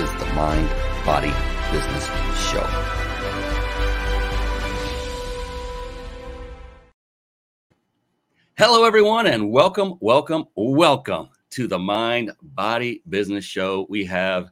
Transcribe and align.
is 0.00 0.12
the 0.18 0.26
Mind 0.34 0.68
Body 1.06 1.32
Business 1.72 2.04
Show. 2.50 2.66
Hello, 8.58 8.84
everyone, 8.84 9.26
and 9.26 9.50
welcome, 9.50 9.94
welcome, 10.00 10.44
welcome 10.54 11.30
to 11.48 11.66
the 11.66 11.78
Mind 11.78 12.30
Body 12.42 13.02
Business 13.08 13.46
Show. 13.46 13.86
We 13.88 14.04
have 14.04 14.50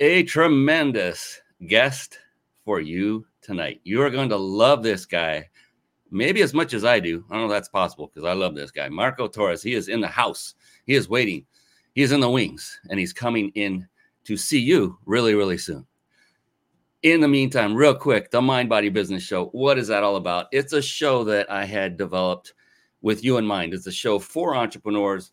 a 0.00 0.22
tremendous 0.22 1.42
guest 1.66 2.18
for 2.64 2.80
you 2.80 3.26
tonight. 3.42 3.82
You 3.84 4.00
are 4.00 4.10
going 4.10 4.30
to 4.30 4.38
love 4.38 4.82
this 4.82 5.04
guy, 5.04 5.50
maybe 6.10 6.40
as 6.40 6.54
much 6.54 6.72
as 6.72 6.82
I 6.82 6.98
do. 6.98 7.26
I 7.28 7.34
don't 7.34 7.42
know 7.42 7.52
if 7.52 7.58
that's 7.58 7.68
possible 7.68 8.06
because 8.06 8.26
I 8.26 8.32
love 8.32 8.54
this 8.54 8.70
guy. 8.70 8.88
Marco 8.88 9.28
Torres, 9.28 9.62
he 9.62 9.74
is 9.74 9.88
in 9.88 10.00
the 10.00 10.08
house, 10.08 10.54
he 10.86 10.94
is 10.94 11.10
waiting, 11.10 11.44
he 11.94 12.00
is 12.00 12.12
in 12.12 12.20
the 12.20 12.30
wings, 12.30 12.80
and 12.88 12.98
he's 12.98 13.12
coming 13.12 13.50
in 13.54 13.86
to 14.24 14.36
see 14.36 14.58
you 14.58 14.98
really, 15.06 15.34
really 15.34 15.58
soon. 15.58 15.86
In 17.02 17.20
the 17.20 17.28
meantime, 17.28 17.74
real 17.74 17.94
quick, 17.94 18.30
the 18.30 18.40
Mind 18.40 18.68
Body 18.68 18.88
Business 18.88 19.22
Show. 19.22 19.46
What 19.46 19.78
is 19.78 19.88
that 19.88 20.04
all 20.04 20.16
about? 20.16 20.46
It's 20.52 20.72
a 20.72 20.80
show 20.80 21.24
that 21.24 21.50
I 21.50 21.64
had 21.64 21.96
developed 21.96 22.54
with 23.00 23.24
you 23.24 23.38
in 23.38 23.46
mind. 23.46 23.74
It's 23.74 23.88
a 23.88 23.92
show 23.92 24.18
for 24.18 24.54
entrepreneurs 24.54 25.32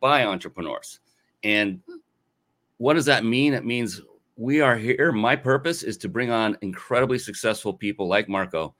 by 0.00 0.24
entrepreneurs. 0.24 1.00
And 1.44 1.80
what 2.78 2.94
does 2.94 3.04
that 3.04 3.24
mean? 3.24 3.54
It 3.54 3.64
means 3.64 4.00
we 4.36 4.60
are 4.60 4.76
here. 4.76 5.12
My 5.12 5.36
purpose 5.36 5.84
is 5.84 5.96
to 5.98 6.08
bring 6.08 6.30
on 6.30 6.58
incredibly 6.62 7.18
successful 7.18 7.72
people 7.72 8.08
like 8.08 8.28
Marco 8.28 8.74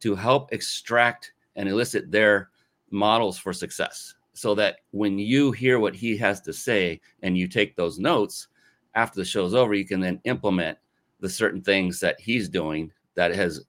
to 0.00 0.14
help 0.14 0.52
extract 0.52 1.32
and 1.56 1.68
elicit 1.68 2.10
their 2.10 2.50
models 2.90 3.38
for 3.38 3.52
success 3.52 4.14
so 4.32 4.54
that 4.54 4.76
when 4.92 5.18
you 5.18 5.52
hear 5.52 5.78
what 5.78 5.94
he 5.94 6.16
has 6.16 6.40
to 6.40 6.52
say 6.52 7.00
and 7.22 7.36
you 7.36 7.48
take 7.48 7.76
those 7.76 7.98
notes 7.98 8.48
after 8.94 9.20
the 9.20 9.24
show's 9.24 9.54
over, 9.54 9.74
you 9.74 9.86
can 9.86 10.00
then 10.00 10.20
implement 10.24 10.78
the 11.20 11.28
certain 11.28 11.62
things 11.62 12.00
that 12.00 12.20
he's 12.20 12.48
doing 12.48 12.90
that 13.14 13.34
has 13.34 13.64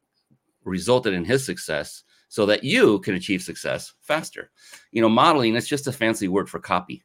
resulted 0.64 1.14
in 1.14 1.26
his 1.26 1.46
success 1.46 2.04
so 2.30 2.46
that 2.46 2.64
you 2.64 3.00
can 3.00 3.16
achieve 3.16 3.42
success 3.42 3.94
faster. 4.02 4.52
You 4.92 5.02
know, 5.02 5.10
modeling 5.10 5.56
is 5.56 5.68
just 5.68 5.88
a 5.88 5.92
fancy 5.92 6.28
word 6.28 6.50
for 6.50 6.60
copy. 6.60 7.04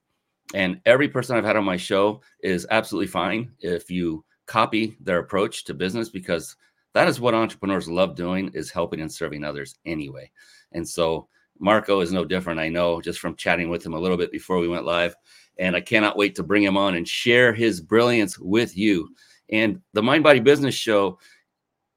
And 0.54 0.80
every 0.86 1.08
person 1.08 1.36
I've 1.36 1.44
had 1.44 1.56
on 1.56 1.64
my 1.64 1.76
show 1.76 2.20
is 2.42 2.66
absolutely 2.70 3.08
fine 3.08 3.50
if 3.58 3.90
you 3.90 4.24
copy 4.46 4.96
their 5.00 5.18
approach 5.18 5.64
to 5.64 5.74
business 5.74 6.08
because 6.08 6.56
that 6.94 7.08
is 7.08 7.20
what 7.20 7.34
entrepreneurs 7.34 7.88
love 7.88 8.14
doing 8.14 8.50
is 8.54 8.70
helping 8.70 9.00
and 9.00 9.12
serving 9.12 9.42
others 9.42 9.74
anyway. 9.84 10.30
And 10.72 10.88
so 10.88 11.28
Marco 11.58 12.00
is 12.00 12.12
no 12.12 12.24
different. 12.24 12.60
I 12.60 12.68
know 12.68 13.00
just 13.00 13.18
from 13.18 13.34
chatting 13.34 13.68
with 13.68 13.84
him 13.84 13.94
a 13.94 13.98
little 13.98 14.16
bit 14.16 14.30
before 14.30 14.58
we 14.58 14.68
went 14.68 14.84
live. 14.84 15.14
And 15.58 15.74
I 15.74 15.80
cannot 15.80 16.16
wait 16.16 16.34
to 16.36 16.42
bring 16.42 16.62
him 16.62 16.76
on 16.76 16.94
and 16.96 17.08
share 17.08 17.52
his 17.52 17.80
brilliance 17.80 18.38
with 18.38 18.76
you. 18.76 19.08
And 19.50 19.80
the 19.92 20.02
Mind 20.02 20.24
Body 20.24 20.40
Business 20.40 20.74
Show, 20.74 21.18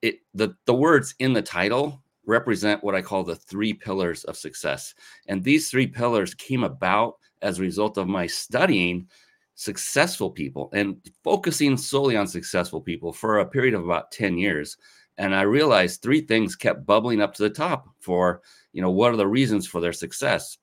it 0.02 0.20
the 0.34 0.56
the 0.66 0.74
words 0.74 1.16
in 1.20 1.34
the 1.34 1.42
title 1.42 2.02
represent 2.26 2.84
what 2.84 2.96
I 2.96 3.02
call 3.02 3.24
the 3.24 3.36
three 3.36 3.74
pillars 3.74 4.24
of 4.26 4.38
success. 4.38 4.94
And 5.28 5.44
these 5.44 5.70
three 5.70 5.88
pillars 5.88 6.34
came 6.34 6.64
about 6.64 7.16
as 7.42 7.58
a 7.58 7.64
result 7.64 7.98
of 7.98 8.08
my 8.08 8.28
studying 8.28 9.08
successful 9.56 10.30
people 10.30 10.70
and 10.72 10.98
focusing 11.24 11.76
solely 11.76 12.16
on 12.16 12.28
successful 12.28 12.80
people 12.80 13.12
for 13.12 13.40
a 13.40 13.46
period 13.46 13.74
of 13.74 13.84
about 13.84 14.12
10 14.12 14.38
years. 14.38 14.78
And 15.18 15.36
I 15.36 15.42
realized 15.42 16.02
three 16.02 16.22
things 16.22 16.56
kept 16.56 16.86
bubbling 16.86 17.20
up 17.20 17.34
to 17.34 17.44
the 17.44 17.50
top 17.50 17.90
for, 18.00 18.42
you 18.72 18.82
know, 18.82 18.92
what 18.92 19.12
are 19.12 19.18
the 19.18 19.28
reasons 19.28 19.68
for 19.68 19.82
their 19.82 19.92
success? 19.92 20.58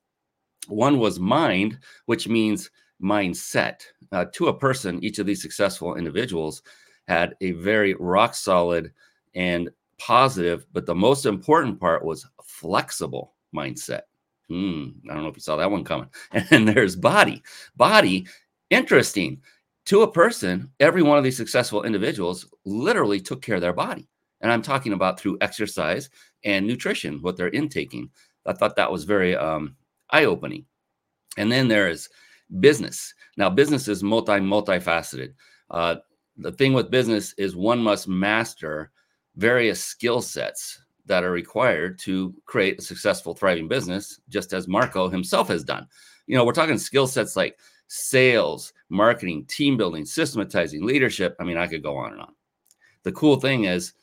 One 0.67 0.97
was 0.97 1.19
mind, 1.19 1.77
which 2.07 2.27
means 2.27 2.71
mindset. 3.01 3.81
Uh, 4.11 4.25
to 4.33 4.47
a 4.47 4.57
person, 4.57 5.03
each 5.03 5.19
of 5.19 5.25
these 5.25 5.41
successful 5.41 5.95
individuals 5.95 6.61
had 7.07 7.35
a 7.41 7.51
very 7.51 7.93
rock 7.95 8.35
solid 8.35 8.91
and 9.35 9.69
positive, 9.99 10.65
but 10.73 10.85
the 10.85 10.95
most 10.95 11.25
important 11.25 11.79
part 11.79 12.03
was 12.03 12.27
flexible 12.43 13.33
mindset. 13.55 14.01
Hmm, 14.49 14.89
I 15.09 15.13
don't 15.13 15.23
know 15.23 15.29
if 15.29 15.35
you 15.35 15.41
saw 15.41 15.57
that 15.57 15.71
one 15.71 15.83
coming. 15.83 16.09
And 16.51 16.67
there's 16.67 16.95
body. 16.95 17.43
Body, 17.75 18.27
interesting. 18.69 19.41
To 19.85 20.01
a 20.01 20.11
person, 20.11 20.71
every 20.79 21.01
one 21.01 21.17
of 21.17 21.23
these 21.23 21.37
successful 21.37 21.83
individuals 21.83 22.45
literally 22.65 23.19
took 23.19 23.41
care 23.41 23.55
of 23.55 23.61
their 23.61 23.73
body. 23.73 24.07
And 24.41 24.51
I'm 24.51 24.61
talking 24.61 24.93
about 24.93 25.19
through 25.19 25.37
exercise 25.41 26.09
and 26.43 26.67
nutrition, 26.67 27.21
what 27.21 27.37
they're 27.37 27.49
intaking. 27.49 28.09
I 28.45 28.53
thought 28.53 28.75
that 28.75 28.91
was 28.91 29.03
very 29.03 29.35
um, 29.35 29.75
eye 30.09 30.25
opening. 30.25 30.65
And 31.37 31.51
then 31.51 31.67
there 31.67 31.89
is 31.89 32.09
business. 32.59 33.13
Now, 33.37 33.49
business 33.49 33.87
is 33.87 34.03
multi 34.03 34.33
multifaceted. 34.33 35.33
Uh, 35.69 35.97
the 36.37 36.51
thing 36.51 36.73
with 36.73 36.91
business 36.91 37.33
is 37.37 37.55
one 37.55 37.79
must 37.79 38.07
master 38.07 38.91
various 39.35 39.83
skill 39.83 40.21
sets 40.21 40.81
that 41.05 41.23
are 41.23 41.31
required 41.31 41.97
to 41.99 42.33
create 42.45 42.79
a 42.79 42.81
successful, 42.81 43.33
thriving 43.33 43.67
business, 43.67 44.19
just 44.29 44.53
as 44.53 44.67
Marco 44.67 45.09
himself 45.09 45.47
has 45.47 45.63
done. 45.63 45.87
You 46.27 46.35
know, 46.35 46.45
we're 46.45 46.51
talking 46.51 46.77
skill 46.77 47.07
sets 47.07 47.35
like 47.35 47.57
sales, 47.87 48.73
marketing, 48.89 49.45
team 49.45 49.77
building, 49.77 50.05
systematizing, 50.05 50.85
leadership. 50.85 51.35
I 51.39 51.43
mean, 51.43 51.57
I 51.57 51.67
could 51.67 51.83
go 51.83 51.95
on 51.97 52.13
and 52.13 52.21
on. 52.21 52.33
The 53.03 53.13
cool 53.13 53.37
thing 53.39 53.63
is, 53.63 53.93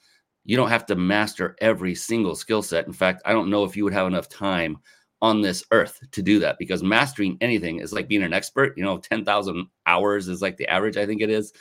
you 0.46 0.56
don't 0.56 0.68
have 0.68 0.86
to 0.86 0.94
master 0.94 1.56
every 1.60 1.94
single 1.94 2.34
skill 2.34 2.62
set. 2.62 2.86
In 2.86 2.92
fact, 2.92 3.22
I 3.24 3.32
don't 3.32 3.50
know 3.50 3.64
if 3.64 3.76
you 3.76 3.84
would 3.84 3.92
have 3.94 4.06
enough 4.06 4.28
time 4.28 4.78
on 5.22 5.40
this 5.40 5.64
earth 5.70 6.00
to 6.12 6.22
do 6.22 6.38
that 6.40 6.58
because 6.58 6.82
mastering 6.82 7.38
anything 7.40 7.80
is 7.80 7.92
like 7.92 8.08
being 8.08 8.22
an 8.22 8.32
expert. 8.32 8.76
You 8.76 8.84
know, 8.84 8.98
10,000 8.98 9.66
hours 9.86 10.28
is 10.28 10.42
like 10.42 10.56
the 10.56 10.68
average, 10.68 10.96
I 10.96 11.06
think 11.06 11.22
it 11.22 11.30
is. 11.30 11.52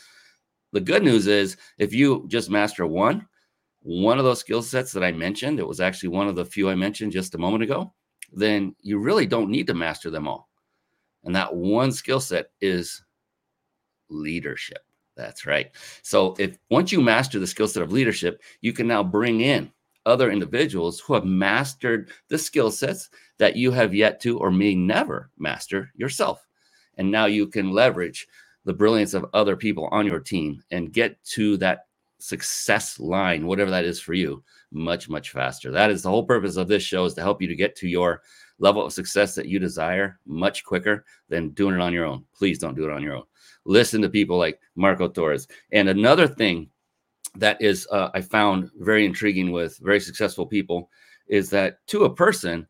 The 0.74 0.82
good 0.82 1.04
news 1.04 1.28
is 1.28 1.56
if 1.78 1.94
you 1.94 2.26
just 2.28 2.50
master 2.50 2.86
one, 2.86 3.28
one 3.82 4.18
of 4.18 4.26
those 4.26 4.40
skill 4.40 4.62
sets 4.62 4.92
that 4.94 5.04
I 5.04 5.12
mentioned, 5.12 5.60
it 5.60 5.68
was 5.68 5.80
actually 5.80 6.10
one 6.10 6.28
of 6.28 6.36
the 6.36 6.46
few 6.46 6.70
I 6.70 6.76
mentioned 6.76 7.12
just 7.12 7.36
a 7.36 7.38
moment 7.38 7.64
ago, 7.64 7.94
then 8.32 8.76
you 8.82 8.98
really 8.98 9.26
don't 9.26 9.52
need 9.52 9.68
to 9.68 9.74
master 9.74 10.10
them 10.10 10.28
all. 10.28 10.50
And 11.24 11.36
that 11.36 11.56
one 11.56 11.92
skill 11.92 12.20
set 12.20 12.48
is 12.60 13.04
leadership. 14.10 14.80
That's 15.16 15.46
right. 15.46 15.72
So 16.02 16.36
if 16.40 16.58
once 16.70 16.92
you 16.92 17.02
master 17.02 17.40
the 17.40 17.48
skill 17.48 17.68
set 17.68 17.84
of 17.84 17.92
leadership, 17.92 18.42
you 18.62 18.74
can 18.74 18.88
now 18.88 19.04
bring 19.04 19.42
in 19.42 19.72
other 20.06 20.32
individuals 20.32 21.00
who 21.00 21.14
have 21.14 21.26
mastered 21.26 22.12
the 22.28 22.38
skill 22.38 22.72
sets 22.72 23.10
that 23.38 23.56
you 23.56 23.72
have 23.72 23.94
yet 23.94 24.20
to 24.22 24.38
or 24.40 24.52
may 24.52 24.76
never 24.76 25.30
master 25.38 25.92
yourself. 25.96 26.46
And 26.98 27.10
now 27.10 27.26
you 27.26 27.48
can 27.48 27.72
leverage 27.72 28.28
the 28.66 28.74
brilliance 28.74 29.14
of 29.14 29.26
other 29.34 29.56
people 29.56 29.88
on 29.92 30.06
your 30.06 30.20
team 30.20 30.64
and 30.72 30.94
get 30.94 31.22
to 31.24 31.58
that 31.58 31.88
success 32.20 33.00
line, 33.00 33.46
whatever 33.46 33.70
that 33.70 33.84
is 33.84 34.00
for 34.00 34.14
you, 34.14 34.42
much, 34.72 35.10
much 35.10 35.32
faster. 35.32 35.72
That 35.72 35.92
is 35.92 36.02
the 36.02 36.10
whole 36.10 36.26
purpose 36.26 36.56
of 36.56 36.68
this 36.68 36.84
show 36.84 37.06
is 37.06 37.14
to 37.16 37.22
help 37.22 37.42
you 37.42 37.48
to 37.48 37.56
get 37.56 37.76
to 37.78 37.88
your 37.88 38.22
level 38.60 38.86
of 38.86 38.94
success 38.94 39.36
that 39.36 39.48
you 39.48 39.60
desire 39.60 40.20
much 40.26 40.64
quicker 40.64 41.04
than 41.28 41.50
doing 41.50 41.76
it 41.76 41.82
on 41.82 41.92
your 41.92 42.06
own. 42.06 42.24
Please 42.34 42.60
don't 42.60 42.76
do 42.76 42.86
it 42.86 42.94
on 42.94 43.04
your 43.04 43.16
own. 43.16 43.24
Listen 43.66 44.02
to 44.02 44.10
people 44.10 44.38
like 44.38 44.60
Marco 44.76 45.08
Torres. 45.08 45.48
And 45.72 45.90
another 45.90 46.28
thing 46.28 46.70
that 47.38 47.62
is 47.62 47.88
uh, 47.92 48.10
I 48.14 48.22
found 48.22 48.70
very 48.78 49.06
intriguing 49.06 49.52
with 49.52 49.78
very 49.80 50.00
successful 50.00 50.46
people 50.46 50.90
is 51.28 51.50
that 51.50 51.86
to 51.88 52.06
a 52.06 52.14
person, 52.14 52.68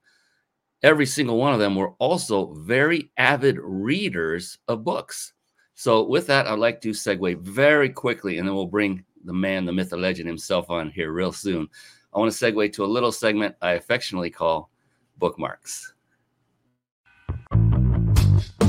every 0.84 1.06
single 1.06 1.38
one 1.38 1.54
of 1.54 1.60
them 1.60 1.76
were 1.76 1.94
also 2.00 2.54
very 2.54 3.12
avid 3.18 3.58
readers 3.60 4.58
of 4.68 4.84
books. 4.84 5.34
So 5.74 6.04
with 6.04 6.28
that, 6.28 6.48
I'd 6.48 6.60
like 6.60 6.82
to 6.82 6.92
segue 6.92 7.40
very 7.42 7.90
quickly, 7.90 8.38
and 8.38 8.48
then 8.48 8.56
we'll 8.56 8.68
bring 8.68 9.04
the 9.26 9.34
man, 9.34 9.66
the 9.66 9.74
myth, 9.74 9.90
the 9.90 9.98
legend 9.98 10.28
himself 10.28 10.70
on 10.70 10.92
here 10.92 11.12
real 11.12 11.32
soon. 11.32 11.68
I 12.14 12.20
want 12.20 12.32
to 12.32 12.46
segue 12.46 12.72
to 12.74 12.86
a 12.86 12.86
little 12.86 13.12
segment 13.12 13.56
I 13.62 13.72
affectionately 13.72 14.30
call 14.30 14.70
bookmarks. 15.18 15.94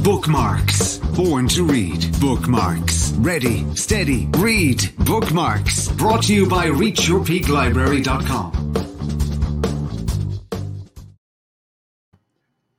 Bookmarks. 0.05 0.99
Born 0.99 1.49
to 1.49 1.65
read. 1.65 2.07
Bookmarks. 2.21 3.13
Ready, 3.15 3.65
steady, 3.75 4.29
read. 4.37 4.95
Bookmarks. 4.99 5.89
Brought 5.89 6.25
to 6.25 6.35
you 6.35 6.47
by 6.47 6.67
ReachYourPeakLibrary.com. 6.67 8.61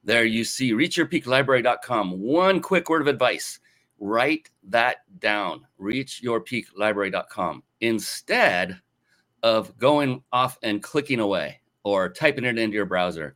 There 0.03 0.23
you 0.23 0.43
see, 0.43 0.73
ReachYourPeakLibrary.com. 0.73 2.21
One 2.21 2.61
quick 2.61 2.89
word 2.89 3.01
of 3.01 3.07
advice 3.07 3.59
Write 3.99 4.49
that 4.69 4.97
down. 5.19 5.65
Reachyourpeaklibrary.com 5.79 7.63
instead 7.81 8.79
of 9.41 9.77
going 9.77 10.23
off 10.31 10.57
and 10.61 10.83
clicking 10.83 11.19
away 11.19 11.61
or 11.83 12.09
typing 12.09 12.45
it 12.45 12.57
into 12.57 12.75
your 12.75 12.85
browser. 12.85 13.35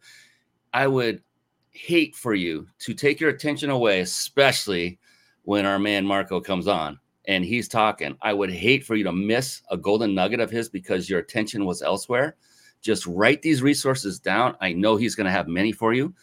I 0.73 0.87
would 0.87 1.23
hate 1.71 2.15
for 2.15 2.33
you 2.33 2.67
to 2.79 2.93
take 2.93 3.19
your 3.19 3.29
attention 3.29 3.69
away, 3.69 4.01
especially 4.01 4.99
when 5.43 5.65
our 5.65 5.79
man 5.79 6.05
Marco 6.05 6.39
comes 6.39 6.67
on 6.67 6.99
and 7.25 7.45
he's 7.45 7.67
talking. 7.67 8.15
I 8.21 8.33
would 8.33 8.51
hate 8.51 8.85
for 8.85 8.95
you 8.95 9.03
to 9.03 9.11
miss 9.11 9.61
a 9.69 9.77
golden 9.77 10.15
nugget 10.15 10.39
of 10.39 10.49
his 10.49 10.69
because 10.69 11.09
your 11.09 11.19
attention 11.19 11.65
was 11.65 11.81
elsewhere. 11.81 12.35
Just 12.81 13.05
write 13.05 13.41
these 13.41 13.61
resources 13.61 14.19
down. 14.19 14.55
I 14.61 14.73
know 14.73 14.95
he's 14.95 15.15
going 15.15 15.25
to 15.25 15.31
have 15.31 15.47
many 15.47 15.71
for 15.71 15.93
you. 15.93 16.13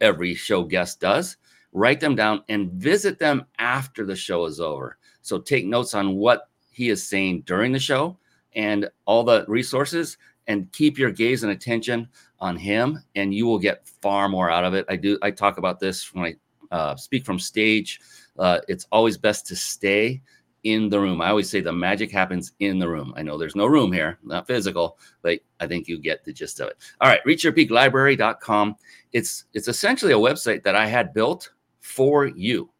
Every 0.00 0.34
show 0.34 0.64
guest 0.64 1.00
does. 1.00 1.36
Write 1.72 2.00
them 2.00 2.14
down 2.14 2.42
and 2.48 2.72
visit 2.72 3.18
them 3.18 3.44
after 3.58 4.06
the 4.06 4.16
show 4.16 4.46
is 4.46 4.58
over. 4.58 4.98
So 5.22 5.38
take 5.38 5.66
notes 5.66 5.94
on 5.94 6.16
what 6.16 6.48
he 6.70 6.88
is 6.88 7.06
saying 7.06 7.42
during 7.42 7.72
the 7.72 7.78
show 7.78 8.18
and 8.54 8.88
all 9.04 9.24
the 9.24 9.44
resources 9.48 10.16
and 10.48 10.72
keep 10.72 10.98
your 10.98 11.10
gaze 11.10 11.44
and 11.44 11.52
attention 11.52 12.08
on 12.40 12.56
him 12.56 12.98
and 13.14 13.32
you 13.32 13.46
will 13.46 13.58
get 13.58 13.86
far 14.02 14.28
more 14.28 14.50
out 14.50 14.64
of 14.64 14.74
it. 14.74 14.84
I 14.88 14.96
do 14.96 15.18
I 15.22 15.30
talk 15.30 15.58
about 15.58 15.78
this 15.78 16.12
when 16.12 16.24
I 16.24 16.74
uh, 16.74 16.96
speak 16.96 17.24
from 17.24 17.38
stage. 17.38 18.00
Uh, 18.38 18.58
it's 18.66 18.86
always 18.90 19.16
best 19.16 19.46
to 19.46 19.56
stay 19.56 20.22
in 20.64 20.88
the 20.88 20.98
room. 20.98 21.20
I 21.20 21.28
always 21.28 21.48
say 21.48 21.60
the 21.60 21.72
magic 21.72 22.10
happens 22.10 22.52
in 22.58 22.78
the 22.78 22.88
room. 22.88 23.14
I 23.16 23.22
know 23.22 23.38
there's 23.38 23.56
no 23.56 23.66
room 23.66 23.92
here, 23.92 24.18
not 24.24 24.46
physical, 24.46 24.98
but 25.22 25.38
I 25.60 25.66
think 25.66 25.86
you 25.86 25.98
get 25.98 26.24
the 26.24 26.32
gist 26.32 26.60
of 26.60 26.68
it. 26.68 26.76
All 27.00 27.08
right, 27.08 27.24
reachyourpeaklibrary.com. 27.24 28.76
It's 29.12 29.44
it's 29.54 29.68
essentially 29.68 30.12
a 30.12 30.16
website 30.16 30.62
that 30.64 30.74
I 30.74 30.86
had 30.86 31.14
built 31.14 31.50
for 31.80 32.26
you. 32.26 32.70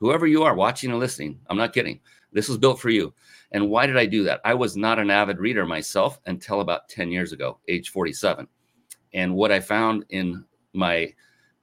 Whoever 0.00 0.26
you 0.26 0.42
are 0.42 0.54
watching 0.54 0.90
and 0.90 0.98
listening, 0.98 1.40
I'm 1.48 1.56
not 1.56 1.72
kidding. 1.72 2.00
This 2.32 2.48
was 2.48 2.58
built 2.58 2.80
for 2.80 2.90
you. 2.90 3.14
And 3.52 3.68
why 3.68 3.86
did 3.86 3.96
I 3.96 4.06
do 4.06 4.24
that? 4.24 4.40
I 4.44 4.54
was 4.54 4.76
not 4.76 4.98
an 4.98 5.10
avid 5.10 5.38
reader 5.38 5.66
myself 5.66 6.20
until 6.26 6.60
about 6.60 6.88
10 6.88 7.10
years 7.10 7.32
ago, 7.32 7.58
age 7.68 7.90
47. 7.90 8.46
And 9.14 9.34
what 9.34 9.52
I 9.52 9.60
found 9.60 10.04
in 10.08 10.44
my 10.72 11.12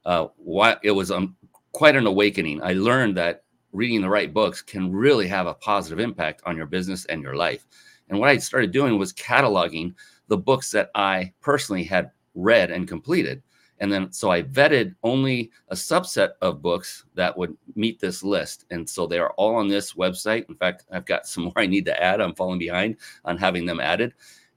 uh, 0.05 0.27
what 0.37 0.79
it 0.83 0.91
was 0.91 1.11
um, 1.11 1.35
quite 1.71 1.95
an 1.95 2.07
awakening. 2.07 2.63
I 2.63 2.73
learned 2.73 3.17
that 3.17 3.43
reading 3.71 4.01
the 4.01 4.09
right 4.09 4.33
books 4.33 4.61
can 4.61 4.91
really 4.91 5.27
have 5.27 5.47
a 5.47 5.53
positive 5.53 5.99
impact 5.99 6.41
on 6.45 6.57
your 6.57 6.65
business 6.65 7.05
and 7.05 7.21
your 7.21 7.35
life. 7.35 7.67
And 8.09 8.19
what 8.19 8.29
I 8.29 8.37
started 8.37 8.71
doing 8.71 8.97
was 8.97 9.13
cataloging 9.13 9.93
the 10.27 10.37
books 10.37 10.71
that 10.71 10.89
I 10.95 11.33
personally 11.41 11.83
had 11.83 12.11
read 12.33 12.71
and 12.71 12.87
completed. 12.87 13.43
And 13.79 13.91
then 13.91 14.11
so 14.11 14.31
I 14.31 14.43
vetted 14.43 14.95
only 15.03 15.51
a 15.69 15.75
subset 15.75 16.31
of 16.41 16.61
books 16.61 17.05
that 17.15 17.37
would 17.37 17.55
meet 17.75 17.99
this 17.99 18.23
list. 18.23 18.65
And 18.71 18.87
so 18.87 19.07
they 19.07 19.19
are 19.19 19.31
all 19.31 19.55
on 19.55 19.67
this 19.67 19.93
website. 19.93 20.47
In 20.49 20.55
fact, 20.55 20.85
I've 20.91 21.05
got 21.05 21.27
some 21.27 21.43
more 21.45 21.53
I 21.55 21.65
need 21.65 21.85
to 21.85 22.03
add. 22.03 22.21
I'm 22.21 22.35
falling 22.35 22.59
behind 22.59 22.97
on 23.25 23.37
having 23.37 23.65
them 23.65 23.79
added. 23.79 24.13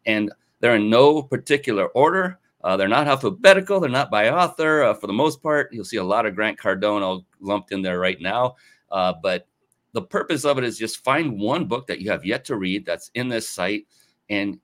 And 0.06 0.32
they're 0.60 0.76
in 0.76 0.90
no 0.90 1.22
particular 1.22 1.88
order. 1.88 2.38
Uh, 2.64 2.76
they're 2.76 2.88
not 2.88 3.08
alphabetical. 3.08 3.80
They're 3.80 3.90
not 3.90 4.10
by 4.10 4.30
author. 4.30 4.84
Uh, 4.84 4.94
for 4.94 5.08
the 5.08 5.12
most 5.12 5.42
part, 5.42 5.72
you'll 5.72 5.84
see 5.84 5.96
a 5.96 6.04
lot 6.04 6.26
of 6.26 6.34
Grant 6.34 6.58
Cardone 6.58 7.02
all 7.02 7.26
lumped 7.40 7.72
in 7.72 7.82
there 7.82 7.98
right 7.98 8.20
now. 8.20 8.54
Uh, 8.90 9.12
but 9.22 9.48
the 9.92 10.02
purpose 10.02 10.44
of 10.44 10.58
it 10.58 10.64
is 10.64 10.78
just 10.78 11.04
find 11.04 11.38
one 11.40 11.66
book 11.66 11.86
that 11.86 12.00
you 12.00 12.10
have 12.10 12.25
yet 12.25 12.44
to 12.46 12.56
read 12.56 12.86
that's 12.86 13.10
in 13.14 13.28
this 13.28 13.48
site 13.48 13.86
and 14.30 14.58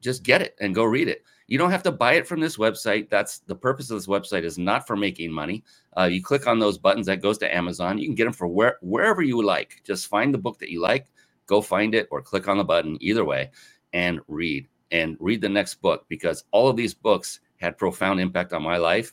just 0.00 0.22
get 0.22 0.42
it 0.42 0.54
and 0.60 0.74
go 0.74 0.84
read 0.84 1.08
it. 1.08 1.22
You 1.50 1.58
don't 1.58 1.72
have 1.72 1.82
to 1.82 1.90
buy 1.90 2.12
it 2.12 2.28
from 2.28 2.38
this 2.38 2.56
website. 2.56 3.10
That's 3.10 3.40
the 3.40 3.56
purpose 3.56 3.90
of 3.90 3.98
this 3.98 4.06
website 4.06 4.44
is 4.44 4.56
not 4.56 4.86
for 4.86 4.96
making 4.96 5.32
money. 5.32 5.64
Uh, 5.98 6.04
you 6.04 6.22
click 6.22 6.46
on 6.46 6.60
those 6.60 6.78
buttons 6.78 7.06
that 7.06 7.20
goes 7.20 7.38
to 7.38 7.52
Amazon. 7.54 7.98
You 7.98 8.06
can 8.06 8.14
get 8.14 8.24
them 8.24 8.32
for 8.32 8.46
where, 8.46 8.78
wherever 8.82 9.20
you 9.20 9.44
like. 9.44 9.82
Just 9.84 10.06
find 10.06 10.32
the 10.32 10.38
book 10.38 10.60
that 10.60 10.70
you 10.70 10.80
like, 10.80 11.10
go 11.46 11.60
find 11.60 11.92
it, 11.92 12.06
or 12.12 12.22
click 12.22 12.46
on 12.46 12.56
the 12.56 12.64
button 12.64 12.96
either 13.00 13.24
way 13.24 13.50
and 13.92 14.20
read 14.28 14.68
and 14.92 15.16
read 15.18 15.40
the 15.40 15.48
next 15.48 15.74
book 15.82 16.06
because 16.08 16.44
all 16.52 16.68
of 16.68 16.76
these 16.76 16.94
books 16.94 17.40
had 17.56 17.76
profound 17.76 18.20
impact 18.20 18.52
on 18.52 18.62
my 18.62 18.76
life 18.76 19.12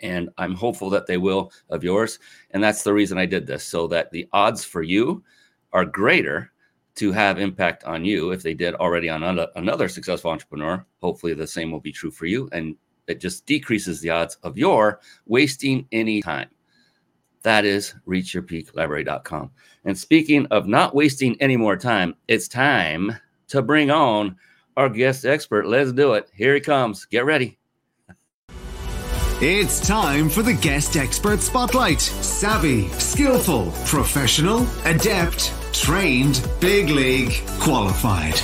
and 0.00 0.30
I'm 0.38 0.54
hopeful 0.54 0.88
that 0.90 1.06
they 1.06 1.18
will 1.18 1.52
of 1.68 1.84
yours. 1.84 2.18
And 2.52 2.62
that's 2.62 2.82
the 2.82 2.94
reason 2.94 3.18
I 3.18 3.26
did 3.26 3.46
this, 3.46 3.64
so 3.64 3.86
that 3.88 4.10
the 4.10 4.26
odds 4.32 4.64
for 4.64 4.82
you 4.82 5.22
are 5.72 5.84
greater 5.84 6.52
to 6.96 7.12
have 7.12 7.38
impact 7.38 7.84
on 7.84 8.04
you 8.04 8.30
if 8.30 8.42
they 8.42 8.54
did 8.54 8.74
already 8.74 9.08
on 9.08 9.22
another 9.56 9.88
successful 9.88 10.30
entrepreneur. 10.30 10.84
Hopefully, 11.00 11.34
the 11.34 11.46
same 11.46 11.70
will 11.70 11.80
be 11.80 11.92
true 11.92 12.10
for 12.10 12.26
you, 12.26 12.48
and 12.52 12.76
it 13.06 13.20
just 13.20 13.46
decreases 13.46 14.00
the 14.00 14.10
odds 14.10 14.36
of 14.42 14.56
your 14.56 15.00
wasting 15.26 15.86
any 15.92 16.22
time. 16.22 16.48
That 17.42 17.64
is 17.64 17.94
reachyourpeaklibrary.com. 18.06 19.50
And 19.84 19.98
speaking 19.98 20.46
of 20.46 20.66
not 20.66 20.94
wasting 20.94 21.36
any 21.42 21.56
more 21.56 21.76
time, 21.76 22.14
it's 22.26 22.48
time 22.48 23.12
to 23.48 23.60
bring 23.60 23.90
on 23.90 24.36
our 24.76 24.88
guest 24.88 25.26
expert. 25.26 25.66
Let's 25.66 25.92
do 25.92 26.14
it. 26.14 26.30
Here 26.34 26.54
he 26.54 26.60
comes. 26.60 27.04
Get 27.04 27.26
ready. 27.26 27.58
It's 29.40 29.86
time 29.86 30.30
for 30.30 30.42
the 30.42 30.54
guest 30.54 30.96
expert 30.96 31.40
spotlight. 31.40 32.00
Savvy, 32.00 32.88
skillful, 32.88 33.72
professional, 33.84 34.66
adept, 34.86 35.52
trained, 35.74 36.46
big 36.60 36.88
league, 36.88 37.34
qualified. 37.58 38.40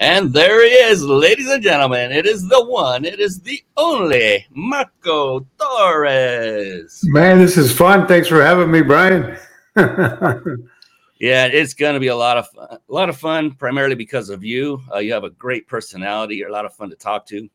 And 0.00 0.32
there 0.32 0.64
he 0.64 0.72
is, 0.72 1.04
ladies 1.04 1.48
and 1.48 1.62
gentlemen. 1.62 2.10
It 2.10 2.26
is 2.26 2.48
the 2.48 2.64
one, 2.64 3.04
it 3.04 3.20
is 3.20 3.38
the 3.40 3.62
only 3.76 4.44
Marco 4.50 5.46
Torres. 5.60 7.00
Man, 7.04 7.38
this 7.38 7.56
is 7.56 7.70
fun. 7.70 8.08
Thanks 8.08 8.26
for 8.26 8.42
having 8.42 8.72
me, 8.72 8.82
Brian. 8.82 9.38
yeah, 9.76 11.46
it's 11.46 11.72
going 11.72 11.94
to 11.94 12.00
be 12.00 12.08
a 12.08 12.16
lot 12.16 12.36
of 12.36 12.48
fun, 12.48 12.66
a 12.70 12.80
lot 12.92 13.08
of 13.08 13.16
fun, 13.16 13.52
primarily 13.52 13.94
because 13.94 14.28
of 14.28 14.42
you. 14.42 14.82
Uh, 14.92 14.98
you 14.98 15.12
have 15.12 15.22
a 15.22 15.30
great 15.30 15.68
personality. 15.68 16.34
You're 16.34 16.48
a 16.48 16.52
lot 16.52 16.64
of 16.64 16.74
fun 16.74 16.90
to 16.90 16.96
talk 16.96 17.24
to, 17.26 17.48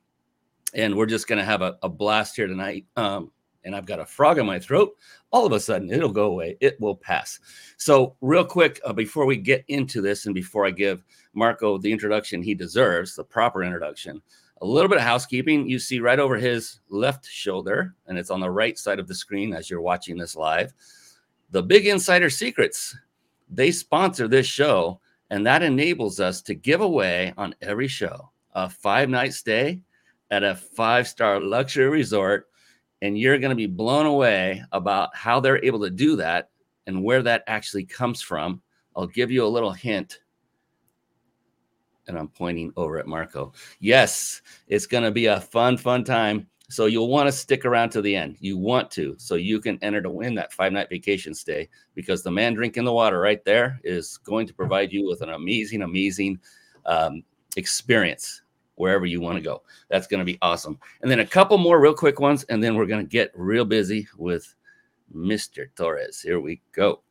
and 0.73 0.95
we're 0.95 1.05
just 1.05 1.27
going 1.27 1.39
to 1.39 1.45
have 1.45 1.61
a, 1.61 1.77
a, 1.83 1.89
blast 1.89 2.37
here 2.37 2.47
tonight. 2.47 2.85
Um, 2.95 3.31
and 3.67 3.75
I've 3.75 3.85
got 3.85 3.99
a 3.99 4.05
frog 4.05 4.39
in 4.39 4.47
my 4.47 4.57
throat. 4.57 4.95
All 5.31 5.45
of 5.45 5.51
a 5.51 5.59
sudden, 5.59 5.91
it'll 5.91 6.09
go 6.09 6.25
away. 6.25 6.57
It 6.59 6.79
will 6.81 6.95
pass. 6.95 7.39
So, 7.77 8.15
real 8.21 8.43
quick, 8.43 8.81
uh, 8.83 8.93
before 8.93 9.27
we 9.27 9.37
get 9.37 9.63
into 9.67 10.01
this, 10.01 10.25
and 10.25 10.33
before 10.33 10.65
I 10.65 10.71
give 10.71 11.03
Marco 11.33 11.77
the 11.77 11.91
introduction 11.91 12.41
he 12.41 12.55
deserves, 12.55 13.13
the 13.13 13.23
proper 13.23 13.63
introduction, 13.63 14.21
a 14.61 14.65
little 14.65 14.89
bit 14.89 14.97
of 14.97 15.03
housekeeping. 15.03 15.69
You 15.69 15.77
see 15.77 15.99
right 15.99 16.17
over 16.17 16.37
his 16.37 16.79
left 16.89 17.27
shoulder, 17.27 17.93
and 18.07 18.17
it's 18.17 18.31
on 18.31 18.39
the 18.39 18.49
right 18.49 18.77
side 18.77 18.97
of 18.97 19.07
the 19.07 19.13
screen 19.13 19.53
as 19.53 19.69
you're 19.69 19.81
watching 19.81 20.17
this 20.17 20.35
live. 20.35 20.73
The 21.51 21.61
Big 21.61 21.85
Insider 21.85 22.31
Secrets 22.31 22.95
they 23.49 23.71
sponsor 23.71 24.27
this 24.27 24.47
show, 24.47 24.99
and 25.29 25.45
that 25.45 25.63
enables 25.63 26.19
us 26.19 26.41
to 26.43 26.55
give 26.55 26.81
away 26.81 27.33
on 27.37 27.55
every 27.61 27.87
show 27.87 28.29
a 28.53 28.69
five 28.69 29.09
night 29.09 29.33
stay 29.33 29.81
at 30.31 30.43
a 30.43 30.55
five 30.55 31.07
star 31.07 31.39
luxury 31.39 31.89
resort. 31.89 32.47
And 33.01 33.17
you're 33.17 33.37
going 33.37 33.51
to 33.51 33.55
be 33.55 33.67
blown 33.67 34.05
away 34.05 34.63
about 34.71 35.15
how 35.15 35.39
they're 35.39 35.63
able 35.63 35.79
to 35.81 35.89
do 35.89 36.15
that 36.15 36.49
and 36.87 37.03
where 37.03 37.21
that 37.21 37.43
actually 37.47 37.85
comes 37.85 38.21
from. 38.21 38.61
I'll 38.95 39.07
give 39.07 39.29
you 39.29 39.45
a 39.45 39.47
little 39.47 39.71
hint. 39.71 40.19
And 42.07 42.17
I'm 42.17 42.29
pointing 42.29 42.71
over 42.77 42.97
at 42.97 43.07
Marco. 43.07 43.53
Yes, 43.79 44.41
it's 44.67 44.87
going 44.87 45.03
to 45.03 45.11
be 45.11 45.27
a 45.27 45.41
fun, 45.41 45.77
fun 45.77 46.03
time. 46.03 46.47
So 46.69 46.85
you'll 46.85 47.09
want 47.09 47.27
to 47.27 47.31
stick 47.31 47.65
around 47.65 47.91
to 47.91 48.01
the 48.01 48.15
end. 48.15 48.37
You 48.39 48.57
want 48.57 48.91
to, 48.91 49.15
so 49.17 49.35
you 49.35 49.61
can 49.61 49.77
enter 49.81 50.01
to 50.01 50.09
win 50.09 50.35
that 50.35 50.51
five 50.51 50.73
night 50.73 50.89
vacation 50.89 51.33
stay 51.33 51.69
because 51.95 52.23
the 52.23 52.31
man 52.31 52.55
drinking 52.55 52.85
the 52.85 52.93
water 52.93 53.19
right 53.19 53.43
there 53.45 53.79
is 53.83 54.17
going 54.17 54.47
to 54.47 54.53
provide 54.53 54.91
you 54.91 55.07
with 55.07 55.21
an 55.21 55.29
amazing, 55.29 55.81
amazing 55.81 56.39
um, 56.85 57.23
experience 57.55 58.41
wherever 58.77 59.05
you 59.05 59.21
want 59.21 59.35
to 59.35 59.43
go. 59.43 59.61
That's 59.89 60.07
going 60.07 60.19
to 60.19 60.25
be 60.25 60.37
awesome. 60.41 60.79
And 61.01 61.11
then 61.11 61.19
a 61.19 61.25
couple 61.25 61.57
more 61.57 61.79
real 61.79 61.93
quick 61.93 62.19
ones, 62.19 62.43
and 62.45 62.63
then 62.63 62.75
we're 62.75 62.85
going 62.85 63.05
to 63.05 63.09
get 63.09 63.31
real 63.35 63.65
busy 63.65 64.07
with 64.17 64.55
Mr. 65.13 65.67
Torres. 65.75 66.21
Here 66.21 66.39
we 66.39 66.61
go. 66.71 67.01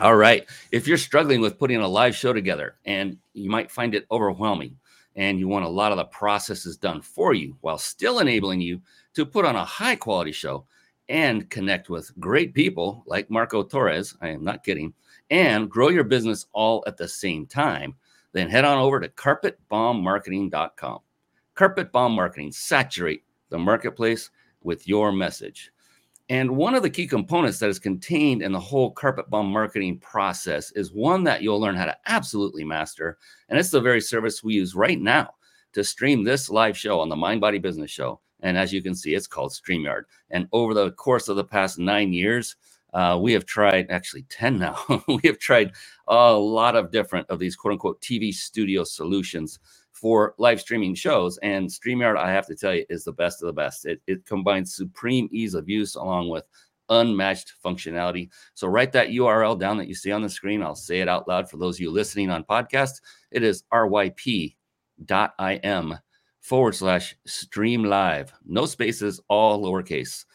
All 0.00 0.16
right. 0.16 0.48
If 0.72 0.88
you're 0.88 0.96
struggling 0.96 1.40
with 1.40 1.58
putting 1.58 1.80
a 1.80 1.86
live 1.86 2.16
show 2.16 2.32
together 2.32 2.76
and 2.84 3.16
you 3.32 3.48
might 3.48 3.70
find 3.70 3.94
it 3.94 4.06
overwhelming, 4.10 4.76
and 5.16 5.38
you 5.38 5.48
want 5.48 5.64
a 5.64 5.68
lot 5.68 5.92
of 5.92 5.98
the 5.98 6.04
processes 6.06 6.76
done 6.76 7.00
for 7.00 7.34
you 7.34 7.56
while 7.60 7.78
still 7.78 8.18
enabling 8.18 8.60
you 8.60 8.80
to 9.14 9.24
put 9.24 9.44
on 9.44 9.56
a 9.56 9.64
high 9.64 9.96
quality 9.96 10.32
show 10.32 10.66
and 11.08 11.50
connect 11.50 11.90
with 11.90 12.18
great 12.18 12.54
people 12.54 13.04
like 13.06 13.30
Marco 13.30 13.62
Torres, 13.62 14.16
I 14.20 14.28
am 14.28 14.42
not 14.42 14.64
kidding, 14.64 14.94
and 15.30 15.70
grow 15.70 15.88
your 15.88 16.04
business 16.04 16.46
all 16.52 16.82
at 16.86 16.96
the 16.96 17.06
same 17.06 17.46
time, 17.46 17.94
then 18.34 18.50
head 18.50 18.66
on 18.66 18.76
over 18.76 19.00
to 19.00 19.08
carpetbombmarketing.com. 19.08 20.98
Carpet 21.54 21.92
Bomb 21.92 22.12
Marketing, 22.12 22.52
saturate 22.52 23.22
the 23.48 23.58
marketplace 23.58 24.30
with 24.62 24.86
your 24.88 25.12
message. 25.12 25.70
And 26.28 26.56
one 26.56 26.74
of 26.74 26.82
the 26.82 26.90
key 26.90 27.06
components 27.06 27.58
that 27.58 27.68
is 27.68 27.78
contained 27.78 28.42
in 28.42 28.50
the 28.50 28.58
whole 28.58 28.90
carpet 28.90 29.28
bomb 29.28 29.52
marketing 29.52 29.98
process 29.98 30.72
is 30.72 30.90
one 30.90 31.22
that 31.24 31.42
you'll 31.42 31.60
learn 31.60 31.76
how 31.76 31.84
to 31.84 31.96
absolutely 32.06 32.64
master. 32.64 33.18
And 33.48 33.58
it's 33.58 33.70
the 33.70 33.80
very 33.80 34.00
service 34.00 34.42
we 34.42 34.54
use 34.54 34.74
right 34.74 34.98
now 34.98 35.34
to 35.74 35.84
stream 35.84 36.24
this 36.24 36.48
live 36.48 36.78
show 36.78 36.98
on 36.98 37.10
the 37.10 37.16
Mind 37.16 37.42
Body 37.42 37.58
Business 37.58 37.90
Show. 37.90 38.20
And 38.40 38.56
as 38.56 38.72
you 38.72 38.82
can 38.82 38.94
see, 38.94 39.14
it's 39.14 39.26
called 39.26 39.52
StreamYard. 39.52 40.04
And 40.30 40.48
over 40.52 40.72
the 40.72 40.92
course 40.92 41.28
of 41.28 41.36
the 41.36 41.44
past 41.44 41.78
nine 41.78 42.12
years, 42.12 42.56
uh, 42.94 43.18
we 43.20 43.34
have 43.34 43.46
tried 43.46 43.88
actually 43.90 44.24
10 44.30 44.58
now. 44.58 44.78
we 45.08 45.22
have 45.26 45.38
tried 45.40 45.72
a 46.08 46.32
lot 46.34 46.76
of 46.76 46.92
different 46.92 47.28
of 47.30 47.40
these 47.40 47.56
quote 47.56 47.72
unquote 47.72 48.02
TV 48.02 48.34
studio 48.34 48.84
solutions 48.84 49.60
for 49.92 50.34
live 50.38 50.60
streaming 50.60 50.94
shows. 50.94 51.38
And 51.42 51.68
StreamYard, 51.68 52.18
I 52.18 52.32
have 52.32 52.46
to 52.48 52.56
tell 52.56 52.74
you, 52.74 52.86
is 52.90 53.04
the 53.04 53.12
best 53.12 53.42
of 53.42 53.48
the 53.48 53.54
best. 53.54 53.86
It, 53.86 54.02
it 54.06 54.26
combines 54.26 54.76
supreme 54.76 55.28
ease 55.32 55.54
of 55.54 55.68
use 55.68 55.96
along 55.96 56.30
with 56.30 56.44
unmatched 56.90 57.54
functionality. 57.64 58.30
So 58.54 58.68
write 58.68 58.92
that 58.92 59.08
URL 59.10 59.58
down 59.58 59.78
that 59.78 59.88
you 59.88 59.94
see 59.94 60.12
on 60.12 60.22
the 60.22 60.30
screen. 60.30 60.62
I'll 60.62 60.76
say 60.76 61.00
it 61.00 61.08
out 61.08 61.28
loud 61.28 61.50
for 61.50 61.58
those 61.58 61.76
of 61.76 61.80
you 61.82 61.90
listening 61.92 62.30
on 62.30 62.44
podcast. 62.44 63.02
It 63.32 63.42
is 63.44 63.64
ryp.im 63.72 64.54
forward 66.42 66.74
slash 66.74 67.16
stream 67.26 67.84
live. 67.84 68.32
No 68.46 68.66
spaces, 68.66 69.20
all 69.28 69.62
lowercase. 69.64 70.26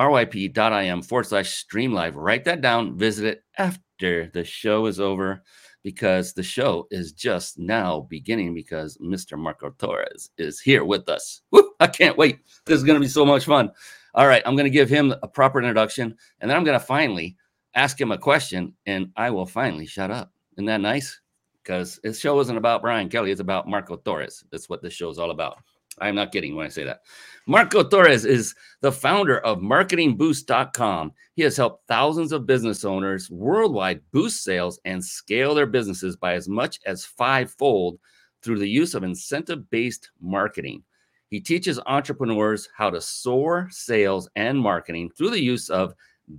ryp.im 0.00 1.02
forward 1.02 1.26
slash 1.26 1.50
stream 1.50 1.92
live. 1.92 2.16
Write 2.16 2.44
that 2.44 2.62
down. 2.62 2.96
Visit 2.96 3.26
it 3.26 3.44
after 3.58 4.30
the 4.32 4.44
show 4.44 4.86
is 4.86 4.98
over 4.98 5.42
because 5.82 6.32
the 6.32 6.42
show 6.42 6.86
is 6.90 7.12
just 7.12 7.58
now 7.58 8.06
beginning 8.08 8.54
because 8.54 8.96
Mr. 8.98 9.38
Marco 9.38 9.70
Torres 9.70 10.30
is 10.38 10.60
here 10.60 10.84
with 10.84 11.08
us. 11.08 11.42
Woo, 11.50 11.72
I 11.80 11.86
can't 11.86 12.16
wait. 12.16 12.40
This 12.64 12.78
is 12.78 12.84
going 12.84 12.96
to 12.96 13.04
be 13.04 13.08
so 13.08 13.26
much 13.26 13.44
fun. 13.44 13.70
All 14.14 14.26
right, 14.26 14.42
I'm 14.46 14.56
going 14.56 14.64
to 14.64 14.70
give 14.70 14.88
him 14.88 15.14
a 15.22 15.28
proper 15.28 15.58
introduction 15.58 16.16
and 16.40 16.50
then 16.50 16.56
I'm 16.56 16.64
going 16.64 16.78
to 16.78 16.84
finally 16.84 17.36
ask 17.74 18.00
him 18.00 18.10
a 18.10 18.18
question 18.18 18.74
and 18.86 19.10
I 19.16 19.30
will 19.30 19.46
finally 19.46 19.86
shut 19.86 20.10
up. 20.10 20.32
Isn't 20.56 20.66
that 20.66 20.80
nice? 20.80 21.20
Because 21.62 22.00
this 22.02 22.18
show 22.18 22.40
isn't 22.40 22.56
about 22.56 22.80
Brian 22.80 23.10
Kelly, 23.10 23.30
it's 23.30 23.40
about 23.40 23.68
Marco 23.68 23.96
Torres. 23.96 24.44
That's 24.50 24.68
what 24.68 24.82
this 24.82 24.94
show 24.94 25.10
is 25.10 25.18
all 25.18 25.30
about. 25.30 25.58
I'm 25.98 26.14
not 26.14 26.32
kidding 26.32 26.56
when 26.56 26.66
I 26.66 26.70
say 26.70 26.84
that. 26.84 27.00
Marco 27.46 27.82
Torres 27.82 28.24
is 28.24 28.54
the 28.80 28.92
founder 28.92 29.38
of 29.40 29.58
marketingboost.com. 29.58 31.12
He 31.34 31.42
has 31.42 31.56
helped 31.56 31.86
thousands 31.88 32.32
of 32.32 32.46
business 32.46 32.84
owners 32.84 33.30
worldwide 33.30 34.00
boost 34.12 34.44
sales 34.44 34.80
and 34.84 35.04
scale 35.04 35.54
their 35.54 35.66
businesses 35.66 36.16
by 36.16 36.34
as 36.34 36.48
much 36.48 36.78
as 36.86 37.04
fivefold 37.04 37.98
through 38.42 38.58
the 38.58 38.68
use 38.68 38.94
of 38.94 39.02
incentive 39.02 39.68
based 39.70 40.10
marketing. 40.20 40.82
He 41.28 41.40
teaches 41.40 41.80
entrepreneurs 41.86 42.68
how 42.76 42.90
to 42.90 43.00
soar 43.00 43.68
sales 43.70 44.28
and 44.36 44.58
marketing 44.58 45.10
through 45.16 45.30
the 45.30 45.42
use 45.42 45.70
of 45.70 45.94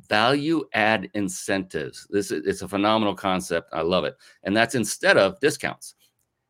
value 0.07 0.63
add 0.73 1.09
incentives. 1.13 2.07
This 2.09 2.31
is 2.31 2.45
it's 2.45 2.61
a 2.61 2.67
phenomenal 2.67 3.15
concept. 3.15 3.69
I 3.73 3.81
love 3.81 4.05
it. 4.05 4.15
And 4.43 4.55
that's 4.55 4.75
instead 4.75 5.17
of 5.17 5.39
discounts. 5.39 5.95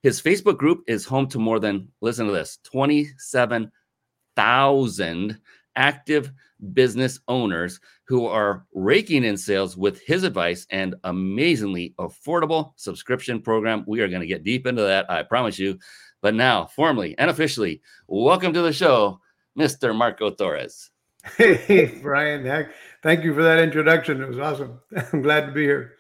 His 0.04 0.22
Facebook 0.22 0.58
group 0.58 0.84
is 0.88 1.06
home 1.06 1.28
to 1.28 1.38
more 1.38 1.60
than, 1.60 1.88
listen 2.02 2.26
to 2.26 2.32
this, 2.32 2.58
27,000 2.64 5.38
active 5.76 6.32
business 6.74 7.20
owners 7.28 7.80
who 8.08 8.26
are 8.26 8.66
raking 8.74 9.24
in 9.24 9.38
sales 9.38 9.78
with 9.78 10.02
his 10.02 10.24
advice 10.24 10.66
and 10.72 10.96
amazingly 11.04 11.94
affordable 12.00 12.74
subscription 12.78 13.40
program. 13.42 13.84
We 13.88 14.02
are 14.02 14.08
going 14.08 14.22
to 14.22 14.28
get 14.28 14.44
deep 14.44 14.66
into 14.66 14.82
that, 14.82 15.08
I 15.10 15.22
promise 15.22 15.60
you. 15.60 15.78
But 16.22 16.34
now, 16.34 16.66
formally 16.66 17.14
and 17.20 17.30
officially, 17.30 17.84
welcome 18.08 18.54
to 18.54 18.64
the 18.64 18.74
show, 18.74 19.20
Mr. 19.58 19.96
Marco 19.96 20.32
Torres. 20.32 20.90
Hey, 21.38 22.00
Brian. 22.02 22.68
Thank 23.04 23.24
you 23.24 23.36
for 23.36 23.44
that 23.44 23.60
introduction. 23.60 24.24
It 24.24 24.30
was 24.30 24.40
awesome. 24.40 24.80
I'm 25.14 25.22
glad 25.22 25.46
to 25.46 25.52
be 25.52 25.62
here. 25.62 25.94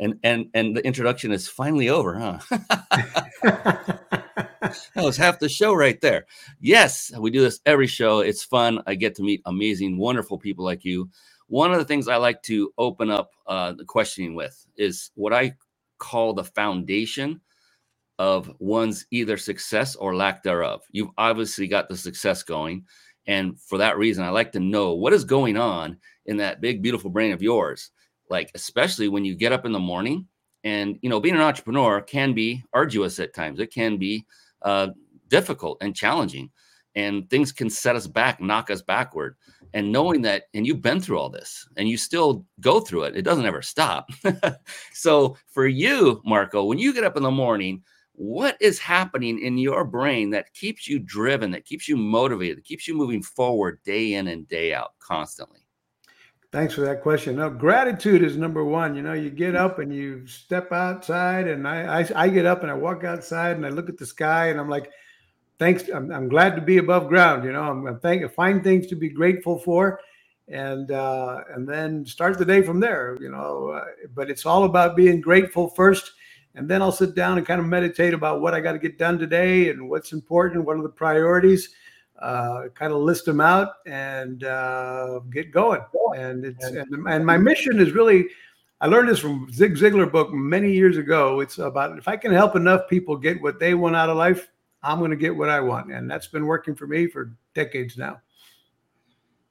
And 0.00 0.18
and 0.22 0.46
and 0.54 0.76
the 0.76 0.84
introduction 0.84 1.30
is 1.30 1.46
finally 1.46 1.88
over, 1.90 2.18
huh? 2.18 2.38
that 3.42 4.80
was 4.96 5.16
half 5.16 5.38
the 5.38 5.48
show 5.48 5.74
right 5.74 6.00
there. 6.00 6.26
Yes, 6.58 7.12
we 7.18 7.30
do 7.30 7.42
this 7.42 7.60
every 7.66 7.86
show. 7.86 8.20
It's 8.20 8.42
fun. 8.42 8.82
I 8.86 8.94
get 8.94 9.14
to 9.16 9.22
meet 9.22 9.42
amazing, 9.44 9.98
wonderful 9.98 10.38
people 10.38 10.64
like 10.64 10.84
you. 10.84 11.10
One 11.48 11.72
of 11.72 11.78
the 11.78 11.84
things 11.84 12.08
I 12.08 12.16
like 12.16 12.42
to 12.44 12.72
open 12.78 13.10
up 13.10 13.32
uh, 13.46 13.72
the 13.72 13.84
questioning 13.84 14.34
with 14.34 14.66
is 14.76 15.10
what 15.14 15.34
I 15.34 15.54
call 15.98 16.32
the 16.32 16.44
foundation 16.44 17.40
of 18.18 18.50
one's 18.58 19.06
either 19.10 19.36
success 19.36 19.96
or 19.96 20.14
lack 20.14 20.42
thereof. 20.42 20.82
You've 20.90 21.10
obviously 21.16 21.66
got 21.68 21.88
the 21.88 21.96
success 21.96 22.42
going. 22.42 22.84
And 23.26 23.58
for 23.60 23.78
that 23.78 23.96
reason, 23.96 24.24
I 24.24 24.30
like 24.30 24.52
to 24.52 24.60
know 24.60 24.94
what 24.94 25.12
is 25.12 25.24
going 25.24 25.56
on 25.56 25.96
in 26.26 26.36
that 26.38 26.60
big, 26.60 26.82
beautiful 26.82 27.10
brain 27.10 27.32
of 27.32 27.42
yours. 27.42 27.90
Like, 28.30 28.50
especially 28.54 29.08
when 29.08 29.24
you 29.24 29.34
get 29.34 29.52
up 29.52 29.66
in 29.66 29.72
the 29.72 29.78
morning 29.78 30.26
and, 30.64 30.98
you 31.02 31.10
know, 31.10 31.20
being 31.20 31.34
an 31.34 31.40
entrepreneur 31.40 32.00
can 32.00 32.32
be 32.32 32.62
arduous 32.72 33.18
at 33.18 33.34
times. 33.34 33.60
It 33.60 33.72
can 33.72 33.96
be 33.96 34.24
uh, 34.62 34.88
difficult 35.28 35.78
and 35.80 35.94
challenging. 35.94 36.50
And 36.94 37.28
things 37.30 37.52
can 37.52 37.70
set 37.70 37.96
us 37.96 38.06
back, 38.06 38.40
knock 38.40 38.70
us 38.70 38.82
backward. 38.82 39.36
And 39.74 39.92
knowing 39.92 40.22
that, 40.22 40.44
and 40.54 40.66
you've 40.66 40.82
been 40.82 41.00
through 41.00 41.18
all 41.18 41.30
this 41.30 41.68
and 41.76 41.88
you 41.88 41.96
still 41.96 42.44
go 42.60 42.80
through 42.80 43.04
it, 43.04 43.16
it 43.16 43.22
doesn't 43.22 43.46
ever 43.46 43.62
stop. 43.62 44.10
so 44.92 45.36
for 45.48 45.66
you, 45.66 46.20
Marco, 46.24 46.64
when 46.64 46.78
you 46.78 46.92
get 46.92 47.04
up 47.04 47.16
in 47.16 47.22
the 47.22 47.30
morning, 47.30 47.82
what 48.12 48.56
is 48.60 48.78
happening 48.78 49.38
in 49.38 49.56
your 49.56 49.84
brain 49.84 50.30
that 50.30 50.52
keeps 50.52 50.86
you 50.86 50.98
driven, 50.98 51.52
that 51.52 51.64
keeps 51.64 51.88
you 51.88 51.96
motivated, 51.96 52.58
that 52.58 52.64
keeps 52.64 52.86
you 52.86 52.94
moving 52.94 53.22
forward 53.22 53.80
day 53.84 54.14
in 54.14 54.28
and 54.28 54.46
day 54.46 54.74
out 54.74 54.90
constantly? 54.98 55.59
Thanks 56.52 56.74
for 56.74 56.80
that 56.80 57.02
question. 57.02 57.36
No, 57.36 57.48
gratitude 57.48 58.24
is 58.24 58.36
number 58.36 58.64
one. 58.64 58.96
You 58.96 59.02
know, 59.02 59.12
you 59.12 59.30
get 59.30 59.54
up 59.54 59.78
and 59.78 59.94
you 59.94 60.26
step 60.26 60.72
outside, 60.72 61.46
and 61.46 61.66
I, 61.66 62.00
I, 62.00 62.08
I 62.16 62.28
get 62.28 62.44
up 62.44 62.62
and 62.62 62.70
I 62.70 62.74
walk 62.74 63.04
outside 63.04 63.56
and 63.56 63.64
I 63.64 63.68
look 63.68 63.88
at 63.88 63.98
the 63.98 64.06
sky 64.06 64.48
and 64.48 64.58
I'm 64.58 64.68
like, 64.68 64.90
thanks. 65.60 65.88
I'm, 65.88 66.10
I'm 66.10 66.28
glad 66.28 66.56
to 66.56 66.62
be 66.62 66.78
above 66.78 67.06
ground. 67.06 67.44
You 67.44 67.52
know, 67.52 67.62
I'm, 67.62 67.86
I'm 67.86 68.00
thank, 68.00 68.28
find 68.32 68.64
things 68.64 68.88
to 68.88 68.96
be 68.96 69.08
grateful 69.08 69.60
for, 69.60 70.00
and 70.48 70.90
uh, 70.90 71.42
and 71.54 71.68
then 71.68 72.04
start 72.04 72.36
the 72.36 72.44
day 72.44 72.62
from 72.62 72.80
there. 72.80 73.16
You 73.20 73.30
know, 73.30 73.68
uh, 73.68 73.84
but 74.12 74.28
it's 74.28 74.44
all 74.44 74.64
about 74.64 74.96
being 74.96 75.20
grateful 75.20 75.68
first 75.68 76.14
and 76.54 76.68
then 76.68 76.82
I'll 76.82 76.92
sit 76.92 77.14
down 77.14 77.38
and 77.38 77.46
kind 77.46 77.60
of 77.60 77.66
meditate 77.66 78.12
about 78.12 78.40
what 78.40 78.54
I 78.54 78.60
got 78.60 78.72
to 78.72 78.78
get 78.78 78.98
done 78.98 79.18
today 79.18 79.70
and 79.70 79.88
what's 79.88 80.12
important, 80.12 80.64
what 80.64 80.76
are 80.76 80.82
the 80.82 80.88
priorities, 80.88 81.74
uh, 82.20 82.68
kind 82.74 82.92
of 82.92 83.00
list 83.00 83.24
them 83.24 83.40
out 83.40 83.74
and 83.86 84.44
uh, 84.44 85.20
get 85.30 85.50
going. 85.50 85.80
And 86.16 86.44
it's 86.44 86.64
and, 86.64 87.08
and 87.08 87.24
my 87.24 87.36
mission 87.36 87.80
is 87.80 87.92
really, 87.92 88.28
I 88.80 88.86
learned 88.86 89.08
this 89.08 89.18
from 89.18 89.50
Zig 89.52 89.76
Ziglar 89.76 90.10
book 90.10 90.32
many 90.32 90.72
years 90.72 90.96
ago. 90.96 91.40
It's 91.40 91.58
about 91.58 91.96
if 91.98 92.08
I 92.08 92.16
can 92.16 92.32
help 92.32 92.56
enough 92.56 92.88
people 92.88 93.16
get 93.16 93.40
what 93.40 93.58
they 93.58 93.74
want 93.74 93.96
out 93.96 94.10
of 94.10 94.16
life, 94.16 94.48
I'm 94.82 94.98
going 94.98 95.10
to 95.10 95.16
get 95.16 95.36
what 95.36 95.48
I 95.48 95.60
want, 95.60 95.92
and 95.92 96.10
that's 96.10 96.26
been 96.26 96.46
working 96.46 96.74
for 96.74 96.86
me 96.86 97.06
for 97.06 97.34
decades 97.54 97.96
now. 97.96 98.20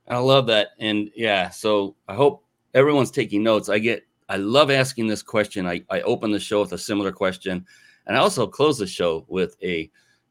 I 0.07 0.17
love 0.17 0.47
that, 0.47 0.69
and 0.79 1.11
yeah, 1.15 1.49
so 1.49 1.95
I 2.07 2.15
hope 2.15 2.43
everyone's 2.73 3.11
taking 3.11 3.43
notes. 3.43 3.69
I 3.69 3.77
get 3.77 4.07
I 4.27 4.38
love 4.38 4.71
asking 4.71 5.07
this 5.07 5.21
question. 5.21 5.67
I, 5.67 5.83
I 5.89 6.01
open 6.01 6.31
the 6.31 6.39
show 6.39 6.61
with 6.61 6.73
a 6.73 6.77
similar 6.77 7.11
question, 7.11 7.65
and 8.07 8.17
I 8.17 8.19
also 8.19 8.47
close 8.47 8.79
the 8.79 8.88
show 8.88 9.25
with 9.27 9.55
a 9.61 9.89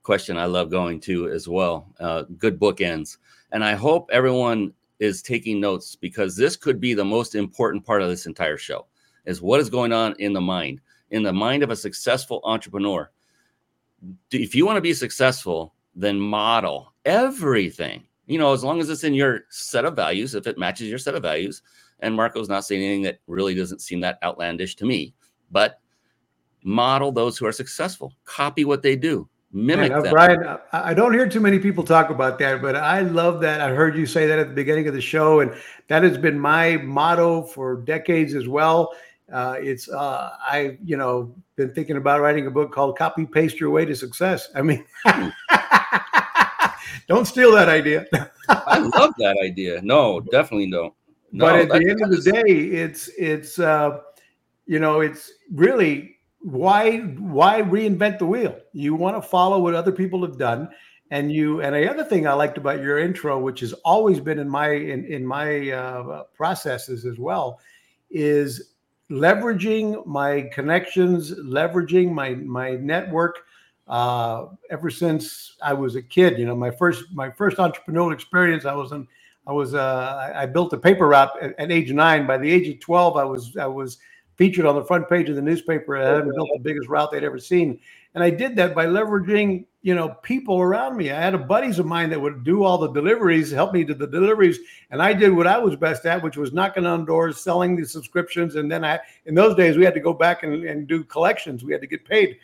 question 0.09 0.39
I 0.39 0.47
love 0.47 0.71
going 0.71 1.01
to 1.01 1.29
as 1.29 1.49
well. 1.49 1.87
Uh, 2.01 2.23
good 2.39 2.59
bookends. 2.59 3.19
And 3.53 3.63
I 3.63 3.75
hope 3.75 4.09
everyone 4.11 4.73
is 5.01 5.21
taking 5.21 5.61
notes 5.61 5.97
because 5.97 6.35
this 6.35 6.57
could 6.57 6.81
be 6.81 6.95
the 6.95 7.05
most 7.05 7.35
important 7.35 7.85
part 7.85 8.01
of 8.01 8.09
this 8.09 8.25
entire 8.25 8.57
show 8.57 8.87
is 9.27 9.43
what 9.43 9.61
is 9.61 9.69
going 9.69 9.93
on 9.93 10.15
in 10.19 10.33
the 10.33 10.41
mind, 10.41 10.81
in 11.11 11.23
the 11.23 11.33
mind 11.35 11.63
of 11.63 11.69
a 11.69 11.77
successful 11.77 12.41
entrepreneur. 12.45 13.11
If 14.31 14.55
you 14.55 14.65
want 14.65 14.79
to 14.79 14.81
be 14.81 14.95
successful, 14.95 15.75
then 15.95 16.19
model 16.19 16.95
everything. 17.05 18.07
You 18.25 18.39
know, 18.39 18.55
as 18.55 18.65
long 18.65 18.81
as 18.81 18.89
it's 18.89 19.05
in 19.05 19.13
your 19.13 19.41
set 19.51 19.85
of 19.85 19.95
values, 19.95 20.35
if 20.35 20.47
it 20.47 20.57
matches 20.57 20.89
your 20.89 20.99
set 20.99 21.17
of 21.17 21.23
values, 21.23 21.61
and 22.01 22.15
Marco's 22.15 22.49
not 22.49 22.65
saying 22.65 22.83
anything 22.83 23.03
that 23.03 23.19
really 23.27 23.55
doesn't 23.55 23.83
seem 23.83 24.01
that 24.01 24.19
outlandish 24.23 24.75
to 24.77 24.87
me, 24.87 25.13
but 25.51 25.81
model 26.65 27.13
those 27.13 27.37
who 27.37 27.45
are 27.45 27.53
successful, 27.53 28.15
copy 28.25 28.65
what 28.65 28.81
they 28.81 28.97
do, 28.97 29.29
mimic 29.53 29.91
them. 29.91 30.11
Brian, 30.11 30.59
I 30.73 30.95
don't 30.95 31.13
hear 31.13 31.29
too 31.29 31.41
many 31.41 31.59
people 31.59 31.85
talk 31.85 32.11
about 32.11 32.39
that, 32.39 32.61
but 32.61 32.77
I 32.77 33.01
love 33.01 33.41
that. 33.41 33.61
I 33.61 33.71
heard 33.71 33.97
you 33.97 34.07
say 34.07 34.27
that 34.27 34.39
at 34.39 34.49
the 34.49 34.55
beginning 34.55 34.89
of 34.89 34.95
the 34.95 35.01
show, 35.01 35.41
and 35.41 35.55
that 35.89 36.03
has 36.03 36.19
been 36.19 36.39
my 36.39 36.77
motto 36.79 37.43
for 37.43 37.77
decades 37.77 38.35
as 38.35 38.49
well. 38.49 38.93
Uh, 39.33 39.57
it's 39.59 39.89
uh, 39.91 40.31
I, 40.41 40.79
you 40.85 40.97
know, 40.97 41.35
been 41.57 41.73
thinking 41.75 41.97
about 41.97 42.21
writing 42.21 42.47
a 42.47 42.51
book 42.51 42.73
called 42.73 42.97
"Copy 42.97 43.27
Paste 43.27 43.61
Your 43.61 43.71
Way 43.71 43.85
to 43.85 43.95
Success." 43.95 44.49
I 44.55 44.63
mean, 44.63 44.85
don't 47.09 47.27
steal 47.27 47.53
that 47.53 47.69
idea. 47.69 48.07
I 48.49 48.79
love 48.79 49.15
that 49.19 49.37
idea. 49.45 49.81
No, 49.83 50.21
definitely 50.21 50.71
don't. 50.71 50.95
No, 51.31 51.45
but 51.47 51.57
at 51.57 51.69
the 51.69 51.91
end 51.91 52.03
of 52.03 52.11
the 52.11 52.33
day, 52.33 52.51
it's 52.51 53.09
it's 53.19 53.59
uh, 53.59 53.99
you 54.67 54.79
know 54.79 55.01
it's 55.01 55.31
really 55.53 56.18
why 56.41 56.99
why 56.99 57.63
reinvent 57.63 58.19
the 58.19 58.27
wheel? 58.27 58.57
You 58.73 58.95
want 58.95 59.17
to 59.17 59.23
follow 59.23 59.59
what 59.59 59.75
other 59.75 59.93
people 59.93 60.23
have 60.23 60.39
done, 60.39 60.69
and 61.11 61.33
you 61.33 61.61
and 61.63 61.75
the 61.75 61.91
other 61.91 62.05
thing 62.05 62.27
I 62.27 62.33
liked 62.33 62.59
about 62.59 62.81
your 62.81 62.99
intro, 62.99 63.39
which 63.39 63.61
has 63.61 63.73
always 63.85 64.21
been 64.21 64.39
in 64.39 64.49
my 64.49 64.71
in 64.71 65.05
in 65.05 65.27
my 65.27 65.71
uh, 65.71 66.25
processes 66.35 67.05
as 67.05 67.19
well, 67.19 67.61
is 68.11 68.75
leveraging 69.11 70.07
my 70.07 70.43
connections, 70.53 71.33
leveraging 71.33 72.13
my 72.13 72.35
my 72.35 72.73
network 72.77 73.41
uh, 73.89 74.47
ever 74.71 74.91
since 74.91 75.57
I 75.63 75.73
was 75.73 75.97
a 75.97 76.03
kid. 76.03 76.39
You 76.39 76.47
know, 76.47 76.57
my 76.57 76.71
first 76.71 77.05
my 77.13 77.31
first 77.31 77.57
entrepreneurial 77.57 78.13
experience, 78.13 78.65
I 78.65 78.75
was 78.75 78.93
in, 78.93 79.09
I 79.47 79.53
was 79.53 79.75
uh, 79.75 80.33
I 80.35 80.47
built 80.47 80.73
a 80.73 80.79
paper 80.79 81.09
route 81.09 81.31
at, 81.43 81.59
at, 81.59 81.73
age 81.73 81.91
nine. 81.91 82.27
By 82.27 82.39
the 82.39 82.51
age 82.51 82.69
of 82.69 82.81
twelve, 82.81 83.17
I 83.17 83.25
was 83.25 83.57
I 83.57 83.67
was 83.67 83.99
featured 84.39 84.65
on 84.65 84.77
the 84.77 84.85
front 84.85 85.09
page 85.09 85.29
of 85.29 85.37
the 85.37 85.43
newspaper. 85.43 85.97
I 85.97 86.15
had 86.15 86.25
built 86.25 86.49
the 86.55 86.61
biggest 86.63 86.89
route 86.89 87.11
they'd 87.13 87.25
ever 87.25 87.39
seen, 87.39 87.79
and 88.15 88.25
I 88.25 88.31
did 88.31 88.57
that 88.57 88.75
by 88.75 88.87
leveraging 88.87 89.67
you 89.83 89.95
know 89.95 90.11
people 90.23 90.61
around 90.61 90.97
me. 90.97 91.11
I 91.11 91.21
had 91.21 91.35
a 91.35 91.39
buddies 91.39 91.79
of 91.79 91.85
mine 91.87 92.09
that 92.11 92.21
would 92.21 92.45
do 92.45 92.63
all 92.63 92.79
the 92.79 92.93
deliveries, 92.93 93.51
help 93.51 93.75
me 93.75 93.85
do 93.85 93.95
the 93.95 94.07
deliveries, 94.07 94.61
and 94.91 95.03
I 95.03 95.13
did 95.13 95.33
what 95.33 95.47
I 95.47 95.59
was 95.59 95.77
best 95.77 96.07
at, 96.07 96.23
which 96.23 96.39
was 96.39 96.53
knocking 96.53 96.87
on 96.87 97.05
doors, 97.05 97.41
selling 97.41 97.77
the 97.77 97.85
subscriptions, 97.85 98.55
and 98.55 98.71
then 98.71 98.85
I 98.85 99.01
in 99.27 99.35
those 99.35 99.57
days 99.57 99.77
we 99.77 99.85
had 99.85 99.95
to 99.95 100.01
go 100.01 100.15
back 100.15 100.45
and, 100.45 100.65
and 100.65 100.87
do 100.87 101.05
collections. 101.05 101.65
We 101.65 101.73
had 101.73 101.83
to 101.83 101.89
get 101.89 102.05
paid 102.07 102.39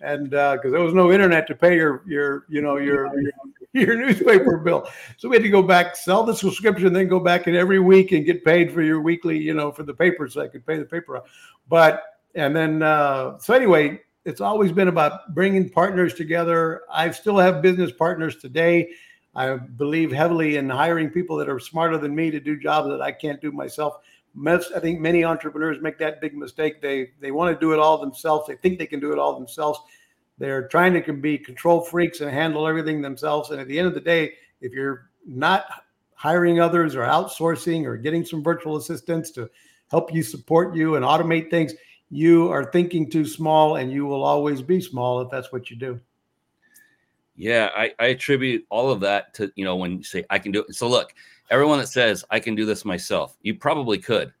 and 0.00 0.30
because 0.30 0.66
uh, 0.66 0.70
there 0.70 0.82
was 0.82 0.94
no 0.94 1.10
internet 1.10 1.46
to 1.46 1.54
pay 1.54 1.74
your 1.74 2.02
your 2.06 2.44
you 2.48 2.60
know 2.60 2.76
your, 2.76 3.06
your, 3.18 3.32
your 3.80 3.96
newspaper 3.96 4.56
bill, 4.58 4.88
so 5.16 5.28
we 5.28 5.36
had 5.36 5.42
to 5.42 5.50
go 5.50 5.62
back, 5.62 5.96
sell 5.96 6.24
the 6.24 6.34
subscription, 6.34 6.92
then 6.92 7.08
go 7.08 7.20
back 7.20 7.46
and 7.46 7.56
every 7.56 7.78
week 7.78 8.12
and 8.12 8.24
get 8.24 8.44
paid 8.44 8.72
for 8.72 8.82
your 8.82 9.00
weekly, 9.00 9.38
you 9.38 9.52
know, 9.52 9.70
for 9.70 9.82
the 9.82 9.92
paper, 9.92 10.28
so 10.28 10.40
I 10.40 10.48
could 10.48 10.66
pay 10.66 10.78
the 10.78 10.84
paper. 10.84 11.22
But 11.68 12.02
and 12.34 12.56
then 12.56 12.82
uh, 12.82 13.38
so 13.38 13.54
anyway, 13.54 14.00
it's 14.24 14.40
always 14.40 14.72
been 14.72 14.88
about 14.88 15.34
bringing 15.34 15.68
partners 15.68 16.14
together. 16.14 16.82
I 16.90 17.10
still 17.10 17.36
have 17.36 17.62
business 17.62 17.92
partners 17.92 18.36
today. 18.36 18.90
I 19.34 19.56
believe 19.56 20.10
heavily 20.10 20.56
in 20.56 20.70
hiring 20.70 21.10
people 21.10 21.36
that 21.36 21.48
are 21.48 21.60
smarter 21.60 21.98
than 21.98 22.14
me 22.14 22.30
to 22.30 22.40
do 22.40 22.58
jobs 22.58 22.88
that 22.88 23.02
I 23.02 23.12
can't 23.12 23.40
do 23.40 23.52
myself. 23.52 23.98
Most, 24.34 24.72
I 24.74 24.80
think 24.80 25.00
many 25.00 25.24
entrepreneurs 25.24 25.82
make 25.82 25.98
that 25.98 26.20
big 26.22 26.34
mistake. 26.34 26.80
They 26.80 27.10
they 27.20 27.30
want 27.30 27.54
to 27.54 27.60
do 27.60 27.72
it 27.72 27.78
all 27.78 27.98
themselves. 27.98 28.46
They 28.48 28.56
think 28.56 28.78
they 28.78 28.86
can 28.86 29.00
do 29.00 29.12
it 29.12 29.18
all 29.18 29.34
themselves. 29.34 29.80
They're 30.38 30.68
trying 30.68 31.02
to 31.02 31.12
be 31.12 31.38
control 31.38 31.80
freaks 31.80 32.20
and 32.20 32.30
handle 32.30 32.66
everything 32.66 33.00
themselves. 33.00 33.50
And 33.50 33.60
at 33.60 33.68
the 33.68 33.78
end 33.78 33.88
of 33.88 33.94
the 33.94 34.00
day, 34.00 34.34
if 34.60 34.72
you're 34.72 35.10
not 35.26 35.66
hiring 36.14 36.60
others 36.60 36.94
or 36.94 37.02
outsourcing 37.02 37.84
or 37.84 37.96
getting 37.96 38.24
some 38.24 38.42
virtual 38.42 38.76
assistants 38.76 39.30
to 39.32 39.48
help 39.90 40.12
you 40.12 40.22
support 40.22 40.74
you 40.74 40.96
and 40.96 41.04
automate 41.04 41.50
things, 41.50 41.74
you 42.10 42.50
are 42.50 42.70
thinking 42.70 43.10
too 43.10 43.24
small 43.24 43.76
and 43.76 43.90
you 43.90 44.06
will 44.06 44.22
always 44.22 44.62
be 44.62 44.80
small 44.80 45.20
if 45.20 45.30
that's 45.30 45.52
what 45.52 45.70
you 45.70 45.76
do. 45.76 46.00
Yeah, 47.34 47.70
I, 47.76 47.92
I 47.98 48.06
attribute 48.06 48.64
all 48.70 48.90
of 48.90 49.00
that 49.00 49.34
to, 49.34 49.52
you 49.56 49.64
know, 49.64 49.76
when 49.76 49.98
you 49.98 50.04
say 50.04 50.24
I 50.30 50.38
can 50.38 50.52
do 50.52 50.64
it. 50.66 50.74
So 50.74 50.88
look, 50.88 51.14
everyone 51.50 51.78
that 51.78 51.88
says 51.88 52.24
I 52.30 52.40
can 52.40 52.54
do 52.54 52.64
this 52.64 52.84
myself, 52.84 53.36
you 53.42 53.54
probably 53.54 53.98
could, 53.98 54.32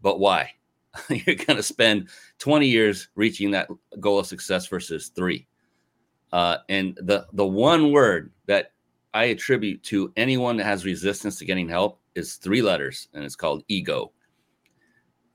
but 0.00 0.18
why? 0.18 0.52
You're 1.08 1.36
going 1.36 1.56
to 1.56 1.62
spend 1.62 2.08
20 2.38 2.66
years 2.66 3.08
reaching 3.14 3.50
that 3.52 3.68
goal 4.00 4.18
of 4.18 4.26
success 4.26 4.66
versus 4.66 5.08
three. 5.08 5.46
Uh, 6.32 6.58
and 6.68 6.96
the 7.02 7.26
the 7.34 7.46
one 7.46 7.92
word 7.92 8.32
that 8.46 8.72
I 9.12 9.24
attribute 9.24 9.82
to 9.84 10.12
anyone 10.16 10.56
that 10.56 10.64
has 10.64 10.86
resistance 10.86 11.38
to 11.38 11.44
getting 11.44 11.68
help 11.68 12.00
is 12.14 12.36
three 12.36 12.62
letters, 12.62 13.08
and 13.12 13.22
it's 13.22 13.36
called 13.36 13.64
ego. 13.68 14.12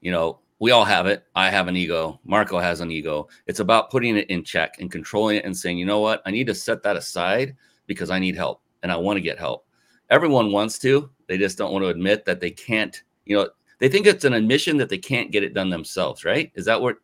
You 0.01 0.11
know, 0.11 0.39
we 0.59 0.71
all 0.71 0.85
have 0.85 1.05
it. 1.05 1.25
I 1.35 1.51
have 1.51 1.67
an 1.67 1.77
ego. 1.77 2.19
Marco 2.23 2.57
has 2.57 2.81
an 2.81 2.89
ego. 2.89 3.27
It's 3.45 3.59
about 3.59 3.91
putting 3.91 4.17
it 4.17 4.29
in 4.31 4.43
check 4.43 4.77
and 4.79 4.91
controlling 4.91 5.37
it 5.37 5.45
and 5.45 5.55
saying, 5.55 5.77
you 5.77 5.85
know 5.85 5.99
what? 5.99 6.23
I 6.25 6.31
need 6.31 6.47
to 6.47 6.55
set 6.55 6.81
that 6.81 6.95
aside 6.95 7.55
because 7.85 8.09
I 8.09 8.17
need 8.17 8.35
help 8.35 8.63
and 8.81 8.91
I 8.91 8.97
want 8.97 9.17
to 9.17 9.21
get 9.21 9.37
help 9.37 9.67
everyone 10.09 10.51
wants 10.51 10.79
to. 10.79 11.09
They 11.27 11.37
just 11.37 11.57
don't 11.57 11.71
want 11.71 11.83
to 11.83 11.89
admit 11.89 12.25
that 12.25 12.39
they 12.39 12.51
can't. 12.51 13.01
You 13.25 13.37
know, 13.37 13.49
they 13.79 13.89
think 13.89 14.07
it's 14.07 14.25
an 14.25 14.33
admission 14.33 14.77
that 14.77 14.89
they 14.89 14.97
can't 14.97 15.31
get 15.31 15.43
it 15.43 15.53
done 15.53 15.69
themselves. 15.69 16.25
Right? 16.25 16.51
Is 16.55 16.65
that 16.65 16.81
what? 16.81 16.97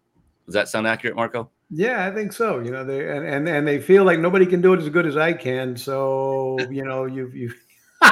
Does 0.46 0.54
that 0.54 0.68
sound 0.70 0.88
accurate, 0.88 1.16
Marco? 1.16 1.50
Yeah, 1.70 2.06
I 2.06 2.12
think 2.12 2.34
so. 2.34 2.60
You 2.60 2.72
know, 2.72 2.84
they 2.84 3.10
and 3.10 3.26
and, 3.26 3.48
and 3.48 3.68
they 3.68 3.80
feel 3.80 4.04
like 4.04 4.20
nobody 4.20 4.46
can 4.46 4.62
do 4.62 4.74
it 4.74 4.82
as 4.82 4.90
good 4.90 5.06
as 5.06 5.18
I 5.18 5.34
can. 5.34 5.76
So 5.78 6.58
you 6.72 6.84
know, 6.84 7.06
you 7.06 7.28
you. 7.34 7.54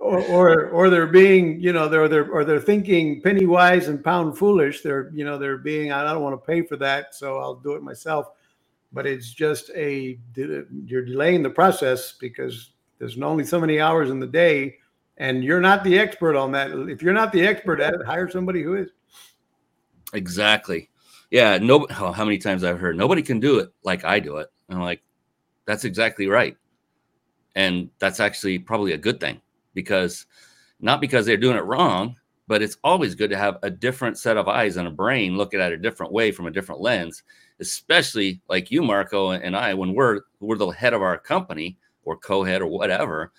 or, 0.00 0.20
or 0.24 0.68
or 0.70 0.90
they're 0.90 1.06
being 1.06 1.60
you 1.60 1.72
know 1.72 1.88
they're 1.88 2.08
they're 2.08 2.28
or 2.28 2.44
they're 2.44 2.58
thinking 2.60 3.22
penny 3.22 3.46
wise 3.46 3.86
and 3.86 4.02
pound 4.02 4.36
foolish 4.36 4.82
they're 4.82 5.12
you 5.14 5.24
know 5.24 5.38
they're 5.38 5.58
being 5.58 5.92
i 5.92 6.02
don't 6.02 6.24
want 6.24 6.34
to 6.34 6.44
pay 6.44 6.60
for 6.60 6.74
that 6.76 7.14
so 7.14 7.38
i'll 7.38 7.54
do 7.54 7.74
it 7.74 7.84
myself 7.84 8.26
but 8.92 9.06
it's 9.06 9.30
just 9.30 9.70
a 9.74 10.18
you're 10.34 11.04
delaying 11.04 11.42
the 11.42 11.50
process 11.50 12.14
because 12.18 12.72
there's 12.98 13.18
only 13.20 13.44
so 13.44 13.58
many 13.58 13.80
hours 13.80 14.10
in 14.10 14.20
the 14.20 14.26
day, 14.26 14.76
and 15.18 15.44
you're 15.44 15.60
not 15.60 15.84
the 15.84 15.98
expert 15.98 16.36
on 16.36 16.52
that. 16.52 16.70
If 16.70 17.02
you're 17.02 17.12
not 17.12 17.32
the 17.32 17.46
expert 17.46 17.80
at 17.80 17.94
it, 17.94 18.04
hire 18.04 18.28
somebody 18.28 18.62
who 18.62 18.74
is. 18.74 18.90
Exactly. 20.14 20.90
Yeah. 21.30 21.58
No. 21.58 21.86
Oh, 21.98 22.12
how 22.12 22.24
many 22.24 22.38
times 22.38 22.64
I've 22.64 22.80
heard 22.80 22.96
nobody 22.96 23.22
can 23.22 23.40
do 23.40 23.58
it 23.58 23.72
like 23.82 24.04
I 24.04 24.20
do 24.20 24.36
it. 24.38 24.48
And 24.68 24.78
I'm 24.78 24.84
like, 24.84 25.02
that's 25.66 25.84
exactly 25.84 26.26
right. 26.26 26.56
And 27.54 27.90
that's 27.98 28.20
actually 28.20 28.58
probably 28.58 28.92
a 28.92 28.98
good 28.98 29.20
thing 29.20 29.40
because 29.74 30.26
not 30.80 31.00
because 31.00 31.26
they're 31.26 31.36
doing 31.36 31.56
it 31.56 31.64
wrong, 31.64 32.16
but 32.48 32.62
it's 32.62 32.76
always 32.82 33.14
good 33.14 33.30
to 33.30 33.38
have 33.38 33.58
a 33.62 33.70
different 33.70 34.18
set 34.18 34.36
of 34.36 34.48
eyes 34.48 34.76
and 34.76 34.88
a 34.88 34.90
brain 34.90 35.36
looking 35.36 35.60
at 35.60 35.72
it 35.72 35.78
a 35.78 35.82
different 35.82 36.12
way 36.12 36.32
from 36.32 36.46
a 36.46 36.50
different 36.50 36.80
lens, 36.80 37.22
especially 37.60 38.40
like 38.48 38.70
you, 38.70 38.82
Marco, 38.82 39.30
and 39.30 39.56
I, 39.56 39.74
when 39.74 39.94
we're 39.94 40.22
we're 40.40 40.56
the 40.56 40.68
head 40.68 40.94
of 40.94 41.02
our 41.02 41.16
company 41.18 41.78
or 42.04 42.16
co-head 42.16 42.60
or 42.60 42.66
whatever 42.66 43.32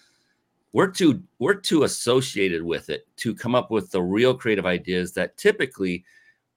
we're 0.74 0.90
too 0.90 1.24
we're 1.40 1.54
too 1.54 1.84
associated 1.84 2.62
with 2.62 2.90
it 2.90 3.08
to 3.16 3.34
come 3.34 3.56
up 3.56 3.72
with 3.72 3.90
the 3.92 4.02
real 4.02 4.34
creative 4.34 4.66
ideas 4.66 5.14
that 5.14 5.38
typically 5.38 6.04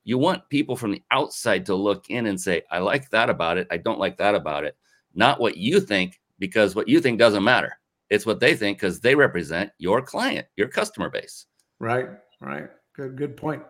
you 0.05 0.19
want 0.19 0.49
people 0.49 0.75
from 0.75 0.91
the 0.91 1.03
outside 1.11 1.65
to 1.67 1.75
look 1.75 2.11
in 2.11 2.27
and 2.27 2.41
say 2.41 2.63
i 2.71 2.79
like 2.79 3.09
that 3.11 3.31
about 3.31 3.59
it. 3.59 3.69
I 3.71 3.77
don't 3.77 4.01
like 4.01 4.17
that 4.17 4.35
about 4.35 4.65
it. 4.65 4.77
Not 5.15 5.41
what 5.41 5.57
you 5.57 5.81
think 5.81 6.21
because 6.39 6.75
what 6.75 6.89
you 6.89 7.01
think 7.01 7.19
doesn't 7.19 7.45
matter. 7.45 7.79
It's 8.11 8.27
what 8.27 8.41
they 8.41 8.55
think 8.55 8.79
because 8.79 9.01
they 9.01 9.15
represent 9.15 9.71
your 9.79 10.03
client 10.03 10.47
your 10.57 10.69
customer 10.69 11.11
base. 11.11 11.47
Right 11.79 12.09
right. 12.41 12.69
Good 12.95 13.17
good 13.17 13.37
point. 13.37 13.63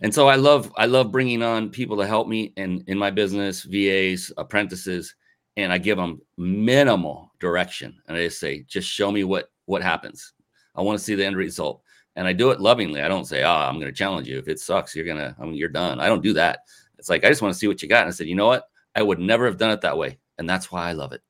And 0.00 0.14
so 0.14 0.28
i 0.28 0.36
love 0.36 0.72
i 0.76 0.86
love 0.86 1.10
bringing 1.10 1.42
on 1.42 1.70
people 1.70 1.96
to 1.96 2.06
help 2.06 2.28
me 2.28 2.52
in 2.56 2.84
in 2.86 2.96
my 2.96 3.10
business 3.10 3.64
vas 3.64 4.30
apprentices 4.36 5.16
and 5.58 5.72
I 5.72 5.78
give 5.78 5.96
them 5.98 6.20
minimal 6.36 7.32
direction. 7.40 8.00
And 8.06 8.16
I 8.16 8.24
just 8.24 8.38
say, 8.38 8.62
just 8.62 8.88
show 8.88 9.10
me 9.10 9.24
what 9.24 9.50
what 9.66 9.82
happens. 9.82 10.32
I 10.74 10.82
want 10.82 10.98
to 10.98 11.04
see 11.04 11.14
the 11.14 11.26
end 11.26 11.36
result. 11.36 11.82
And 12.16 12.26
I 12.26 12.32
do 12.32 12.50
it 12.50 12.60
lovingly. 12.60 13.02
I 13.02 13.08
don't 13.08 13.26
say, 13.26 13.42
oh, 13.42 13.50
I'm 13.50 13.74
going 13.74 13.86
to 13.86 13.92
challenge 13.92 14.28
you. 14.28 14.38
If 14.38 14.48
it 14.48 14.58
sucks, 14.58 14.94
you're 14.94 15.04
going 15.04 15.18
to, 15.18 15.36
I 15.38 15.44
mean, 15.44 15.54
you're 15.54 15.68
done. 15.68 16.00
I 16.00 16.06
don't 16.06 16.22
do 16.22 16.32
that. 16.32 16.60
It's 16.98 17.08
like, 17.08 17.24
I 17.24 17.28
just 17.28 17.42
want 17.42 17.52
to 17.54 17.58
see 17.58 17.68
what 17.68 17.82
you 17.82 17.88
got. 17.88 18.00
And 18.02 18.08
I 18.08 18.10
said, 18.12 18.26
you 18.26 18.34
know 18.34 18.46
what? 18.46 18.64
I 18.96 19.02
would 19.02 19.20
never 19.20 19.46
have 19.46 19.56
done 19.56 19.70
it 19.70 19.82
that 19.82 19.96
way. 19.96 20.18
And 20.38 20.48
that's 20.48 20.72
why 20.72 20.88
I 20.88 20.92
love 20.92 21.12
it. 21.12 21.22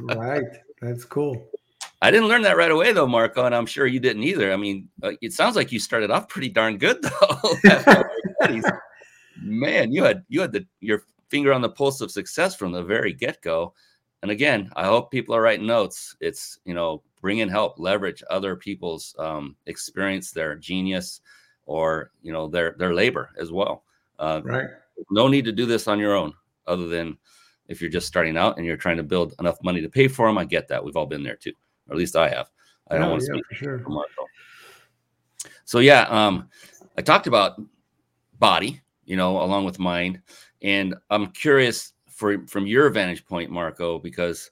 right. 0.00 0.44
That's 0.80 1.04
cool. 1.04 1.48
I 2.02 2.10
didn't 2.10 2.28
learn 2.28 2.42
that 2.42 2.56
right 2.56 2.70
away, 2.70 2.92
though, 2.92 3.06
Marco. 3.06 3.46
And 3.46 3.54
I'm 3.54 3.66
sure 3.66 3.86
you 3.86 4.00
didn't 4.00 4.22
either. 4.22 4.52
I 4.52 4.56
mean, 4.56 4.88
uh, 5.02 5.12
it 5.22 5.32
sounds 5.32 5.56
like 5.56 5.72
you 5.72 5.78
started 5.80 6.10
off 6.10 6.28
pretty 6.28 6.50
darn 6.50 6.78
good, 6.78 7.02
though. 7.02 7.54
Man, 9.40 9.92
you 9.92 10.04
had, 10.04 10.24
you 10.28 10.40
had 10.40 10.52
the, 10.52 10.66
your 10.80 11.02
finger 11.32 11.54
on 11.54 11.62
the 11.62 11.68
pulse 11.70 12.02
of 12.02 12.10
success 12.10 12.54
from 12.54 12.72
the 12.72 12.82
very 12.82 13.14
get 13.14 13.40
go. 13.40 13.72
And 14.20 14.30
again, 14.30 14.70
I 14.76 14.84
hope 14.84 15.10
people 15.10 15.34
are 15.34 15.40
writing 15.40 15.66
notes. 15.66 16.14
It's, 16.20 16.58
you 16.66 16.74
know, 16.74 17.02
bring 17.22 17.38
in 17.38 17.48
help, 17.48 17.78
leverage 17.78 18.22
other 18.28 18.54
people's 18.54 19.16
um, 19.18 19.56
experience, 19.66 20.30
their 20.30 20.54
genius, 20.56 21.22
or, 21.64 22.10
you 22.22 22.32
know, 22.34 22.48
their, 22.48 22.76
their 22.78 22.92
labor 22.92 23.30
as 23.40 23.50
well. 23.50 23.84
Uh, 24.18 24.42
right. 24.44 24.68
No 25.10 25.26
need 25.26 25.46
to 25.46 25.52
do 25.52 25.64
this 25.64 25.88
on 25.88 25.98
your 25.98 26.14
own, 26.14 26.34
other 26.66 26.86
than 26.86 27.16
if 27.66 27.80
you're 27.80 27.90
just 27.90 28.06
starting 28.06 28.36
out 28.36 28.58
and 28.58 28.66
you're 28.66 28.76
trying 28.76 28.98
to 28.98 29.02
build 29.02 29.34
enough 29.40 29.56
money 29.64 29.80
to 29.80 29.88
pay 29.88 30.08
for 30.08 30.26
them. 30.26 30.36
I 30.36 30.44
get 30.44 30.68
that. 30.68 30.84
We've 30.84 30.96
all 30.96 31.06
been 31.06 31.22
there 31.22 31.36
too, 31.36 31.54
or 31.88 31.94
at 31.94 31.98
least 31.98 32.14
I 32.14 32.28
have. 32.28 32.50
I 32.90 32.98
don't 32.98 33.08
oh, 33.08 33.10
want 33.12 33.22
to 33.22 33.26
yeah, 33.28 33.32
speak 33.32 33.46
for 33.48 33.54
sure. 33.54 33.78
Marco. 33.88 34.26
So 35.64 35.78
yeah, 35.78 36.02
um, 36.10 36.50
I 36.98 37.00
talked 37.00 37.26
about 37.26 37.60
body, 38.38 38.82
you 39.06 39.16
know, 39.16 39.40
along 39.42 39.64
with 39.64 39.78
mind. 39.78 40.20
And 40.62 40.94
I'm 41.10 41.28
curious 41.28 41.92
for, 42.08 42.46
from 42.46 42.66
your 42.66 42.88
vantage 42.90 43.26
point, 43.26 43.50
Marco, 43.50 43.98
because 43.98 44.50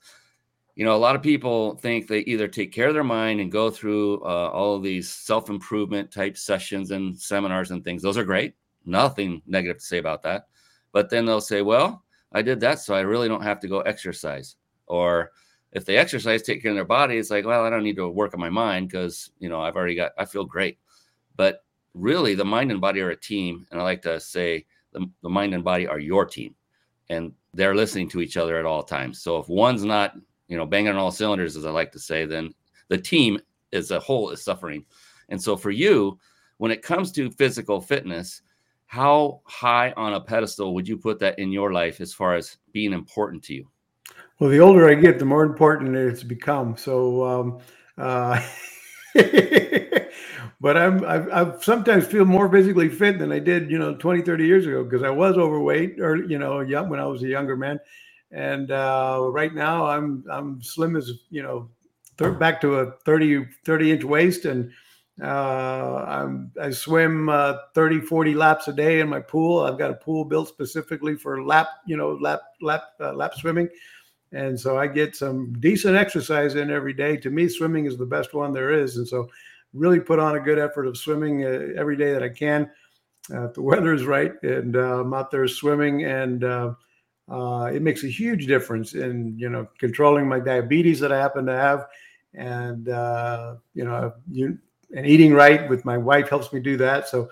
you 0.75 0.85
know 0.85 0.94
a 0.94 0.99
lot 0.99 1.16
of 1.16 1.23
people 1.23 1.77
think 1.77 2.07
they 2.07 2.20
either 2.20 2.49
take 2.49 2.73
care 2.73 2.88
of 2.88 2.94
their 2.94 3.05
mind 3.05 3.40
and 3.40 3.53
go 3.53 3.70
through 3.70 4.23
uh, 4.23 4.51
all 4.53 4.75
of 4.75 4.83
these 4.83 5.09
self 5.09 5.51
improvement 5.51 6.11
type 6.11 6.37
sessions 6.37 6.90
and 6.90 7.18
seminars 7.18 7.70
and 7.70 7.85
things. 7.85 8.03
Those 8.03 8.18
are 8.18 8.25
great. 8.25 8.55
Nothing 8.85 9.42
negative 9.46 9.79
to 9.79 9.85
say 9.85 9.99
about 9.99 10.23
that. 10.23 10.49
But 10.92 11.11
then 11.11 11.27
they'll 11.27 11.40
say, 11.40 11.62
"Well, 11.62 12.03
I 12.33 12.42
did 12.42 12.61
that, 12.61 12.81
so 12.81 12.94
I 12.94 13.01
really 13.01 13.29
don't 13.29 13.42
have 13.42 13.61
to 13.61 13.68
go 13.68 13.81
exercise." 13.81 14.57
Or 14.87 15.31
if 15.73 15.85
they 15.85 15.96
exercise, 15.96 16.42
take 16.42 16.62
care 16.62 16.73
of 16.73 16.77
their 16.77 16.85
body, 16.85 17.16
it's 17.16 17.31
like, 17.31 17.44
well, 17.44 17.64
I 17.64 17.70
don't 17.70 17.85
need 17.85 17.96
to 17.96 18.09
work 18.09 18.35
on 18.35 18.40
my 18.40 18.51
mind 18.51 18.88
because 18.88 19.31
you 19.38 19.49
know 19.49 19.61
I've 19.61 19.77
already 19.77 19.94
got, 19.94 20.12
I 20.18 20.25
feel 20.25 20.44
great. 20.44 20.79
But 21.37 21.64
really, 21.94 22.35
the 22.35 22.44
mind 22.44 22.70
and 22.73 22.81
body 22.81 23.01
are 23.01 23.11
a 23.11 23.16
team, 23.16 23.66
and 23.70 23.81
I 23.81 23.85
like 23.85 24.03
to 24.03 24.18
say 24.18 24.66
the, 24.92 25.09
the 25.22 25.29
mind 25.29 25.55
and 25.55 25.64
body 25.64 25.87
are 25.87 25.98
your 25.98 26.24
team 26.24 26.55
and 27.09 27.33
they're 27.53 27.74
listening 27.74 28.09
to 28.09 28.20
each 28.20 28.37
other 28.37 28.59
at 28.59 28.64
all 28.64 28.83
times. 28.83 29.20
So 29.20 29.38
if 29.38 29.48
one's 29.48 29.85
not, 29.85 30.14
you 30.48 30.57
know, 30.57 30.66
banging 30.66 30.92
on 30.92 30.96
all 30.96 31.11
cylinders, 31.11 31.57
as 31.57 31.66
I 31.66 31.70
like 31.70 31.92
to 31.92 31.98
say, 31.98 32.24
then 32.24 32.55
the 32.88 32.98
team 32.98 33.38
as 33.72 33.90
a 33.90 34.00
whole 34.00 34.31
is 34.31 34.42
suffering. 34.42 34.85
And 35.29 35.42
so 35.42 35.57
for 35.57 35.70
you, 35.70 36.18
when 36.59 36.70
it 36.70 36.83
comes 36.83 37.12
to 37.12 37.31
physical 37.31 37.81
fitness, 37.81 38.42
how 38.87 39.40
high 39.44 39.92
on 39.96 40.14
a 40.14 40.20
pedestal 40.20 40.74
would 40.74 40.88
you 40.88 40.96
put 40.96 41.18
that 41.20 41.38
in 41.38 41.53
your 41.53 41.72
life 41.72 42.00
as 42.00 42.12
far 42.12 42.35
as 42.35 42.59
being 42.72 42.92
important 42.92 43.42
to 43.44 43.55
you? 43.55 43.68
Well, 44.38 44.50
the 44.50 44.61
older 44.61 44.88
I 44.88 44.94
get, 44.94 45.18
the 45.18 45.24
more 45.24 45.44
important 45.44 45.94
it's 45.94 46.22
become. 46.22 46.76
So, 46.76 47.24
um, 47.24 47.59
uh, 47.98 48.40
but 50.61 50.77
I'm 50.77 51.05
I've, 51.05 51.33
I've, 51.33 51.64
sometimes 51.64 52.07
feel 52.07 52.25
more 52.25 52.51
physically 52.51 52.88
fit 52.88 53.18
than 53.18 53.33
I 53.33 53.38
did, 53.38 53.70
you 53.70 53.79
know, 53.79 53.94
20, 53.96 54.23
30 54.23 54.46
years 54.46 54.66
ago 54.66 54.85
because 54.85 55.03
I 55.03 55.11
was 55.11 55.37
overweight 55.37 56.01
or 56.01 56.16
you 56.16 56.38
know, 56.38 56.61
young 56.61 56.88
when 56.88 57.01
I 57.01 57.07
was 57.07 57.23
a 57.23 57.29
younger 57.29 57.57
man, 57.57 57.81
and 58.31 58.70
uh, 58.70 59.27
right 59.31 59.55
now 59.55 59.87
I'm 59.87 60.25
I'm 60.31 60.62
slim 60.62 60.96
as 60.96 61.11
you 61.31 61.42
know, 61.42 61.68
th- 62.18 62.38
back 62.38 62.61
to 62.62 62.77
a 62.77 62.92
30 63.05 63.46
30 63.64 63.92
inch 63.92 64.05
waist 64.05 64.44
and. 64.44 64.70
Uh, 65.23 66.03
I'm, 66.09 66.51
I 66.59 66.70
swim 66.70 67.29
uh, 67.29 67.57
30, 67.75 68.01
40 68.01 68.35
laps 68.35 68.68
a 68.68 68.73
day 68.73 69.01
in 69.01 69.09
my 69.11 69.20
pool. 69.20 69.61
I've 69.61 69.77
got 69.77 69.90
a 69.90 69.94
pool 69.94 70.25
built 70.25 70.49
specifically 70.49 71.14
for 71.14 71.44
lap, 71.44 71.68
you 71.85 71.99
know, 71.99 72.12
lap, 72.12 72.40
lap, 72.62 72.85
uh, 73.01 73.12
lap 73.12 73.35
swimming 73.35 73.68
and 74.33 74.59
so 74.59 74.79
I 74.79 74.87
get 74.87 75.16
some 75.16 75.53
decent 75.61 75.97
exercise 75.97 76.55
in 76.55 76.71
every 76.71 76.93
day. 76.93 77.16
To 77.19 77.31
me, 77.31 77.49
swimming 77.49 77.87
is 77.87 77.97
the 77.97 78.07
best 78.07 78.33
one 78.33 78.53
there 78.53 78.71
is, 78.71 78.97
and 78.97 79.07
so 79.07 79.29
really 79.73 80.01
put 80.01 80.19
on 80.19 80.37
a 80.37 80.40
good 80.40 80.59
effort 80.59 80.87
of 80.87 80.97
swimming 80.97 81.45
uh, 81.45 81.69
every 81.77 81.97
day 81.97 82.12
that 82.12 82.23
I 82.23 82.29
can. 82.29 82.71
Uh, 83.35 83.49
the 83.49 83.62
weather 83.62 83.95
is 83.95 84.05
right, 84.05 84.33
and 84.43 84.77
uh, 84.77 85.01
I'm 85.01 85.14
out 85.14 85.31
there 85.31 85.47
swimming, 85.49 86.05
and 86.05 86.45
uh, 86.45 86.75
uh, 87.31 87.71
it 87.73 87.83
makes 87.83 88.05
a 88.05 88.09
huge 88.09 88.47
difference 88.47 88.95
in 88.95 89.38
you 89.38 89.49
know 89.49 89.66
controlling 89.79 90.29
my 90.29 90.40
diabetes 90.40 91.01
that 91.01 91.12
I 91.12 91.19
happen 91.19 91.47
to 91.47 91.53
have, 91.53 91.87
and 92.35 92.88
uh, 92.88 93.57
you 93.75 93.85
know 93.85 94.12
you 94.31 94.59
and 94.95 95.07
eating 95.07 95.33
right 95.33 95.69
with 95.69 95.85
my 95.85 95.97
wife 95.97 96.29
helps 96.29 96.53
me 96.53 96.61
do 96.61 96.77
that. 96.77 97.09
So 97.09 97.31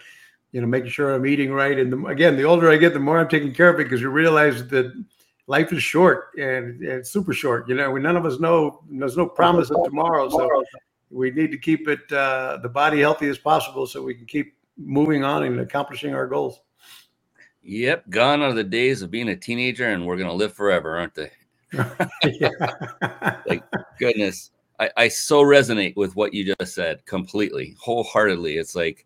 you 0.52 0.60
know 0.60 0.66
making 0.66 0.90
sure 0.90 1.14
I'm 1.14 1.26
eating 1.26 1.52
right, 1.52 1.78
and 1.78 1.92
the, 1.92 2.06
again, 2.06 2.36
the 2.36 2.44
older 2.44 2.70
I 2.70 2.76
get, 2.76 2.92
the 2.92 3.00
more 3.00 3.18
I'm 3.18 3.28
taking 3.28 3.54
care 3.54 3.68
of 3.68 3.78
it 3.78 3.84
because 3.84 4.00
you 4.00 4.10
realize 4.10 4.66
that 4.68 4.92
life 5.48 5.72
is 5.72 5.82
short 5.82 6.28
and, 6.38 6.80
and 6.82 7.04
super 7.04 7.32
short. 7.32 7.68
You 7.68 7.74
know, 7.74 7.90
we 7.90 8.00
none 8.00 8.16
of 8.16 8.24
us 8.24 8.38
know. 8.38 8.82
There's 8.88 9.16
no 9.16 9.26
promise 9.26 9.70
of 9.70 9.82
tomorrow, 9.84 10.28
so 10.28 10.62
we 11.10 11.32
need 11.32 11.50
to 11.50 11.58
keep 11.58 11.88
it 11.88 12.00
uh, 12.12 12.58
the 12.62 12.68
body 12.68 13.00
healthy 13.00 13.28
as 13.28 13.38
possible 13.38 13.86
so 13.86 14.02
we 14.02 14.14
can 14.14 14.26
keep 14.26 14.54
moving 14.76 15.24
on 15.24 15.42
and 15.42 15.58
accomplishing 15.58 16.14
our 16.14 16.28
goals. 16.28 16.60
Yep, 17.62 18.10
gone 18.10 18.40
are 18.42 18.52
the 18.52 18.62
days 18.62 19.02
of 19.02 19.10
being 19.10 19.30
a 19.30 19.36
teenager, 19.36 19.88
and 19.88 20.06
we're 20.06 20.16
gonna 20.16 20.32
live 20.32 20.52
forever, 20.52 20.96
aren't 20.96 21.14
they? 21.14 21.30
like 23.46 23.62
goodness, 23.98 24.52
I, 24.78 24.90
I 24.96 25.08
so 25.08 25.42
resonate 25.42 25.96
with 25.96 26.14
what 26.14 26.32
you 26.32 26.54
just 26.58 26.74
said 26.74 27.04
completely, 27.04 27.74
wholeheartedly. 27.80 28.56
It's 28.56 28.74
like 28.74 29.04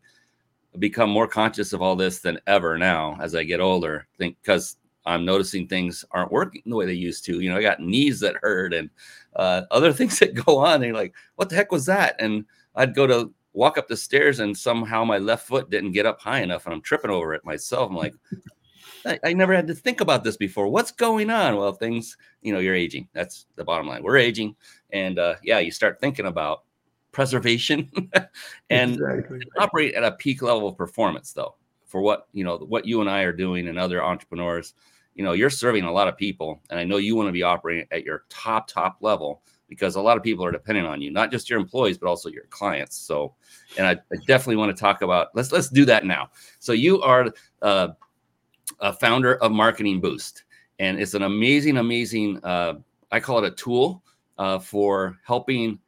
I 0.74 0.78
become 0.78 1.10
more 1.10 1.26
conscious 1.26 1.72
of 1.72 1.82
all 1.82 1.96
this 1.96 2.18
than 2.18 2.38
ever 2.46 2.78
now 2.78 3.16
as 3.20 3.34
I 3.34 3.44
get 3.44 3.60
older. 3.60 4.06
think 4.18 4.36
because 4.42 4.76
I'm 5.04 5.24
noticing 5.24 5.66
things 5.66 6.04
aren't 6.12 6.32
working 6.32 6.62
the 6.66 6.76
way 6.76 6.86
they 6.86 6.92
used 6.92 7.24
to. 7.26 7.40
You 7.40 7.50
know, 7.50 7.56
I 7.56 7.62
got 7.62 7.80
knees 7.80 8.20
that 8.20 8.36
hurt 8.42 8.72
and 8.72 8.90
uh, 9.36 9.62
other 9.70 9.92
things 9.92 10.18
that 10.18 10.34
go 10.34 10.58
on. 10.58 10.76
And 10.76 10.84
you're 10.84 10.94
like, 10.94 11.14
what 11.36 11.48
the 11.48 11.56
heck 11.56 11.72
was 11.72 11.86
that? 11.86 12.16
And 12.20 12.44
I'd 12.74 12.94
go 12.94 13.06
to 13.06 13.32
walk 13.52 13.76
up 13.76 13.88
the 13.88 13.96
stairs 13.96 14.38
and 14.38 14.56
somehow 14.56 15.04
my 15.04 15.18
left 15.18 15.46
foot 15.46 15.70
didn't 15.70 15.92
get 15.92 16.06
up 16.06 16.20
high 16.20 16.40
enough 16.40 16.64
and 16.64 16.74
I'm 16.74 16.80
tripping 16.80 17.10
over 17.10 17.34
it 17.34 17.44
myself. 17.44 17.90
I'm 17.90 17.96
like, 17.96 18.14
I, 19.06 19.18
I, 19.24 19.32
never 19.32 19.54
had 19.54 19.66
to 19.66 19.74
think 19.74 20.00
about 20.00 20.22
this 20.22 20.36
before. 20.36 20.68
What's 20.68 20.92
going 20.92 21.28
on? 21.28 21.56
Well, 21.56 21.72
things, 21.72 22.16
you 22.40 22.52
know, 22.52 22.60
you're 22.60 22.74
aging. 22.74 23.08
That's 23.12 23.46
the 23.56 23.64
bottom 23.64 23.88
line. 23.88 24.02
We're 24.02 24.16
aging. 24.16 24.54
And 24.90 25.18
uh, 25.18 25.34
yeah, 25.42 25.58
you 25.58 25.72
start 25.72 26.00
thinking 26.00 26.26
about 26.26 26.62
preservation 27.10 27.90
and 28.70 28.92
exactly. 28.94 29.42
operate 29.58 29.94
at 29.94 30.04
a 30.04 30.12
peak 30.12 30.40
level 30.40 30.68
of 30.68 30.78
performance 30.78 31.32
though 31.34 31.54
for 31.92 32.00
what 32.00 32.26
you 32.32 32.42
know 32.42 32.56
what 32.56 32.86
you 32.86 33.02
and 33.02 33.10
I 33.10 33.20
are 33.20 33.32
doing 33.32 33.68
and 33.68 33.78
other 33.78 34.02
entrepreneurs. 34.02 34.74
You 35.14 35.22
know 35.22 35.32
you're 35.32 35.50
serving 35.50 35.84
a 35.84 35.92
lot 35.92 36.08
of 36.08 36.16
people 36.16 36.62
and 36.70 36.80
i 36.80 36.84
know 36.84 36.96
you 36.96 37.14
want 37.14 37.28
to 37.28 37.32
be 37.32 37.42
operating 37.42 37.86
at 37.90 38.02
your 38.02 38.24
top 38.30 38.66
top 38.66 38.96
level 39.02 39.42
because 39.68 39.96
a 39.96 40.00
lot 40.00 40.16
of 40.16 40.22
people 40.22 40.42
are 40.42 40.50
depending 40.50 40.86
on 40.86 41.02
you 41.02 41.10
not 41.10 41.30
just 41.30 41.50
your 41.50 41.60
employees 41.60 41.98
but 41.98 42.08
also 42.08 42.30
your 42.30 42.46
clients. 42.48 42.96
So 42.96 43.34
and 43.76 43.86
i, 43.86 43.90
I 43.90 44.16
definitely 44.26 44.56
want 44.56 44.74
to 44.74 44.80
talk 44.80 45.02
about 45.02 45.28
let's 45.34 45.52
let's 45.52 45.68
do 45.68 45.84
that 45.84 46.06
now. 46.06 46.30
So 46.60 46.72
you 46.72 47.02
are 47.02 47.28
uh, 47.60 47.88
a 48.80 48.92
founder 48.94 49.34
of 49.36 49.52
marketing 49.52 50.00
boost 50.00 50.44
and 50.78 50.98
it's 50.98 51.12
an 51.12 51.24
amazing 51.24 51.76
amazing 51.76 52.42
uh, 52.42 52.74
i 53.10 53.20
call 53.20 53.44
it 53.44 53.52
a 53.52 53.54
tool 53.54 54.02
uh, 54.38 54.58
for 54.58 55.18
helping 55.26 55.78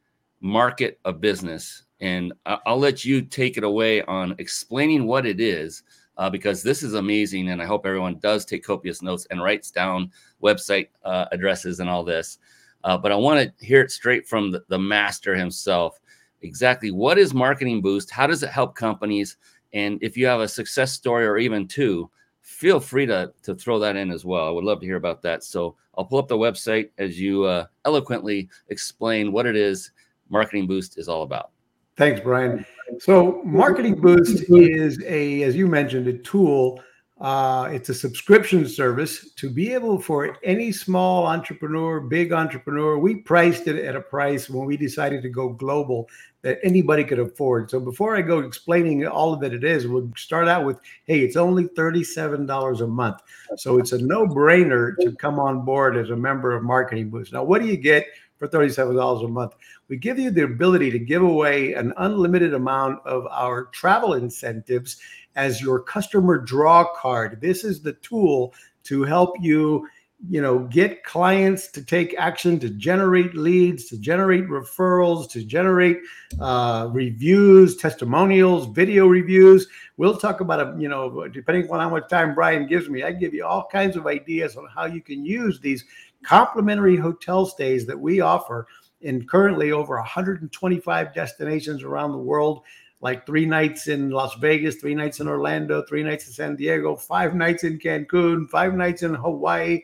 market 0.45 0.99
a 1.05 1.11
business. 1.11 1.83
And 1.99 2.33
I'll 2.45 2.77
let 2.77 3.03
you 3.03 3.21
take 3.21 3.57
it 3.57 3.63
away 3.63 4.01
on 4.03 4.35
explaining 4.37 5.05
what 5.05 5.25
it 5.25 5.39
is 5.39 5.83
uh, 6.17 6.29
because 6.29 6.63
this 6.63 6.83
is 6.83 6.93
amazing. 6.93 7.49
And 7.49 7.61
I 7.61 7.65
hope 7.65 7.85
everyone 7.85 8.19
does 8.19 8.45
take 8.45 8.63
copious 8.63 9.01
notes 9.01 9.27
and 9.29 9.41
writes 9.41 9.71
down 9.71 10.11
website 10.41 10.89
uh, 11.03 11.25
addresses 11.31 11.79
and 11.79 11.89
all 11.89 12.03
this. 12.03 12.39
Uh, 12.83 12.97
but 12.97 13.11
I 13.11 13.15
want 13.15 13.39
to 13.39 13.65
hear 13.65 13.81
it 13.81 13.91
straight 13.91 14.27
from 14.27 14.51
the, 14.51 14.63
the 14.67 14.79
master 14.79 15.35
himself. 15.35 15.99
Exactly 16.41 16.91
what 16.91 17.17
is 17.17 17.33
Marketing 17.33 17.81
Boost? 17.81 18.11
How 18.11 18.27
does 18.27 18.43
it 18.43 18.49
help 18.49 18.75
companies? 18.75 19.37
And 19.73 20.01
if 20.01 20.15
you 20.15 20.25
have 20.27 20.39
a 20.39 20.47
success 20.47 20.91
story 20.93 21.25
or 21.25 21.37
even 21.37 21.67
two, 21.67 22.09
feel 22.41 22.79
free 22.79 23.07
to, 23.07 23.33
to 23.41 23.55
throw 23.55 23.79
that 23.79 23.95
in 23.95 24.11
as 24.11 24.23
well. 24.23 24.47
I 24.47 24.51
would 24.51 24.63
love 24.63 24.79
to 24.81 24.85
hear 24.85 24.97
about 24.97 25.23
that. 25.23 25.43
So 25.43 25.75
I'll 25.97 26.05
pull 26.05 26.19
up 26.19 26.27
the 26.27 26.37
website 26.37 26.91
as 26.99 27.19
you 27.19 27.43
uh, 27.43 27.65
eloquently 27.85 28.49
explain 28.69 29.31
what 29.31 29.47
it 29.47 29.55
is 29.55 29.91
Marketing 30.29 30.67
Boost 30.67 30.97
is 30.97 31.07
all 31.07 31.23
about. 31.23 31.51
Thanks, 31.97 32.19
Brian. 32.19 32.65
So, 32.99 33.41
Marketing 33.45 33.95
Boost 33.95 34.43
is 34.49 35.01
a, 35.05 35.43
as 35.43 35.55
you 35.55 35.67
mentioned, 35.67 36.07
a 36.07 36.17
tool. 36.17 36.81
Uh, 37.21 37.69
it's 37.71 37.87
a 37.87 37.93
subscription 37.93 38.67
service 38.67 39.31
to 39.35 39.49
be 39.49 39.73
able 39.73 40.01
for 40.01 40.37
any 40.43 40.73
small 40.73 41.25
entrepreneur, 41.25 42.01
big 42.01 42.33
entrepreneur. 42.33 42.97
We 42.97 43.15
priced 43.15 43.67
it 43.67 43.83
at 43.85 43.95
a 43.95 44.01
price 44.01 44.49
when 44.49 44.65
we 44.65 44.75
decided 44.75 45.21
to 45.23 45.29
go 45.29 45.47
global 45.49 46.09
that 46.41 46.59
anybody 46.61 47.05
could 47.05 47.19
afford. 47.19 47.71
So, 47.71 47.79
before 47.79 48.17
I 48.17 48.21
go 48.21 48.39
explaining 48.39 49.07
all 49.07 49.33
of 49.33 49.39
that 49.39 49.53
it 49.53 49.63
is, 49.63 49.87
we'll 49.87 50.11
start 50.17 50.49
out 50.49 50.65
with 50.65 50.77
hey, 51.05 51.21
it's 51.21 51.37
only 51.37 51.69
$37 51.69 52.81
a 52.81 52.87
month. 52.87 53.21
So, 53.55 53.79
it's 53.79 53.93
a 53.93 53.97
no 53.97 54.27
brainer 54.27 54.97
to 54.99 55.13
come 55.13 55.39
on 55.39 55.63
board 55.63 55.95
as 55.95 56.09
a 56.09 56.15
member 56.15 56.53
of 56.53 56.63
Marketing 56.63 57.09
Boost. 57.09 57.31
Now, 57.31 57.45
what 57.45 57.61
do 57.61 57.67
you 57.69 57.77
get? 57.77 58.05
For 58.37 58.47
$37 58.47 59.23
a 59.23 59.27
month. 59.27 59.55
We 59.87 59.97
give 59.97 60.19
you 60.19 60.31
the 60.31 60.43
ability 60.43 60.91
to 60.91 60.99
give 60.99 61.21
away 61.21 61.73
an 61.73 61.93
unlimited 61.97 62.53
amount 62.53 63.05
of 63.05 63.27
our 63.27 63.65
travel 63.65 64.13
incentives 64.13 64.97
as 65.35 65.61
your 65.61 65.79
customer 65.81 66.37
draw 66.37 66.85
card. 66.95 67.39
This 67.41 67.63
is 67.63 67.81
the 67.81 67.93
tool 67.93 68.53
to 68.83 69.03
help 69.03 69.35
you 69.41 69.87
you 70.29 70.41
know 70.41 70.59
get 70.59 71.03
clients 71.03 71.67
to 71.67 71.83
take 71.83 72.15
action 72.17 72.57
to 72.59 72.69
generate 72.69 73.35
leads 73.35 73.85
to 73.85 73.97
generate 73.97 74.47
referrals 74.47 75.29
to 75.29 75.43
generate 75.43 75.99
uh, 76.39 76.89
reviews 76.91 77.75
testimonials 77.75 78.65
video 78.67 79.07
reviews 79.07 79.67
we'll 79.97 80.17
talk 80.17 80.39
about 80.39 80.59
a 80.59 80.79
you 80.79 80.87
know 80.87 81.27
depending 81.27 81.69
on 81.69 81.79
how 81.79 81.89
much 81.89 82.07
time 82.09 82.33
brian 82.33 82.65
gives 82.65 82.89
me 82.89 83.03
i 83.03 83.11
give 83.11 83.33
you 83.33 83.45
all 83.45 83.67
kinds 83.71 83.97
of 83.97 84.07
ideas 84.07 84.55
on 84.55 84.65
how 84.73 84.85
you 84.85 85.01
can 85.01 85.25
use 85.25 85.59
these 85.59 85.83
complimentary 86.25 86.95
hotel 86.95 87.45
stays 87.45 87.85
that 87.85 87.99
we 87.99 88.21
offer 88.21 88.67
in 89.01 89.27
currently 89.27 89.71
over 89.71 89.95
125 89.95 91.13
destinations 91.13 91.83
around 91.83 92.11
the 92.11 92.17
world 92.17 92.63
like 93.01 93.25
three 93.25 93.45
nights 93.45 93.87
in 93.87 94.09
Las 94.09 94.33
Vegas, 94.35 94.77
three 94.77 94.95
nights 94.95 95.19
in 95.19 95.27
Orlando, 95.27 95.83
three 95.87 96.01
nights 96.01 96.27
in 96.27 96.33
San 96.33 96.55
Diego, 96.55 96.95
five 96.95 97.35
nights 97.35 97.63
in 97.63 97.77
Cancun, 97.77 98.49
five 98.49 98.73
nights 98.73 99.03
in 99.03 99.13
Hawaii, 99.13 99.83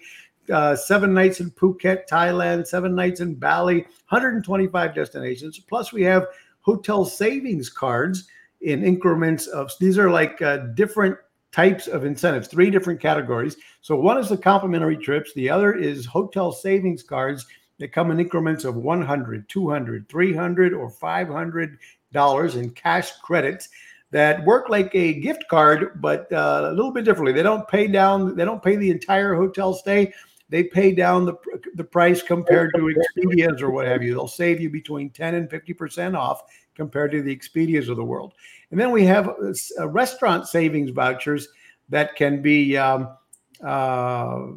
uh, 0.52 0.76
seven 0.76 1.14
nights 1.14 1.40
in 1.40 1.52
Phuket, 1.52 2.08
Thailand, 2.10 2.66
seven 2.66 2.96
nights 2.96 3.20
in 3.20 3.36
Bali, 3.36 3.82
125 4.10 4.96
destinations. 4.96 5.60
Plus, 5.60 5.94
we 5.94 6.02
have 6.02 6.26
hotel 6.62 7.06
savings 7.06 7.70
cards 7.70 8.28
in 8.62 8.84
increments 8.84 9.48
of 9.48 9.72
these 9.80 9.98
are 9.98 10.10
like 10.10 10.42
uh, 10.42 10.58
different 10.74 11.18
types 11.52 11.88
of 11.88 12.06
incentives, 12.06 12.48
three 12.48 12.70
different 12.70 13.00
categories. 13.00 13.58
So 13.82 13.96
one 13.96 14.18
is 14.18 14.30
the 14.30 14.38
complimentary 14.38 14.98
trips, 14.98 15.34
the 15.34 15.50
other 15.50 15.74
is 15.74 16.06
hotel 16.06 16.52
savings 16.52 17.04
cards 17.04 17.46
that 17.80 17.92
come 17.92 18.12
in 18.12 18.20
increments 18.20 18.64
of 18.64 18.76
100, 18.76 19.50
200, 19.50 20.08
300 20.08 20.74
or 20.74 20.90
500 20.90 21.78
dollars 22.14 22.56
in 22.58 22.70
cash 22.72 23.12
credits 23.22 23.70
that 24.12 24.44
work 24.46 24.68
like 24.68 24.94
a 24.94 25.14
gift 25.22 25.46
card 25.50 26.02
but 26.02 26.32
uh, 26.34 26.70
a 26.70 26.74
little 26.74 26.92
bit 26.92 27.06
differently. 27.06 27.32
They 27.32 27.44
don't 27.44 27.68
pay 27.68 27.88
down, 27.88 28.36
they 28.36 28.46
don't 28.46 28.62
pay 28.62 28.76
the 28.76 28.92
entire 28.92 29.34
hotel 29.34 29.74
stay. 29.74 30.14
They 30.52 30.66
pay 30.66 30.92
down 30.92 31.26
the, 31.26 31.36
the 31.76 31.84
price 31.84 32.22
compared 32.22 32.74
to 32.76 32.94
Expedias 32.94 33.62
or 33.62 33.72
what 33.72 33.88
have 33.88 34.04
you. 34.04 34.14
They'll 34.14 34.28
save 34.28 34.60
you 34.60 34.70
between 34.70 35.10
10 35.10 35.36
and 35.36 35.50
50% 35.50 36.16
off 36.16 36.44
compared 36.76 37.12
to 37.14 37.22
the 37.22 37.36
Expedias 37.36 37.90
of 37.90 37.96
the 37.96 38.04
world. 38.04 38.34
And 38.70 38.80
then 38.80 38.92
we 38.92 39.06
have 39.06 39.30
uh, 39.30 39.88
restaurant 39.88 40.48
savings 40.48 40.92
vouchers 40.92 41.48
that 41.88 42.18
can 42.18 42.42
be 42.42 42.78
um, 42.78 43.16
uh, 43.64 44.48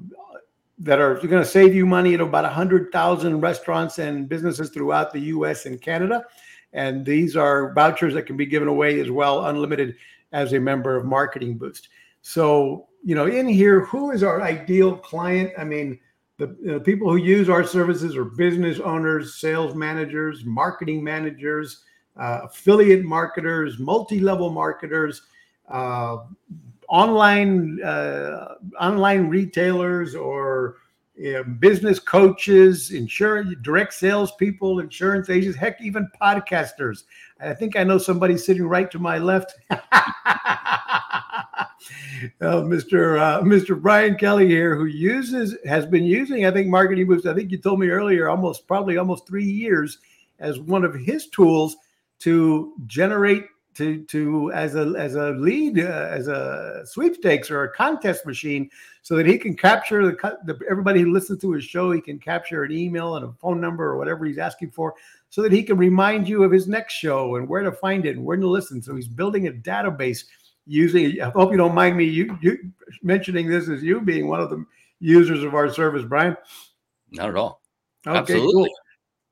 that 0.80 1.00
are 1.00 1.14
going 1.14 1.42
to 1.42 1.44
save 1.44 1.74
you 1.74 1.86
money 1.86 2.14
at 2.14 2.20
about 2.20 2.42
100,000 2.42 3.40
restaurants 3.40 4.00
and 4.00 4.28
businesses 4.28 4.70
throughout 4.70 5.12
the 5.12 5.20
US 5.20 5.66
and 5.66 5.80
Canada. 5.80 6.24
And 6.72 7.06
these 7.06 7.36
are 7.36 7.72
vouchers 7.72 8.14
that 8.14 8.26
can 8.26 8.36
be 8.36 8.46
given 8.46 8.66
away 8.66 8.98
as 9.00 9.10
well, 9.10 9.46
unlimited 9.46 9.94
as 10.32 10.52
a 10.52 10.58
member 10.58 10.96
of 10.96 11.04
Marketing 11.04 11.56
Boost. 11.56 11.88
So, 12.22 12.88
you 13.04 13.14
know, 13.14 13.26
in 13.26 13.46
here, 13.46 13.84
who 13.84 14.10
is 14.10 14.22
our 14.22 14.40
ideal 14.40 14.96
client? 14.96 15.52
I 15.58 15.64
mean, 15.64 16.00
the 16.38 16.80
people 16.84 17.08
who 17.10 17.16
use 17.16 17.48
our 17.48 17.62
services 17.64 18.16
are 18.16 18.24
business 18.24 18.80
owners, 18.80 19.34
sales 19.40 19.74
managers, 19.74 20.44
marketing 20.44 21.04
managers, 21.04 21.84
uh, 22.16 22.40
affiliate 22.44 23.04
marketers, 23.04 23.78
multi-level 23.78 24.50
marketers, 24.50 25.22
uh, 25.68 26.18
online 26.88 27.82
uh, 27.82 28.54
online 28.80 29.28
retailers, 29.28 30.14
or 30.14 30.76
you 31.16 31.34
know, 31.34 31.44
business 31.44 31.98
coaches, 31.98 32.90
insurance, 32.90 33.54
direct 33.62 33.94
sales 33.94 34.32
people, 34.32 34.80
insurance 34.80 35.30
agents, 35.30 35.56
heck, 35.56 35.80
even 35.80 36.08
podcasters. 36.20 37.04
I 37.40 37.54
think 37.54 37.76
I 37.76 37.84
know 37.84 37.98
somebody 37.98 38.36
sitting 38.38 38.64
right 38.64 38.90
to 38.90 38.98
my 38.98 39.18
left. 39.18 39.54
uh, 42.40 42.62
Mr. 42.62 43.18
Uh, 43.18 43.42
Mr. 43.42 43.80
Brian 43.80 44.16
Kelly 44.16 44.46
here, 44.46 44.76
who 44.76 44.86
uses 44.86 45.56
has 45.66 45.86
been 45.86 46.04
using, 46.04 46.46
I 46.46 46.50
think, 46.50 46.68
Marketing 46.68 47.06
Boost. 47.06 47.26
I 47.26 47.34
think 47.34 47.50
you 47.50 47.58
told 47.58 47.80
me 47.80 47.88
earlier, 47.88 48.28
almost 48.28 48.66
probably 48.66 48.96
almost 48.96 49.26
three 49.26 49.44
years 49.44 49.98
as 50.38 50.58
one 50.60 50.84
of 50.84 50.94
his 50.94 51.28
tools 51.28 51.76
to 52.20 52.74
generate 52.86 53.44
to 53.74 54.04
to 54.04 54.52
as 54.52 54.76
a 54.76 54.94
as 54.96 55.16
a 55.16 55.30
lead 55.32 55.78
uh, 55.78 56.08
as 56.10 56.28
a 56.28 56.82
sweepstakes 56.84 57.50
or 57.50 57.64
a 57.64 57.72
contest 57.72 58.24
machine 58.24 58.70
so 59.02 59.16
that 59.16 59.26
he 59.26 59.36
can 59.36 59.56
capture 59.56 60.06
the, 60.06 60.38
the, 60.44 60.58
everybody 60.70 61.00
who 61.00 61.12
listens 61.12 61.40
to 61.40 61.50
his 61.52 61.64
show 61.64 61.90
he 61.90 62.00
can 62.00 62.18
capture 62.18 62.62
an 62.62 62.72
email 62.72 63.16
and 63.16 63.24
a 63.24 63.32
phone 63.32 63.60
number 63.60 63.84
or 63.84 63.98
whatever 63.98 64.24
he's 64.24 64.38
asking 64.38 64.70
for 64.70 64.94
so 65.28 65.42
that 65.42 65.50
he 65.50 65.62
can 65.62 65.76
remind 65.76 66.28
you 66.28 66.44
of 66.44 66.52
his 66.52 66.68
next 66.68 66.94
show 66.94 67.34
and 67.34 67.48
where 67.48 67.62
to 67.62 67.72
find 67.72 68.06
it 68.06 68.16
and 68.16 68.24
where 68.24 68.36
to 68.36 68.46
listen 68.46 68.80
so 68.80 68.94
he's 68.94 69.08
building 69.08 69.48
a 69.48 69.52
database 69.52 70.24
using 70.66 71.20
i 71.20 71.30
hope 71.30 71.50
you 71.50 71.58
don't 71.58 71.74
mind 71.74 71.96
me 71.96 72.04
you, 72.04 72.38
you 72.40 72.58
mentioning 73.02 73.48
this 73.48 73.68
as 73.68 73.82
you 73.82 74.00
being 74.00 74.28
one 74.28 74.40
of 74.40 74.50
the 74.50 74.64
users 75.00 75.42
of 75.42 75.54
our 75.54 75.72
service 75.72 76.04
brian 76.04 76.36
not 77.12 77.28
at 77.28 77.36
all 77.36 77.60
okay, 78.06 78.18
absolutely 78.18 78.52
cool. 78.52 78.68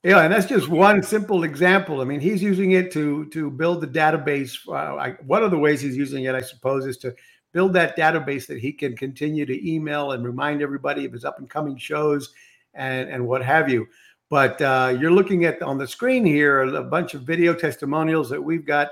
Yeah, 0.04 0.22
and 0.22 0.32
that's 0.32 0.46
just 0.46 0.68
one 0.68 1.00
simple 1.00 1.44
example. 1.44 2.00
I 2.00 2.04
mean, 2.04 2.18
he's 2.18 2.42
using 2.42 2.72
it 2.72 2.90
to 2.92 3.26
to 3.26 3.50
build 3.50 3.80
the 3.80 3.86
database. 3.86 4.58
Uh, 4.66 4.96
I, 4.96 5.10
one 5.24 5.44
of 5.44 5.52
the 5.52 5.58
ways 5.58 5.80
he's 5.80 5.96
using 5.96 6.24
it, 6.24 6.34
I 6.34 6.40
suppose, 6.40 6.86
is 6.86 6.96
to 6.98 7.14
build 7.52 7.72
that 7.74 7.96
database 7.96 8.46
that 8.48 8.58
he 8.58 8.72
can 8.72 8.96
continue 8.96 9.46
to 9.46 9.70
email 9.70 10.12
and 10.12 10.24
remind 10.24 10.60
everybody 10.60 11.04
of 11.04 11.12
his 11.12 11.24
up 11.24 11.38
and 11.38 11.48
coming 11.48 11.76
shows 11.76 12.32
and 12.74 13.08
and 13.08 13.26
what 13.26 13.44
have 13.44 13.68
you. 13.68 13.86
But 14.28 14.60
uh, 14.60 14.96
you're 14.98 15.12
looking 15.12 15.44
at 15.44 15.62
on 15.62 15.78
the 15.78 15.86
screen 15.86 16.24
here 16.24 16.62
a 16.62 16.82
bunch 16.82 17.14
of 17.14 17.22
video 17.22 17.54
testimonials 17.54 18.28
that 18.30 18.42
we've 18.42 18.66
got, 18.66 18.88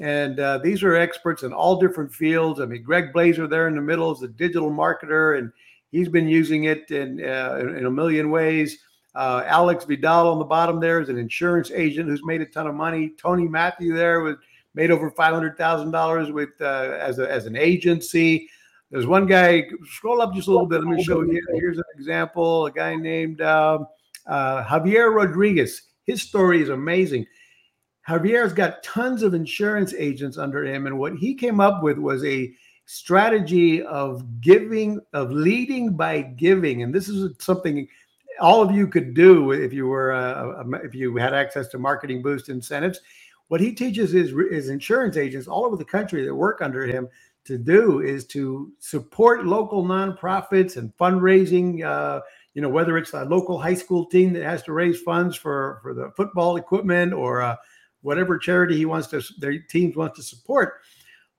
and 0.00 0.40
uh, 0.40 0.58
these 0.58 0.82
are 0.82 0.94
experts 0.94 1.42
in 1.42 1.52
all 1.52 1.78
different 1.78 2.12
fields. 2.12 2.60
I 2.60 2.66
mean, 2.66 2.82
Greg 2.82 3.12
Blazer 3.12 3.46
there 3.46 3.68
in 3.68 3.76
the 3.76 3.80
middle 3.80 4.12
is 4.12 4.22
a 4.22 4.28
digital 4.28 4.70
marketer, 4.70 5.38
and 5.38 5.52
he's 5.92 6.08
been 6.08 6.28
using 6.28 6.64
it 6.64 6.90
in 6.90 7.24
uh, 7.24 7.56
in 7.76 7.86
a 7.86 7.90
million 7.90 8.30
ways. 8.30 8.78
Uh, 9.14 9.44
Alex 9.46 9.84
Vidal 9.84 10.28
on 10.28 10.40
the 10.40 10.44
bottom 10.44 10.80
there 10.80 11.00
is 11.00 11.08
an 11.08 11.18
insurance 11.18 11.70
agent 11.70 12.08
who's 12.08 12.24
made 12.24 12.40
a 12.40 12.46
ton 12.46 12.66
of 12.66 12.74
money. 12.74 13.12
Tony 13.16 13.46
Matthew 13.46 13.94
there 13.94 14.20
was 14.20 14.36
made 14.74 14.90
over 14.90 15.10
five 15.12 15.32
hundred 15.32 15.56
thousand 15.56 15.92
dollars 15.92 16.32
with 16.32 16.50
uh, 16.60 16.98
as 17.00 17.20
a, 17.20 17.30
as 17.30 17.46
an 17.46 17.56
agency. 17.56 18.48
There's 18.90 19.06
one 19.06 19.26
guy. 19.26 19.64
Scroll 19.86 20.20
up 20.20 20.34
just 20.34 20.48
a 20.48 20.50
little 20.50 20.66
bit. 20.66 20.80
Let 20.80 20.88
me 20.88 21.02
show 21.02 21.22
you. 21.22 21.40
Here's 21.54 21.78
an 21.78 21.84
example. 21.96 22.66
A 22.66 22.72
guy 22.72 22.96
named 22.96 23.40
um, 23.40 23.86
uh, 24.26 24.64
Javier 24.64 25.14
Rodriguez. 25.14 25.82
His 26.04 26.22
story 26.22 26.62
is 26.62 26.68
amazing. 26.68 27.26
Javier's 28.08 28.52
got 28.52 28.82
tons 28.82 29.22
of 29.22 29.34
insurance 29.34 29.94
agents 29.94 30.36
under 30.36 30.64
him, 30.64 30.86
and 30.86 30.98
what 30.98 31.14
he 31.16 31.34
came 31.34 31.60
up 31.60 31.82
with 31.82 31.98
was 31.98 32.24
a 32.24 32.52
strategy 32.86 33.82
of 33.82 34.40
giving, 34.40 35.00
of 35.12 35.30
leading 35.32 35.96
by 35.96 36.20
giving, 36.20 36.82
and 36.82 36.94
this 36.94 37.08
is 37.08 37.34
something 37.38 37.88
all 38.40 38.62
of 38.62 38.74
you 38.74 38.86
could 38.86 39.14
do 39.14 39.52
if 39.52 39.72
you 39.72 39.86
were 39.86 40.12
uh, 40.12 40.64
if 40.82 40.94
you 40.94 41.16
had 41.16 41.34
access 41.34 41.68
to 41.68 41.78
marketing 41.78 42.22
boost 42.22 42.48
incentives. 42.48 43.00
What 43.48 43.60
he 43.60 43.72
teaches 43.72 44.12
his, 44.12 44.32
is 44.50 44.68
insurance 44.68 45.16
agents 45.16 45.48
all 45.48 45.64
over 45.64 45.76
the 45.76 45.84
country 45.84 46.24
that 46.24 46.34
work 46.34 46.62
under 46.62 46.86
him 46.86 47.08
to 47.44 47.58
do 47.58 48.00
is 48.00 48.26
to 48.26 48.72
support 48.78 49.44
local 49.44 49.84
nonprofits 49.84 50.76
and 50.76 50.96
fundraising. 50.96 51.84
Uh, 51.84 52.20
you 52.54 52.62
know, 52.62 52.68
whether 52.68 52.96
it's 52.96 53.12
a 53.12 53.24
local 53.24 53.58
high 53.58 53.74
school 53.74 54.06
team 54.06 54.32
that 54.32 54.44
has 54.44 54.62
to 54.64 54.72
raise 54.72 55.00
funds 55.00 55.36
for 55.36 55.78
for 55.82 55.94
the 55.94 56.10
football 56.16 56.56
equipment 56.56 57.12
or 57.12 57.42
whatever 58.04 58.38
charity 58.38 58.76
he 58.76 58.84
wants 58.84 59.08
to 59.08 59.22
their 59.38 59.58
teams 59.58 59.96
wants 59.96 60.16
to 60.16 60.22
support, 60.22 60.80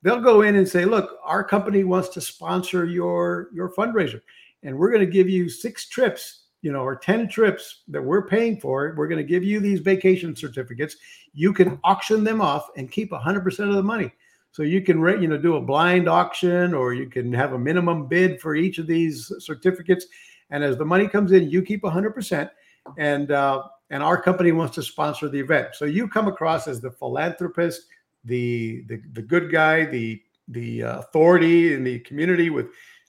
they'll 0.02 0.22
go 0.22 0.42
in 0.42 0.56
and 0.56 0.68
say, 0.68 0.86
"Look, 0.86 1.18
our 1.24 1.44
company 1.44 1.84
wants 1.84 2.10
to 2.10 2.22
sponsor 2.22 2.86
your 2.86 3.50
your 3.54 3.74
fundraiser, 3.74 4.22
and 4.64 4.78
we're 4.78 4.92
going 4.92 5.06
to 5.06 5.12
give 5.12 5.30
you 5.30 5.50
six 5.50 5.88
trips 5.88 6.46
you 6.66 6.72
know, 6.72 6.82
or 6.82 6.96
10 6.96 7.30
trips 7.30 7.84
that 7.88 8.02
we're 8.02 8.26
paying 8.26 8.60
for, 8.60 8.96
we're 8.98 9.08
going 9.08 9.24
to 9.24 9.24
give 9.24 9.44
you 9.44 9.60
these 9.60 9.82
vacation 9.82 10.36
certificates. 10.36 10.96
You 11.32 11.54
can 11.54 11.80
auction 11.84 12.24
them 12.24 12.42
off 12.42 12.70
and 12.76 12.92
keep 12.92 13.12
100% 13.12 13.70
of 13.70 13.76
the 13.76 13.84
money. 13.84 14.12
So 14.52 14.64
you 14.64 14.82
can, 14.82 15.00
you 15.22 15.28
know, 15.28 15.38
do 15.38 15.58
a 15.58 15.62
blind 15.62 16.10
auction 16.10 16.74
or 16.74 16.96
you 16.96 17.08
can 17.08 17.32
have 17.34 17.54
a 17.54 17.60
minimum 17.60 18.08
bid 18.08 18.42
for 18.42 18.56
each 18.56 18.80
of 18.80 18.88
these 18.88 19.32
certificates. 19.38 20.08
And 20.50 20.64
as 20.64 20.76
the 20.76 20.86
money 20.86 21.08
comes 21.08 21.34
in, 21.34 21.52
you 21.52 21.62
keep 21.62 21.84
100%. 21.84 22.50
And, 22.98 23.30
uh, 23.30 23.62
and 23.90 24.02
our 24.02 24.22
company 24.22 24.52
wants 24.52 24.76
to 24.76 24.84
sponsor 24.84 25.30
the 25.30 25.40
event. 25.40 25.70
So 25.74 25.86
you 25.86 26.08
come 26.08 26.28
across 26.28 26.68
as 26.68 26.82
the 26.82 26.92
philanthropist, 26.92 27.84
the, 28.24 28.84
the, 28.88 29.02
the 29.14 29.22
good 29.22 29.52
guy, 29.52 29.86
the, 29.86 30.22
the 30.48 30.84
uh, 30.84 31.00
authority 31.00 31.74
in 31.74 31.84
the 31.84 32.00
community 32.00 32.50
with 32.50 32.68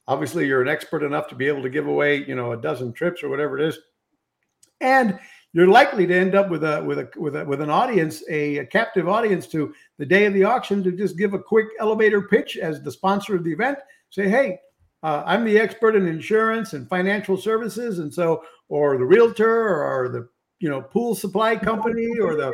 Obviously, 0.08 0.46
you're 0.46 0.62
an 0.62 0.68
expert 0.68 1.02
enough 1.02 1.26
to 1.28 1.34
be 1.34 1.48
able 1.48 1.62
to 1.62 1.68
give 1.68 1.88
away, 1.88 2.24
you 2.26 2.36
know, 2.36 2.52
a 2.52 2.56
dozen 2.56 2.92
trips 2.92 3.22
or 3.22 3.28
whatever 3.28 3.58
it 3.58 3.66
is, 3.66 3.78
and 4.80 5.18
you're 5.52 5.66
likely 5.66 6.06
to 6.06 6.14
end 6.14 6.36
up 6.36 6.48
with 6.48 6.62
a 6.62 6.82
with 6.84 7.00
a 7.00 7.10
with 7.16 7.34
a 7.34 7.44
with 7.44 7.60
an 7.60 7.70
audience, 7.70 8.22
a, 8.30 8.58
a 8.58 8.66
captive 8.66 9.08
audience 9.08 9.48
to 9.48 9.74
the 9.98 10.06
day 10.06 10.26
of 10.26 10.32
the 10.32 10.44
auction 10.44 10.84
to 10.84 10.92
just 10.92 11.18
give 11.18 11.34
a 11.34 11.38
quick 11.40 11.66
elevator 11.80 12.22
pitch 12.22 12.56
as 12.56 12.80
the 12.82 12.92
sponsor 12.92 13.34
of 13.34 13.42
the 13.42 13.52
event. 13.52 13.78
Say, 14.10 14.28
hey, 14.28 14.60
uh, 15.02 15.24
I'm 15.26 15.44
the 15.44 15.58
expert 15.58 15.96
in 15.96 16.06
insurance 16.06 16.72
and 16.72 16.88
financial 16.88 17.36
services, 17.36 17.98
and 17.98 18.14
so, 18.14 18.44
or 18.68 18.98
the 18.98 19.04
realtor, 19.04 19.82
or 19.82 20.08
the 20.08 20.28
you 20.58 20.68
know 20.68 20.80
pool 20.80 21.14
supply 21.14 21.56
company, 21.70 22.18
or 22.18 22.34
the, 22.34 22.52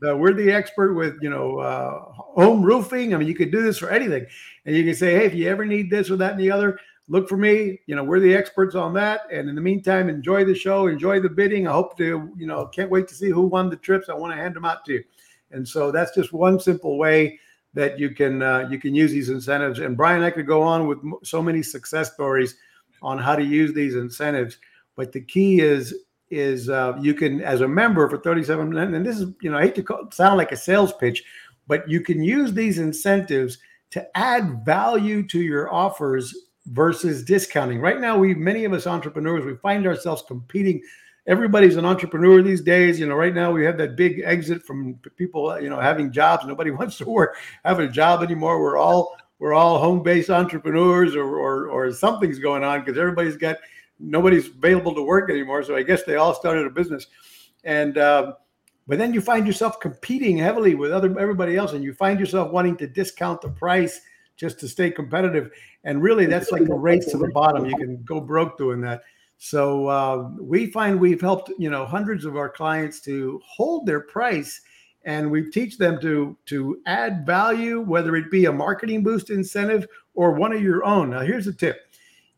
the 0.00 0.16
we're 0.16 0.34
the 0.34 0.50
expert 0.50 0.94
with 0.94 1.16
you 1.20 1.30
know 1.30 1.58
uh, 1.58 2.04
home 2.12 2.62
roofing. 2.62 3.14
I 3.14 3.18
mean, 3.18 3.28
you 3.28 3.34
could 3.34 3.52
do 3.52 3.62
this 3.62 3.78
for 3.78 3.90
anything, 3.90 4.26
and 4.66 4.76
you 4.76 4.84
can 4.84 4.94
say, 4.94 5.14
hey, 5.14 5.26
if 5.26 5.34
you 5.34 5.48
ever 5.48 5.64
need 5.64 5.90
this 5.90 6.10
or 6.10 6.16
that 6.16 6.32
and 6.32 6.40
the 6.40 6.50
other, 6.50 6.78
look 7.08 7.28
for 7.28 7.36
me. 7.36 7.80
You 7.86 7.96
know, 7.96 8.04
we're 8.04 8.20
the 8.20 8.34
experts 8.34 8.74
on 8.74 8.94
that. 8.94 9.22
And 9.32 9.48
in 9.48 9.54
the 9.54 9.60
meantime, 9.60 10.08
enjoy 10.08 10.44
the 10.44 10.54
show, 10.54 10.86
enjoy 10.86 11.20
the 11.20 11.28
bidding. 11.28 11.66
I 11.66 11.72
hope 11.72 11.96
to, 11.98 12.30
you 12.36 12.46
know, 12.46 12.66
can't 12.66 12.90
wait 12.90 13.08
to 13.08 13.14
see 13.14 13.30
who 13.30 13.42
won 13.42 13.70
the 13.70 13.76
trips. 13.76 14.08
I 14.08 14.14
want 14.14 14.34
to 14.34 14.40
hand 14.40 14.54
them 14.54 14.64
out 14.64 14.84
to 14.86 14.94
you. 14.94 15.04
And 15.50 15.66
so 15.66 15.90
that's 15.90 16.14
just 16.14 16.32
one 16.32 16.60
simple 16.60 16.98
way 16.98 17.40
that 17.74 17.98
you 17.98 18.10
can 18.10 18.42
uh, 18.42 18.68
you 18.70 18.78
can 18.78 18.94
use 18.94 19.12
these 19.12 19.30
incentives. 19.30 19.78
And 19.78 19.96
Brian, 19.96 20.22
I 20.22 20.30
could 20.30 20.46
go 20.46 20.62
on 20.62 20.86
with 20.86 20.98
so 21.22 21.42
many 21.42 21.62
success 21.62 22.12
stories 22.12 22.56
on 23.02 23.18
how 23.18 23.36
to 23.36 23.44
use 23.44 23.72
these 23.72 23.94
incentives. 23.94 24.58
But 24.96 25.12
the 25.12 25.20
key 25.20 25.60
is 25.60 25.94
is 26.30 26.68
uh, 26.68 26.96
you 27.00 27.14
can, 27.14 27.40
as 27.40 27.60
a 27.60 27.68
member 27.68 28.08
for 28.08 28.18
37, 28.18 28.76
and 28.76 29.06
this 29.06 29.18
is, 29.18 29.32
you 29.40 29.50
know, 29.50 29.58
I 29.58 29.62
hate 29.62 29.74
to 29.76 29.82
call, 29.82 30.10
sound 30.10 30.36
like 30.36 30.52
a 30.52 30.56
sales 30.56 30.92
pitch, 30.92 31.24
but 31.66 31.88
you 31.88 32.00
can 32.00 32.22
use 32.22 32.52
these 32.52 32.78
incentives 32.78 33.58
to 33.90 34.06
add 34.16 34.64
value 34.64 35.26
to 35.28 35.40
your 35.40 35.72
offers 35.72 36.34
versus 36.66 37.24
discounting. 37.24 37.80
Right 37.80 38.00
now, 38.00 38.18
we 38.18 38.34
many 38.34 38.64
of 38.64 38.72
us 38.72 38.86
entrepreneurs 38.86 39.44
we 39.44 39.56
find 39.56 39.86
ourselves 39.86 40.22
competing. 40.26 40.82
Everybody's 41.26 41.76
an 41.76 41.84
entrepreneur 41.84 42.42
these 42.42 42.62
days. 42.62 42.98
You 42.98 43.06
know, 43.06 43.14
right 43.14 43.34
now 43.34 43.52
we 43.52 43.64
have 43.64 43.78
that 43.78 43.96
big 43.96 44.22
exit 44.24 44.62
from 44.64 44.94
people, 45.16 45.58
you 45.60 45.70
know, 45.70 45.80
having 45.80 46.12
jobs. 46.12 46.46
Nobody 46.46 46.70
wants 46.72 46.98
to 46.98 47.04
work, 47.08 47.36
have 47.64 47.80
a 47.80 47.88
job 47.88 48.22
anymore. 48.22 48.60
We're 48.60 48.78
all 48.78 49.16
we're 49.38 49.54
all 49.54 49.78
home-based 49.78 50.30
entrepreneurs, 50.30 51.14
or 51.14 51.38
or, 51.38 51.68
or 51.68 51.92
something's 51.92 52.38
going 52.38 52.64
on 52.64 52.80
because 52.80 52.98
everybody's 52.98 53.36
got 53.36 53.56
nobody's 53.98 54.48
available 54.48 54.94
to 54.94 55.02
work 55.02 55.30
anymore. 55.30 55.62
So 55.62 55.76
I 55.76 55.82
guess 55.82 56.04
they 56.04 56.16
all 56.16 56.34
started 56.34 56.66
a 56.66 56.70
business, 56.70 57.06
and 57.64 57.98
um, 57.98 58.34
but 58.86 58.98
then 58.98 59.12
you 59.12 59.20
find 59.20 59.46
yourself 59.46 59.80
competing 59.80 60.38
heavily 60.38 60.74
with 60.74 60.92
other 60.92 61.18
everybody 61.18 61.56
else, 61.56 61.72
and 61.72 61.84
you 61.84 61.92
find 61.92 62.18
yourself 62.18 62.50
wanting 62.50 62.76
to 62.78 62.86
discount 62.86 63.42
the 63.42 63.50
price 63.50 64.00
just 64.36 64.58
to 64.60 64.68
stay 64.68 64.90
competitive. 64.90 65.50
And 65.84 66.02
really, 66.02 66.26
that's 66.26 66.50
like 66.52 66.68
a 66.68 66.74
race 66.74 67.06
to 67.10 67.18
the 67.18 67.28
bottom. 67.28 67.66
You 67.66 67.76
can 67.76 68.02
go 68.04 68.20
broke 68.20 68.56
doing 68.56 68.80
that. 68.82 69.02
So 69.36 69.86
uh, 69.86 70.30
we 70.40 70.70
find 70.70 70.98
we've 70.98 71.20
helped 71.20 71.50
you 71.58 71.70
know 71.70 71.84
hundreds 71.84 72.24
of 72.24 72.36
our 72.36 72.48
clients 72.48 73.00
to 73.02 73.40
hold 73.44 73.86
their 73.86 74.00
price, 74.00 74.60
and 75.04 75.30
we 75.30 75.50
teach 75.50 75.78
them 75.78 76.00
to 76.00 76.36
to 76.46 76.80
add 76.86 77.26
value, 77.26 77.80
whether 77.80 78.16
it 78.16 78.30
be 78.30 78.46
a 78.46 78.52
marketing 78.52 79.02
boost 79.02 79.30
incentive 79.30 79.86
or 80.14 80.32
one 80.32 80.52
of 80.52 80.62
your 80.62 80.84
own. 80.84 81.10
Now, 81.10 81.20
here's 81.20 81.46
a 81.46 81.52
tip: 81.52 81.87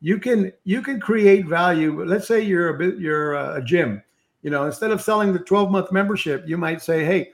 you 0.00 0.18
can 0.18 0.52
you 0.64 0.82
can 0.82 1.00
create 1.00 1.46
value. 1.46 2.04
Let's 2.04 2.26
say 2.26 2.40
you're 2.40 2.70
a 2.70 2.78
bit 2.78 2.98
you're 2.98 3.34
a 3.34 3.62
gym. 3.62 4.02
You 4.42 4.50
know, 4.50 4.64
instead 4.64 4.90
of 4.90 5.02
selling 5.02 5.32
the 5.32 5.38
12 5.38 5.70
month 5.70 5.92
membership, 5.92 6.44
you 6.46 6.56
might 6.56 6.80
say, 6.80 7.04
"Hey, 7.04 7.32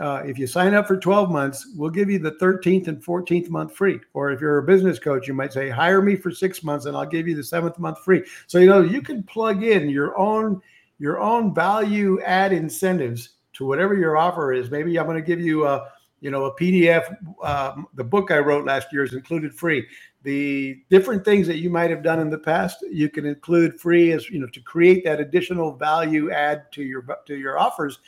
uh, 0.00 0.22
if 0.24 0.38
you 0.38 0.46
sign 0.46 0.74
up 0.74 0.86
for 0.86 0.96
12 0.96 1.30
months, 1.30 1.68
we'll 1.76 1.90
give 1.90 2.08
you 2.08 2.18
the 2.18 2.32
13th 2.32 2.88
and 2.88 3.02
14th 3.04 3.50
month 3.50 3.74
free. 3.74 4.00
Or 4.14 4.30
if 4.30 4.40
you're 4.40 4.58
a 4.58 4.62
business 4.62 4.98
coach, 4.98 5.28
you 5.28 5.34
might 5.34 5.52
say, 5.52 5.68
hire 5.68 6.00
me 6.00 6.16
for 6.16 6.30
six 6.30 6.62
months 6.62 6.86
and 6.86 6.96
I'll 6.96 7.06
give 7.06 7.28
you 7.28 7.36
the 7.36 7.44
seventh 7.44 7.78
month 7.78 7.98
free. 8.02 8.24
So, 8.46 8.58
you 8.58 8.66
know, 8.66 8.80
you 8.80 9.02
can 9.02 9.22
plug 9.22 9.62
in 9.62 9.90
your 9.90 10.18
own 10.18 10.62
your 10.98 11.20
own 11.20 11.52
value 11.52 12.20
add 12.22 12.52
incentives 12.52 13.30
to 13.54 13.66
whatever 13.66 13.94
your 13.94 14.16
offer 14.16 14.52
is. 14.52 14.70
Maybe 14.70 14.98
I'm 14.98 15.06
going 15.06 15.16
to 15.16 15.22
give 15.22 15.40
you 15.40 15.66
a, 15.66 15.88
you 16.22 16.30
know, 16.30 16.44
a 16.44 16.54
PDF. 16.54 17.14
Uh, 17.42 17.82
the 17.94 18.04
book 18.04 18.30
I 18.30 18.38
wrote 18.38 18.64
last 18.64 18.92
year 18.92 19.02
is 19.02 19.12
included 19.12 19.52
free. 19.54 19.86
The 20.22 20.80
different 20.88 21.24
things 21.24 21.48
that 21.48 21.58
you 21.58 21.68
might 21.68 21.90
have 21.90 22.04
done 22.04 22.20
in 22.20 22.30
the 22.30 22.38
past, 22.38 22.78
you 22.90 23.10
can 23.10 23.26
include 23.26 23.78
free 23.78 24.12
as 24.12 24.30
you 24.30 24.38
know 24.38 24.46
to 24.46 24.60
create 24.60 25.04
that 25.04 25.20
additional 25.20 25.72
value 25.72 26.30
add 26.30 26.70
to 26.72 26.82
your 26.84 27.04
to 27.26 27.36
your 27.36 27.58
offers. 27.58 27.98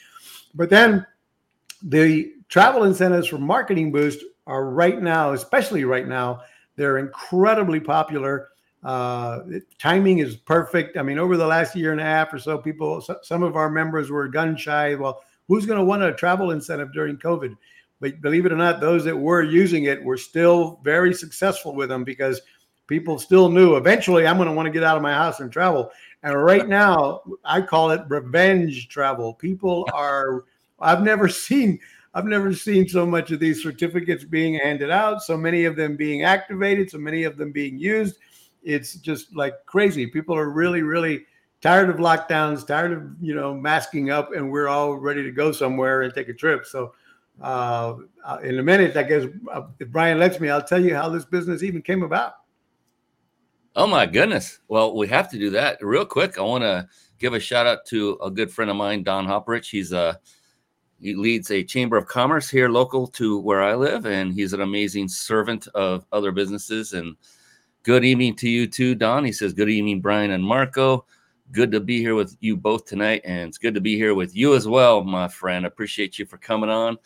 But 0.54 0.70
then 0.70 1.04
the 1.82 2.32
travel 2.48 2.84
incentives 2.84 3.26
for 3.26 3.38
Marketing 3.38 3.90
Boost 3.90 4.24
are 4.46 4.70
right 4.70 5.02
now, 5.02 5.32
especially 5.32 5.84
right 5.84 6.06
now, 6.06 6.42
they're 6.76 6.98
incredibly 6.98 7.80
popular. 7.80 8.50
Uh, 8.84 9.40
timing 9.80 10.18
is 10.18 10.36
perfect. 10.36 10.96
I 10.96 11.02
mean, 11.02 11.18
over 11.18 11.36
the 11.36 11.46
last 11.46 11.74
year 11.74 11.90
and 11.90 12.00
a 12.00 12.04
half 12.04 12.32
or 12.32 12.38
so, 12.38 12.58
people, 12.58 13.04
some 13.22 13.42
of 13.42 13.56
our 13.56 13.70
members 13.70 14.10
were 14.10 14.28
gun 14.28 14.56
shy. 14.56 14.94
Well, 14.94 15.22
who's 15.48 15.66
going 15.66 15.78
to 15.78 15.84
want 15.84 16.02
a 16.02 16.12
travel 16.12 16.52
incentive 16.52 16.92
during 16.92 17.16
COVID? 17.16 17.56
But 18.00 18.20
believe 18.20 18.46
it 18.46 18.52
or 18.52 18.56
not, 18.56 18.80
those 18.80 19.04
that 19.04 19.16
were 19.16 19.42
using 19.42 19.84
it 19.84 20.02
were 20.02 20.16
still 20.16 20.80
very 20.82 21.14
successful 21.14 21.74
with 21.74 21.88
them 21.88 22.04
because 22.04 22.40
people 22.86 23.18
still 23.18 23.48
knew 23.48 23.76
eventually 23.76 24.26
I'm 24.26 24.36
going 24.36 24.48
to 24.48 24.54
want 24.54 24.66
to 24.66 24.72
get 24.72 24.82
out 24.82 24.96
of 24.96 25.02
my 25.02 25.14
house 25.14 25.40
and 25.40 25.50
travel. 25.50 25.90
And 26.22 26.42
right 26.42 26.68
now, 26.68 27.22
I 27.44 27.60
call 27.60 27.90
it 27.90 28.02
revenge 28.08 28.88
travel. 28.88 29.34
People 29.34 29.88
are, 29.94 30.44
I've 30.80 31.02
never 31.02 31.28
seen 31.28 31.78
I've 32.14 32.26
never 32.26 32.54
seen 32.54 32.88
so 32.88 33.04
much 33.04 33.32
of 33.32 33.40
these 33.40 33.60
certificates 33.60 34.22
being 34.22 34.54
handed 34.54 34.90
out, 34.90 35.22
so 35.22 35.36
many 35.36 35.64
of 35.64 35.74
them 35.74 35.96
being 35.96 36.22
activated, 36.22 36.88
so 36.88 36.98
many 36.98 37.24
of 37.24 37.36
them 37.36 37.50
being 37.50 37.76
used. 37.76 38.18
It's 38.62 38.94
just 38.94 39.34
like 39.34 39.54
crazy. 39.66 40.06
People 40.06 40.36
are 40.36 40.50
really, 40.50 40.82
really 40.82 41.26
tired 41.60 41.90
of 41.90 41.96
lockdowns, 41.96 42.64
tired 42.64 42.92
of 42.92 43.10
you 43.20 43.34
know 43.34 43.52
masking 43.52 44.10
up, 44.10 44.32
and 44.32 44.48
we're 44.48 44.68
all 44.68 44.94
ready 44.94 45.24
to 45.24 45.32
go 45.32 45.50
somewhere 45.50 46.02
and 46.02 46.14
take 46.14 46.28
a 46.28 46.34
trip. 46.34 46.66
So, 46.66 46.94
uh, 47.40 47.96
uh 48.24 48.38
in 48.42 48.58
a 48.58 48.62
minute, 48.62 48.96
I 48.96 49.02
guess 49.02 49.24
uh, 49.52 49.62
if 49.78 49.88
Brian 49.88 50.18
lets 50.18 50.40
me, 50.40 50.48
I'll 50.48 50.62
tell 50.62 50.84
you 50.84 50.94
how 50.94 51.08
this 51.08 51.24
business 51.24 51.62
even 51.62 51.82
came 51.82 52.02
about. 52.02 52.34
Oh 53.76 53.86
my 53.86 54.06
goodness! 54.06 54.60
Well, 54.68 54.96
we 54.96 55.08
have 55.08 55.30
to 55.30 55.38
do 55.38 55.50
that 55.50 55.78
real 55.80 56.06
quick. 56.06 56.38
I 56.38 56.42
want 56.42 56.62
to 56.62 56.88
give 57.18 57.34
a 57.34 57.40
shout 57.40 57.66
out 57.66 57.86
to 57.86 58.18
a 58.22 58.30
good 58.30 58.50
friend 58.50 58.70
of 58.70 58.76
mine, 58.76 59.02
Don 59.02 59.26
Hopperich. 59.26 59.68
He's 59.68 59.92
a 59.92 60.18
he 61.00 61.14
leads 61.14 61.50
a 61.50 61.62
chamber 61.62 61.96
of 61.96 62.06
commerce 62.06 62.48
here 62.48 62.68
local 62.68 63.06
to 63.08 63.38
where 63.38 63.62
I 63.62 63.74
live, 63.74 64.06
and 64.06 64.32
he's 64.32 64.52
an 64.52 64.62
amazing 64.62 65.08
servant 65.08 65.66
of 65.74 66.06
other 66.12 66.32
businesses. 66.32 66.94
And 66.94 67.16
good 67.82 68.04
evening 68.04 68.36
to 68.36 68.48
you 68.48 68.66
too, 68.66 68.94
Don. 68.94 69.24
He 69.24 69.32
says, 69.32 69.52
Good 69.52 69.68
evening, 69.68 70.00
Brian 70.00 70.30
and 70.30 70.42
Marco. 70.42 71.04
Good 71.52 71.72
to 71.72 71.80
be 71.80 71.98
here 71.98 72.14
with 72.14 72.36
you 72.40 72.56
both 72.56 72.86
tonight, 72.86 73.20
and 73.24 73.48
it's 73.48 73.58
good 73.58 73.74
to 73.74 73.82
be 73.82 73.96
here 73.96 74.14
with 74.14 74.34
you 74.34 74.54
as 74.54 74.66
well, 74.66 75.04
my 75.04 75.28
friend. 75.28 75.66
Appreciate 75.66 76.18
you 76.18 76.24
for 76.24 76.38
coming 76.38 76.70
on. 76.70 76.96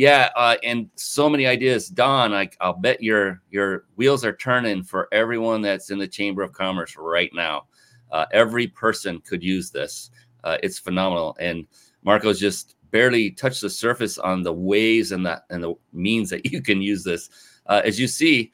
Yeah, 0.00 0.30
uh, 0.34 0.56
and 0.64 0.88
so 0.94 1.28
many 1.28 1.46
ideas, 1.46 1.88
Don. 1.88 2.32
I, 2.32 2.48
I'll 2.62 2.72
bet 2.72 3.02
your 3.02 3.42
your 3.50 3.84
wheels 3.96 4.24
are 4.24 4.34
turning 4.34 4.82
for 4.82 5.08
everyone 5.12 5.60
that's 5.60 5.90
in 5.90 5.98
the 5.98 6.08
Chamber 6.08 6.40
of 6.40 6.54
Commerce 6.54 6.96
right 6.96 7.28
now. 7.34 7.66
Uh, 8.10 8.24
every 8.32 8.66
person 8.66 9.20
could 9.20 9.42
use 9.42 9.70
this. 9.70 10.10
Uh, 10.42 10.56
it's 10.62 10.78
phenomenal, 10.78 11.36
and 11.38 11.66
Marco's 12.02 12.40
just 12.40 12.76
barely 12.90 13.30
touched 13.30 13.60
the 13.60 13.68
surface 13.68 14.16
on 14.16 14.42
the 14.42 14.54
ways 14.54 15.12
and 15.12 15.26
the 15.26 15.42
and 15.50 15.62
the 15.62 15.74
means 15.92 16.30
that 16.30 16.46
you 16.50 16.62
can 16.62 16.80
use 16.80 17.04
this. 17.04 17.28
Uh, 17.66 17.82
as 17.84 18.00
you 18.00 18.08
see, 18.08 18.52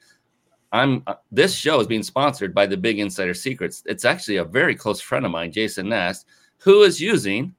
I'm 0.73 1.01
uh, 1.07 1.15
this 1.31 1.55
show 1.55 1.79
is 1.79 1.87
being 1.87 2.03
sponsored 2.03 2.53
by 2.53 2.65
the 2.65 2.75
Big 2.75 2.99
Insider 2.99 3.33
Secrets. 3.33 3.83
It's 3.85 4.03
actually 4.03 4.35
a 4.35 4.43
very 4.43 4.75
close 4.75 4.99
friend 4.99 5.25
of 5.25 5.31
mine, 5.31 5.53
Jason 5.53 5.87
Nast, 5.87 6.25
who 6.57 6.83
is 6.83 6.99
using, 6.99 7.55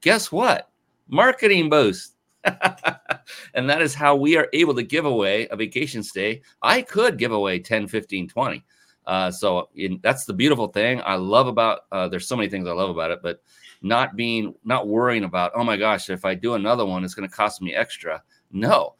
guess 0.00 0.30
what, 0.30 0.70
Marketing 1.08 1.68
Boost. 1.68 2.12
and 3.54 3.68
that 3.68 3.82
is 3.82 3.94
how 3.94 4.16
we 4.16 4.36
are 4.36 4.48
able 4.52 4.74
to 4.74 4.82
give 4.82 5.04
away 5.04 5.48
a 5.48 5.56
vacation 5.56 6.02
stay. 6.02 6.42
I 6.62 6.82
could 6.82 7.18
give 7.18 7.32
away 7.32 7.58
10, 7.58 7.88
15, 7.88 8.28
20. 8.28 8.64
Uh, 9.06 9.30
so 9.30 9.68
in, 9.74 9.98
that's 10.02 10.24
the 10.24 10.32
beautiful 10.32 10.68
thing 10.68 11.00
I 11.04 11.16
love 11.16 11.46
about. 11.46 11.80
Uh, 11.90 12.08
there's 12.08 12.28
so 12.28 12.36
many 12.36 12.48
things 12.48 12.68
I 12.68 12.72
love 12.72 12.90
about 12.90 13.10
it, 13.10 13.20
but 13.22 13.42
not 13.82 14.16
being 14.16 14.54
not 14.64 14.86
worrying 14.86 15.24
about 15.24 15.52
oh 15.54 15.64
my 15.64 15.76
gosh 15.76 16.08
if 16.08 16.24
i 16.24 16.34
do 16.34 16.54
another 16.54 16.86
one 16.86 17.04
it's 17.04 17.14
going 17.14 17.28
to 17.28 17.34
cost 17.34 17.60
me 17.60 17.74
extra 17.74 18.22
no 18.52 18.94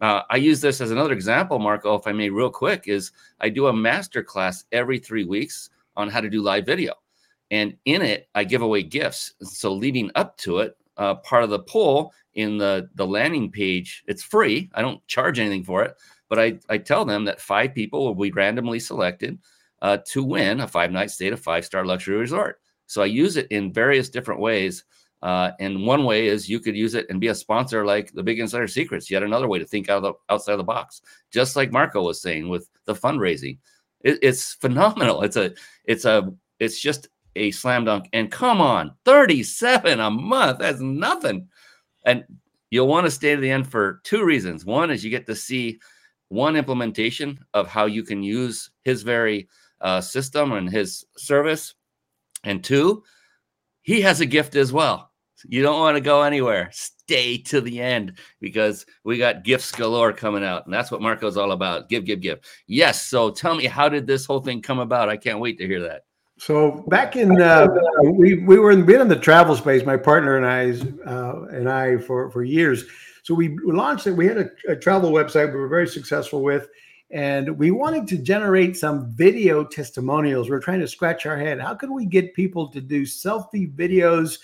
uh, 0.00 0.22
i 0.30 0.36
use 0.36 0.60
this 0.60 0.80
as 0.80 0.92
another 0.92 1.12
example 1.12 1.58
marco 1.58 1.94
if 1.94 2.06
i 2.06 2.12
may 2.12 2.30
real 2.30 2.50
quick 2.50 2.84
is 2.86 3.12
i 3.40 3.48
do 3.48 3.66
a 3.66 3.72
master 3.72 4.22
class 4.22 4.64
every 4.72 4.98
three 4.98 5.24
weeks 5.24 5.70
on 5.96 6.08
how 6.08 6.20
to 6.20 6.30
do 6.30 6.40
live 6.40 6.64
video 6.64 6.94
and 7.50 7.76
in 7.84 8.02
it 8.02 8.28
i 8.34 8.44
give 8.44 8.62
away 8.62 8.82
gifts 8.82 9.34
so 9.42 9.72
leading 9.72 10.10
up 10.14 10.36
to 10.36 10.58
it 10.58 10.76
uh, 10.96 11.14
part 11.16 11.44
of 11.44 11.50
the 11.50 11.60
poll 11.60 12.12
in 12.34 12.58
the 12.58 12.88
the 12.94 13.06
landing 13.06 13.50
page 13.50 14.02
it's 14.06 14.22
free 14.22 14.70
i 14.74 14.82
don't 14.82 15.04
charge 15.06 15.38
anything 15.38 15.64
for 15.64 15.82
it 15.82 15.96
but 16.28 16.38
i 16.38 16.58
i 16.68 16.78
tell 16.78 17.04
them 17.04 17.24
that 17.24 17.40
five 17.40 17.74
people 17.74 18.04
will 18.04 18.14
be 18.14 18.30
randomly 18.32 18.78
selected 18.78 19.38
uh, 19.82 19.96
to 20.06 20.22
win 20.22 20.60
a 20.60 20.68
five 20.68 20.92
night 20.92 21.10
stay 21.10 21.26
at 21.26 21.32
a 21.32 21.36
five 21.36 21.64
star 21.64 21.84
luxury 21.84 22.16
resort 22.16 22.60
so 22.90 23.02
I 23.02 23.06
use 23.06 23.36
it 23.36 23.46
in 23.52 23.72
various 23.72 24.08
different 24.08 24.40
ways. 24.40 24.82
Uh, 25.22 25.52
and 25.60 25.86
one 25.86 26.02
way 26.02 26.26
is 26.26 26.48
you 26.48 26.58
could 26.58 26.74
use 26.74 26.96
it 26.96 27.06
and 27.08 27.20
be 27.20 27.28
a 27.28 27.34
sponsor 27.36 27.86
like 27.86 28.10
the 28.12 28.22
Big 28.22 28.40
Insider 28.40 28.66
Secrets. 28.66 29.08
Yet 29.08 29.22
another 29.22 29.46
way 29.46 29.60
to 29.60 29.64
think 29.64 29.88
out 29.88 29.98
of 29.98 30.02
the, 30.02 30.12
outside 30.28 30.54
of 30.54 30.58
the 30.58 30.64
box, 30.64 31.00
just 31.30 31.54
like 31.54 31.70
Marco 31.70 32.02
was 32.02 32.20
saying 32.20 32.48
with 32.48 32.68
the 32.86 32.94
fundraising. 32.94 33.58
It, 34.00 34.18
it's 34.22 34.54
phenomenal. 34.54 35.22
It's 35.22 35.36
a, 35.36 35.52
it's 35.84 36.04
a, 36.04 36.34
it's 36.58 36.80
just 36.80 37.08
a 37.36 37.50
slam 37.50 37.84
dunk. 37.84 38.08
And 38.12 38.30
come 38.30 38.60
on, 38.60 38.92
37 39.04 40.00
a 40.00 40.10
month. 40.10 40.58
That's 40.58 40.80
nothing. 40.80 41.48
And 42.04 42.24
you'll 42.70 42.88
want 42.88 43.06
to 43.06 43.10
stay 43.10 43.34
to 43.34 43.40
the 43.40 43.50
end 43.50 43.70
for 43.70 44.00
two 44.04 44.24
reasons. 44.24 44.64
One 44.64 44.90
is 44.90 45.04
you 45.04 45.10
get 45.10 45.26
to 45.26 45.36
see 45.36 45.80
one 46.28 46.56
implementation 46.56 47.38
of 47.54 47.68
how 47.68 47.86
you 47.86 48.02
can 48.02 48.22
use 48.22 48.70
his 48.84 49.02
very 49.02 49.48
uh, 49.80 50.00
system 50.00 50.52
and 50.52 50.70
his 50.70 51.04
service 51.16 51.74
and 52.44 52.62
two, 52.62 53.02
he 53.82 54.00
has 54.02 54.20
a 54.20 54.26
gift 54.26 54.54
as 54.56 54.72
well. 54.72 55.10
You 55.46 55.62
don't 55.62 55.80
want 55.80 55.96
to 55.96 56.02
go 56.02 56.22
anywhere. 56.22 56.68
Stay 56.72 57.38
to 57.38 57.60
the 57.60 57.80
end 57.80 58.18
because 58.40 58.84
we 59.04 59.16
got 59.16 59.42
gifts 59.42 59.72
galore 59.72 60.12
coming 60.12 60.44
out. 60.44 60.66
And 60.66 60.74
that's 60.74 60.90
what 60.90 61.00
Marco's 61.00 61.38
all 61.38 61.52
about. 61.52 61.88
Give, 61.88 62.04
give, 62.04 62.20
give. 62.20 62.40
Yes. 62.66 63.06
So 63.06 63.30
tell 63.30 63.54
me, 63.54 63.64
how 63.64 63.88
did 63.88 64.06
this 64.06 64.26
whole 64.26 64.40
thing 64.40 64.60
come 64.60 64.78
about? 64.78 65.08
I 65.08 65.16
can't 65.16 65.40
wait 65.40 65.58
to 65.58 65.66
hear 65.66 65.80
that. 65.80 66.02
So 66.40 66.84
back 66.88 67.16
in 67.16 67.38
uh, 67.38 67.68
we 68.02 68.36
we 68.36 68.58
were 68.58 68.70
in, 68.70 68.86
been 68.86 69.02
in 69.02 69.08
the 69.08 69.16
travel 69.16 69.54
space, 69.54 69.84
my 69.84 69.98
partner 69.98 70.38
and 70.38 70.46
I 70.46 70.70
uh, 71.06 71.42
and 71.50 71.68
I 71.68 71.98
for 71.98 72.30
for 72.30 72.42
years. 72.42 72.86
So 73.22 73.34
we 73.34 73.58
launched 73.62 74.06
it. 74.06 74.12
We 74.12 74.26
had 74.26 74.38
a, 74.38 74.50
a 74.68 74.74
travel 74.74 75.12
website 75.12 75.52
we 75.52 75.60
were 75.60 75.68
very 75.68 75.86
successful 75.86 76.42
with, 76.42 76.68
and 77.10 77.58
we 77.58 77.72
wanted 77.72 78.08
to 78.08 78.16
generate 78.16 78.78
some 78.78 79.10
video 79.10 79.64
testimonials. 79.64 80.48
We're 80.48 80.60
trying 80.60 80.80
to 80.80 80.88
scratch 80.88 81.26
our 81.26 81.36
head. 81.36 81.60
How 81.60 81.74
can 81.74 81.92
we 81.92 82.06
get 82.06 82.32
people 82.32 82.68
to 82.68 82.80
do 82.80 83.02
selfie 83.02 83.70
videos, 83.70 84.38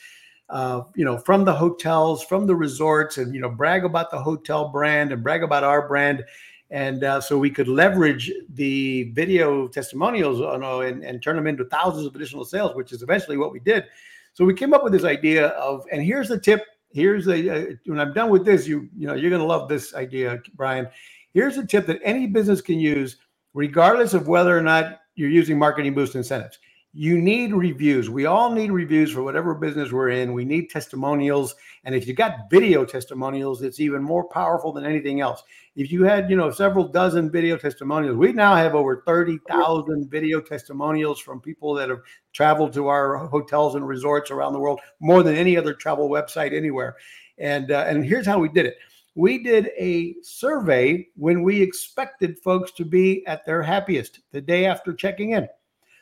uh, 0.51 0.83
you 0.97 1.05
know, 1.07 1.17
from 1.17 1.47
the 1.47 1.55
hotels, 1.55 2.23
from 2.23 2.47
the 2.47 2.55
resorts, 2.55 3.17
and 3.17 3.35
you 3.35 3.41
know, 3.41 3.49
brag 3.49 3.87
about 3.87 4.11
the 4.11 4.19
hotel 4.19 4.69
brand 4.69 5.13
and 5.13 5.23
brag 5.23 5.43
about 5.43 5.65
our 5.65 5.89
brand, 5.89 6.27
and 6.71 7.05
uh, 7.05 7.21
so 7.21 7.39
we 7.39 7.51
could 7.51 7.69
leverage 7.69 8.33
the 8.55 9.05
video 9.13 9.69
testimonials, 9.69 10.41
you 10.41 10.59
know, 10.59 10.81
and, 10.81 11.05
and 11.05 11.23
turn 11.23 11.37
them 11.37 11.47
into 11.47 11.65
thousands 11.67 12.07
of 12.07 12.15
additional 12.15 12.45
sales, 12.45 12.75
which 12.75 12.93
is 12.93 13.03
eventually 13.03 13.37
what 13.37 13.53
we 13.53 13.61
did. 13.61 13.85
So 14.35 14.45
we 14.45 14.55
came 14.55 14.75
up 14.75 14.85
with 14.85 14.93
this 14.93 15.05
idea 15.05 15.49
of, 15.49 15.85
and 15.93 16.03
here's 16.03 16.29
the 16.29 16.39
tip. 16.39 16.65
Here's 16.93 17.25
the 17.27 17.51
uh, 17.51 17.75
when 17.87 18.01
I'm 18.01 18.13
done 18.13 18.31
with 18.31 18.45
this, 18.45 18.67
you 18.67 18.89
you 18.97 19.07
know, 19.07 19.15
you're 19.15 19.31
gonna 19.31 19.45
love 19.45 19.69
this 19.69 19.95
idea, 19.95 20.41
Brian 20.55 20.89
Here's 21.37 21.59
a 21.59 21.67
tip 21.67 21.85
that 21.89 22.01
any 22.03 22.27
business 22.27 22.63
can 22.63 22.81
use, 22.81 23.19
regardless 23.53 24.15
of 24.15 24.27
whether 24.27 24.57
or 24.57 24.63
not 24.63 25.01
you're 25.17 25.29
using 25.29 25.59
marketing 25.59 25.93
boost 25.93 26.15
incentives. 26.15 26.59
You 26.99 27.21
need 27.21 27.53
reviews. 27.53 28.09
We 28.09 28.25
all 28.25 28.51
need 28.51 28.71
reviews 28.71 29.13
for 29.13 29.23
whatever 29.23 29.55
business 29.55 29.93
we're 29.93 30.09
in. 30.09 30.33
We 30.33 30.47
need 30.47 30.71
testimonials. 30.71 31.55
And 31.85 31.95
if 31.95 32.09
you 32.09 32.15
got 32.15 32.49
video 32.51 32.87
testimonials, 32.87 33.61
it's 33.61 33.81
even 33.81 34.03
more 34.03 34.25
powerful 34.25 34.73
than 34.73 34.87
anything 34.87 35.21
else. 35.21 35.43
If 35.75 35.93
you 35.93 36.05
had, 36.05 36.31
you 36.31 36.37
know, 36.37 36.51
several 36.51 36.89
dozen 36.89 37.31
video 37.31 37.59
testimonials, 37.59 38.17
we 38.17 38.33
now 38.33 38.57
have 38.57 38.75
over 38.75 39.03
30,000 39.07 40.11
video 40.11 40.41
testimonials 40.41 41.21
from 41.21 41.39
people 41.39 41.75
that 41.75 41.91
have 41.91 42.01
traveled 42.33 42.73
to 42.73 42.89
our 42.89 43.19
hotels 43.27 43.75
and 43.75 43.87
resorts 43.87 44.31
around 44.31 44.55
the 44.55 44.61
world, 44.61 44.81
more 44.99 45.23
than 45.23 45.37
any 45.37 45.55
other 45.55 45.75
travel 45.75 46.09
website 46.09 46.57
anywhere. 46.57 46.97
And 47.37 47.73
uh, 47.73 47.85
and 47.87 48.07
here's 48.07 48.25
how 48.25 48.39
we 48.39 48.49
did 48.49 48.65
it 48.65 48.79
we 49.15 49.43
did 49.43 49.69
a 49.79 50.15
survey 50.23 51.09
when 51.15 51.43
we 51.43 51.61
expected 51.61 52.39
folks 52.39 52.73
to 52.73 52.87
be 52.87 53.23
at 53.27 53.45
their 53.45 53.63
happiest 53.63 54.21
the 54.33 54.41
day 54.41 54.65
after 54.65 54.95
checking 54.95 55.33
in. 55.33 55.47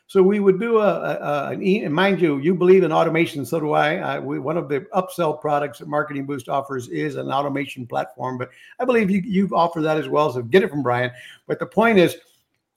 So 0.06 0.22
we 0.22 0.38
would 0.38 0.60
do 0.60 0.78
a, 0.78 1.00
a, 1.00 1.48
an 1.52 1.62
e- 1.62 1.82
and 1.82 1.94
mind 1.94 2.20
you, 2.20 2.38
you 2.38 2.54
believe 2.54 2.82
in 2.82 2.92
automation, 2.92 3.44
so 3.46 3.58
do 3.58 3.72
I. 3.72 3.96
I 3.96 4.18
we, 4.18 4.38
one 4.38 4.58
of 4.58 4.68
the 4.68 4.80
upsell 4.94 5.40
products 5.40 5.78
that 5.78 5.88
Marketing 5.88 6.26
Boost 6.26 6.48
offers 6.48 6.88
is 6.88 7.16
an 7.16 7.32
automation 7.32 7.86
platform, 7.86 8.36
but 8.36 8.50
I 8.78 8.84
believe 8.84 9.10
you 9.10 9.22
you 9.22 9.48
offer 9.54 9.80
that 9.80 9.96
as 9.96 10.08
well. 10.08 10.30
So 10.32 10.42
get 10.42 10.62
it 10.62 10.70
from 10.70 10.82
Brian. 10.82 11.10
But 11.46 11.58
the 11.58 11.66
point 11.66 11.98
is, 11.98 12.16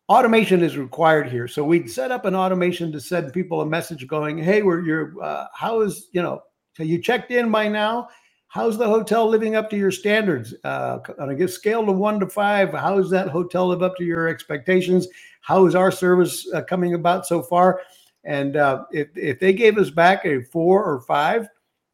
automation 0.07 0.63
is 0.63 0.77
required 0.77 1.29
here. 1.29 1.49
So 1.49 1.63
we'd 1.65 1.91
set 1.91 2.11
up 2.11 2.23
an 2.23 2.35
automation 2.35 2.91
to 2.93 3.01
send 3.01 3.33
people 3.33 3.59
a 3.61 3.65
message 3.65 4.07
going, 4.07 4.37
"Hey, 4.37 4.61
we're 4.63 4.81
your 4.81 5.21
uh, 5.21 5.47
how 5.53 5.81
is 5.81 6.07
you 6.13 6.21
know 6.21 6.43
so 6.77 6.83
you 6.83 7.01
checked 7.01 7.31
in 7.31 7.51
by 7.51 7.67
now." 7.67 8.07
How's 8.49 8.77
the 8.77 8.87
hotel 8.87 9.27
living 9.27 9.55
up 9.55 9.69
to 9.71 9.77
your 9.77 9.91
standards? 9.91 10.53
Uh, 10.63 10.99
on 11.19 11.29
a 11.31 11.47
scale 11.47 11.89
of 11.89 11.97
one 11.97 12.19
to 12.21 12.27
five, 12.27 12.73
how 12.73 12.95
does 12.97 13.09
that 13.09 13.27
hotel 13.27 13.67
live 13.67 13.83
up 13.83 13.97
to 13.97 14.05
your 14.05 14.27
expectations? 14.27 15.07
How 15.41 15.65
is 15.65 15.75
our 15.75 15.91
service 15.91 16.47
uh, 16.53 16.63
coming 16.63 16.93
about 16.93 17.27
so 17.27 17.41
far? 17.41 17.81
And 18.23 18.55
uh, 18.55 18.85
if, 18.91 19.09
if 19.15 19.39
they 19.39 19.53
gave 19.53 19.77
us 19.77 19.89
back 19.89 20.25
a 20.25 20.41
four 20.43 20.83
or 20.83 21.01
five, 21.01 21.49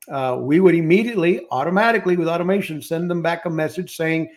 uh, 0.09 0.37
we 0.39 0.59
would 0.59 0.75
immediately, 0.75 1.47
automatically, 1.49 2.17
with 2.17 2.27
automation, 2.27 2.81
send 2.81 3.09
them 3.09 3.21
back 3.21 3.45
a 3.45 3.49
message 3.49 3.95
saying, 3.95 4.29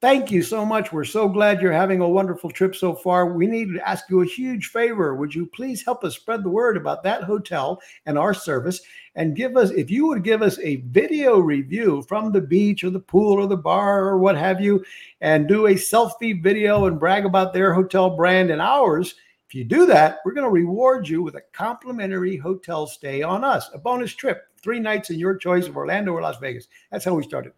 Thank 0.00 0.30
you 0.30 0.42
so 0.42 0.64
much. 0.64 0.94
We're 0.94 1.04
so 1.04 1.28
glad 1.28 1.60
you're 1.60 1.72
having 1.72 2.00
a 2.00 2.08
wonderful 2.08 2.50
trip 2.50 2.74
so 2.74 2.94
far. 2.94 3.26
We 3.34 3.46
need 3.46 3.74
to 3.74 3.86
ask 3.86 4.08
you 4.08 4.22
a 4.22 4.26
huge 4.26 4.68
favor. 4.68 5.14
Would 5.14 5.34
you 5.34 5.44
please 5.44 5.84
help 5.84 6.04
us 6.04 6.14
spread 6.14 6.42
the 6.42 6.48
word 6.48 6.78
about 6.78 7.02
that 7.02 7.24
hotel 7.24 7.82
and 8.06 8.16
our 8.16 8.32
service? 8.32 8.80
And 9.14 9.36
give 9.36 9.58
us, 9.58 9.68
if 9.72 9.90
you 9.90 10.06
would 10.06 10.24
give 10.24 10.40
us 10.40 10.58
a 10.60 10.76
video 10.76 11.38
review 11.38 12.00
from 12.08 12.32
the 12.32 12.40
beach 12.40 12.82
or 12.82 12.88
the 12.88 12.98
pool 12.98 13.34
or 13.34 13.46
the 13.46 13.58
bar 13.58 14.06
or 14.06 14.16
what 14.16 14.38
have 14.38 14.58
you, 14.58 14.82
and 15.20 15.46
do 15.46 15.66
a 15.66 15.74
selfie 15.74 16.42
video 16.42 16.86
and 16.86 16.98
brag 16.98 17.26
about 17.26 17.52
their 17.52 17.74
hotel 17.74 18.08
brand 18.08 18.50
and 18.50 18.62
ours. 18.62 19.16
If 19.48 19.54
you 19.54 19.64
do 19.64 19.84
that, 19.84 20.20
we're 20.24 20.32
going 20.32 20.46
to 20.46 20.50
reward 20.50 21.08
you 21.10 21.22
with 21.22 21.34
a 21.34 21.42
complimentary 21.52 22.38
hotel 22.38 22.86
stay 22.86 23.22
on 23.22 23.44
us, 23.44 23.68
a 23.74 23.78
bonus 23.78 24.14
trip, 24.14 24.44
three 24.62 24.80
nights 24.80 25.10
in 25.10 25.18
your 25.18 25.36
choice 25.36 25.66
of 25.66 25.76
Orlando 25.76 26.12
or 26.12 26.22
Las 26.22 26.38
Vegas. 26.38 26.68
That's 26.90 27.04
how 27.04 27.12
we 27.12 27.22
started. 27.22 27.52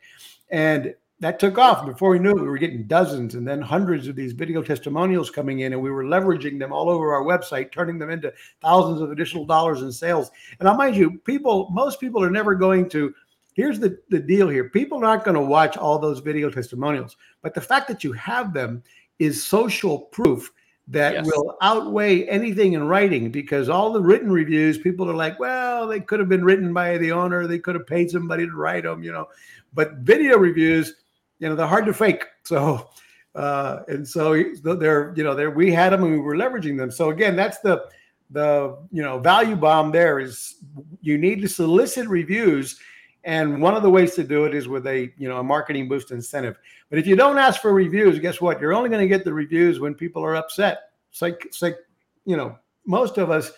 And 0.50 0.96
that 1.22 1.38
took 1.38 1.56
off. 1.56 1.86
Before 1.86 2.10
we 2.10 2.18
knew 2.18 2.30
it, 2.30 2.40
we 2.40 2.48
were 2.48 2.58
getting 2.58 2.82
dozens 2.82 3.36
and 3.36 3.46
then 3.46 3.62
hundreds 3.62 4.08
of 4.08 4.16
these 4.16 4.32
video 4.32 4.60
testimonials 4.60 5.30
coming 5.30 5.60
in, 5.60 5.72
and 5.72 5.80
we 5.80 5.92
were 5.92 6.02
leveraging 6.02 6.58
them 6.58 6.72
all 6.72 6.90
over 6.90 7.14
our 7.14 7.22
website, 7.22 7.70
turning 7.70 7.96
them 7.96 8.10
into 8.10 8.32
thousands 8.60 9.00
of 9.00 9.12
additional 9.12 9.46
dollars 9.46 9.82
in 9.82 9.92
sales. 9.92 10.32
And 10.58 10.68
I 10.68 10.74
mind 10.74 10.96
you, 10.96 11.18
people, 11.18 11.68
most 11.70 12.00
people 12.00 12.24
are 12.24 12.30
never 12.30 12.56
going 12.56 12.88
to. 12.90 13.14
Here's 13.54 13.78
the, 13.78 14.00
the 14.08 14.18
deal 14.18 14.48
here 14.48 14.68
people 14.70 14.98
are 14.98 15.16
not 15.16 15.24
going 15.24 15.36
to 15.36 15.42
watch 15.42 15.76
all 15.76 15.96
those 15.96 16.18
video 16.18 16.50
testimonials, 16.50 17.16
but 17.40 17.54
the 17.54 17.60
fact 17.60 17.86
that 17.86 18.02
you 18.02 18.12
have 18.14 18.52
them 18.52 18.82
is 19.20 19.46
social 19.46 20.00
proof 20.00 20.50
that 20.88 21.14
yes. 21.14 21.26
will 21.26 21.56
outweigh 21.62 22.26
anything 22.26 22.72
in 22.72 22.88
writing 22.88 23.30
because 23.30 23.68
all 23.68 23.92
the 23.92 24.00
written 24.00 24.32
reviews, 24.32 24.76
people 24.76 25.08
are 25.08 25.14
like, 25.14 25.38
well, 25.38 25.86
they 25.86 26.00
could 26.00 26.18
have 26.18 26.28
been 26.28 26.44
written 26.44 26.72
by 26.72 26.98
the 26.98 27.12
owner, 27.12 27.46
they 27.46 27.60
could 27.60 27.76
have 27.76 27.86
paid 27.86 28.10
somebody 28.10 28.44
to 28.44 28.52
write 28.52 28.82
them, 28.82 29.04
you 29.04 29.12
know. 29.12 29.28
But 29.74 29.98
video 29.98 30.36
reviews, 30.38 31.01
you 31.42 31.48
know 31.48 31.56
they're 31.56 31.66
hard 31.66 31.86
to 31.86 31.92
fake. 31.92 32.24
So 32.44 32.88
uh, 33.34 33.80
and 33.88 34.06
so 34.06 34.42
they're 34.62 35.12
you 35.16 35.24
know 35.24 35.34
there 35.34 35.50
we 35.50 35.72
had 35.72 35.92
them 35.92 36.04
and 36.04 36.12
we 36.12 36.20
were 36.20 36.36
leveraging 36.36 36.78
them. 36.78 36.90
So 36.90 37.10
again, 37.10 37.34
that's 37.34 37.58
the 37.58 37.84
the 38.30 38.78
you 38.92 39.02
know 39.02 39.18
value 39.18 39.56
bomb. 39.56 39.90
There 39.90 40.20
is 40.20 40.56
you 41.00 41.18
need 41.18 41.42
to 41.42 41.48
solicit 41.48 42.06
reviews. 42.08 42.78
And 43.24 43.62
one 43.62 43.76
of 43.76 43.84
the 43.84 43.90
ways 43.90 44.16
to 44.16 44.24
do 44.24 44.46
it 44.46 44.54
is 44.54 44.68
with 44.68 44.86
a 44.86 45.12
you 45.18 45.28
know 45.28 45.38
a 45.38 45.42
marketing 45.42 45.88
boost 45.88 46.12
incentive. 46.12 46.58
But 46.90 47.00
if 47.00 47.06
you 47.06 47.16
don't 47.16 47.38
ask 47.38 47.60
for 47.60 47.72
reviews, 47.72 48.20
guess 48.20 48.40
what? 48.40 48.60
You're 48.60 48.74
only 48.74 48.88
going 48.88 49.02
to 49.02 49.08
get 49.08 49.24
the 49.24 49.34
reviews 49.34 49.80
when 49.80 49.94
people 49.94 50.24
are 50.24 50.36
upset. 50.36 50.90
It's 51.10 51.22
like 51.22 51.44
it's 51.44 51.60
like 51.60 51.78
you 52.24 52.36
know 52.36 52.56
most 52.86 53.18
of 53.18 53.30
us 53.30 53.50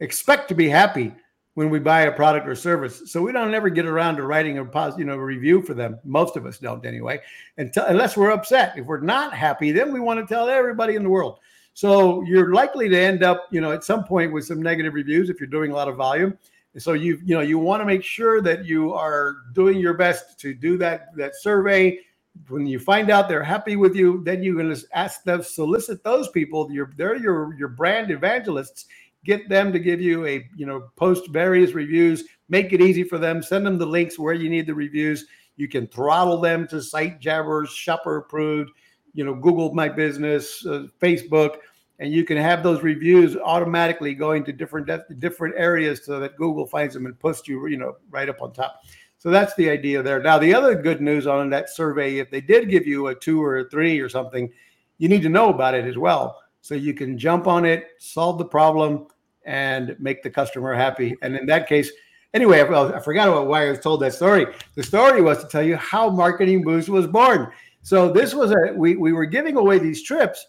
expect 0.00 0.48
to 0.48 0.54
be 0.54 0.68
happy 0.68 1.14
when 1.58 1.70
we 1.70 1.80
buy 1.80 2.02
a 2.02 2.12
product 2.12 2.46
or 2.46 2.54
service. 2.54 3.10
So 3.10 3.20
we 3.20 3.32
don't 3.32 3.52
ever 3.52 3.68
get 3.68 3.84
around 3.84 4.14
to 4.14 4.22
writing 4.22 4.58
a 4.58 4.64
positive, 4.64 5.00
you 5.00 5.06
know, 5.06 5.16
review 5.16 5.60
for 5.60 5.74
them. 5.74 5.98
Most 6.04 6.36
of 6.36 6.46
us 6.46 6.58
don't 6.58 6.86
anyway, 6.86 7.20
unless 7.56 8.16
we're 8.16 8.30
upset. 8.30 8.78
If 8.78 8.86
we're 8.86 9.00
not 9.00 9.34
happy, 9.34 9.72
then 9.72 9.92
we 9.92 9.98
want 9.98 10.20
to 10.20 10.32
tell 10.32 10.48
everybody 10.48 10.94
in 10.94 11.02
the 11.02 11.08
world. 11.08 11.40
So 11.74 12.22
you're 12.22 12.54
likely 12.54 12.88
to 12.88 12.96
end 12.96 13.24
up, 13.24 13.48
you 13.50 13.60
know, 13.60 13.72
at 13.72 13.82
some 13.82 14.04
point 14.04 14.32
with 14.32 14.44
some 14.44 14.62
negative 14.62 14.94
reviews 14.94 15.30
if 15.30 15.40
you're 15.40 15.48
doing 15.48 15.72
a 15.72 15.74
lot 15.74 15.88
of 15.88 15.96
volume. 15.96 16.38
So 16.76 16.92
you, 16.92 17.18
you 17.24 17.34
know, 17.34 17.40
you 17.40 17.58
want 17.58 17.80
to 17.80 17.86
make 17.86 18.04
sure 18.04 18.40
that 18.40 18.64
you 18.64 18.92
are 18.92 19.38
doing 19.52 19.80
your 19.80 19.94
best 19.94 20.38
to 20.38 20.54
do 20.54 20.78
that 20.78 21.08
that 21.16 21.34
survey. 21.34 21.98
When 22.46 22.68
you 22.68 22.78
find 22.78 23.10
out 23.10 23.28
they're 23.28 23.42
happy 23.42 23.74
with 23.74 23.96
you, 23.96 24.22
then 24.22 24.44
you 24.44 24.54
can 24.54 24.76
ask 24.94 25.24
them, 25.24 25.42
solicit 25.42 26.04
those 26.04 26.28
people. 26.28 26.70
Your, 26.70 26.92
they're 26.96 27.16
your 27.16 27.52
your 27.54 27.66
brand 27.66 28.12
evangelists 28.12 28.86
get 29.24 29.48
them 29.48 29.72
to 29.72 29.78
give 29.78 30.00
you 30.00 30.26
a 30.26 30.48
you 30.56 30.66
know 30.66 30.88
post 30.96 31.28
various 31.30 31.72
reviews 31.72 32.24
make 32.48 32.72
it 32.72 32.80
easy 32.80 33.02
for 33.02 33.18
them 33.18 33.42
send 33.42 33.66
them 33.66 33.78
the 33.78 33.86
links 33.86 34.18
where 34.18 34.34
you 34.34 34.48
need 34.48 34.66
the 34.66 34.74
reviews. 34.74 35.26
You 35.56 35.66
can 35.66 35.88
throttle 35.88 36.40
them 36.40 36.68
to 36.68 36.76
Sitejabbers 36.76 37.68
shopper 37.68 38.16
approved 38.16 38.70
you 39.14 39.24
know 39.24 39.34
google 39.34 39.74
my 39.74 39.88
business 39.88 40.64
uh, 40.66 40.86
facebook 41.00 41.56
and 41.98 42.12
you 42.12 42.24
can 42.24 42.36
have 42.36 42.62
those 42.62 42.82
reviews 42.82 43.36
automatically 43.36 44.14
going 44.14 44.44
to 44.44 44.52
different 44.52 44.88
different 45.18 45.54
areas 45.56 46.04
so 46.04 46.20
that 46.20 46.36
google 46.36 46.66
finds 46.66 46.94
them 46.94 47.06
and 47.06 47.18
puts 47.18 47.46
you 47.48 47.66
you 47.66 47.76
know 47.76 47.96
right 48.10 48.28
up 48.28 48.40
on 48.40 48.52
top. 48.52 48.82
So 49.20 49.30
that's 49.30 49.52
the 49.56 49.68
idea 49.68 50.00
there. 50.00 50.22
Now 50.22 50.38
the 50.38 50.54
other 50.54 50.80
good 50.80 51.00
news 51.00 51.26
on 51.26 51.50
that 51.50 51.70
survey 51.70 52.18
if 52.18 52.30
they 52.30 52.40
did 52.40 52.70
give 52.70 52.86
you 52.86 53.08
a 53.08 53.14
two 53.14 53.42
or 53.42 53.58
a 53.58 53.68
three 53.68 53.98
or 53.98 54.08
something 54.08 54.50
you 54.98 55.08
need 55.08 55.22
to 55.22 55.28
know 55.28 55.48
about 55.48 55.74
it 55.74 55.84
as 55.86 55.96
well 55.96 56.40
so 56.60 56.74
you 56.74 56.94
can 56.94 57.18
jump 57.18 57.46
on 57.46 57.64
it, 57.64 57.88
solve 57.98 58.38
the 58.38 58.44
problem, 58.44 59.06
and 59.44 59.96
make 59.98 60.22
the 60.22 60.30
customer 60.30 60.74
happy. 60.74 61.16
And 61.22 61.34
in 61.36 61.46
that 61.46 61.68
case, 61.68 61.90
anyway, 62.34 62.60
I, 62.60 62.96
I 62.96 63.00
forgot 63.00 63.28
about 63.28 63.46
why 63.46 63.66
I 63.66 63.70
was 63.70 63.80
told 63.80 64.00
that 64.00 64.14
story. 64.14 64.46
The 64.74 64.82
story 64.82 65.22
was 65.22 65.42
to 65.42 65.48
tell 65.48 65.62
you 65.62 65.76
how 65.76 66.10
Marketing 66.10 66.62
Boost 66.62 66.88
was 66.88 67.06
born. 67.06 67.50
So 67.82 68.12
this 68.12 68.34
was 68.34 68.50
a 68.50 68.74
we 68.74 68.96
we 68.96 69.12
were 69.12 69.24
giving 69.24 69.56
away 69.56 69.78
these 69.78 70.02
trips, 70.02 70.46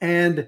and 0.00 0.46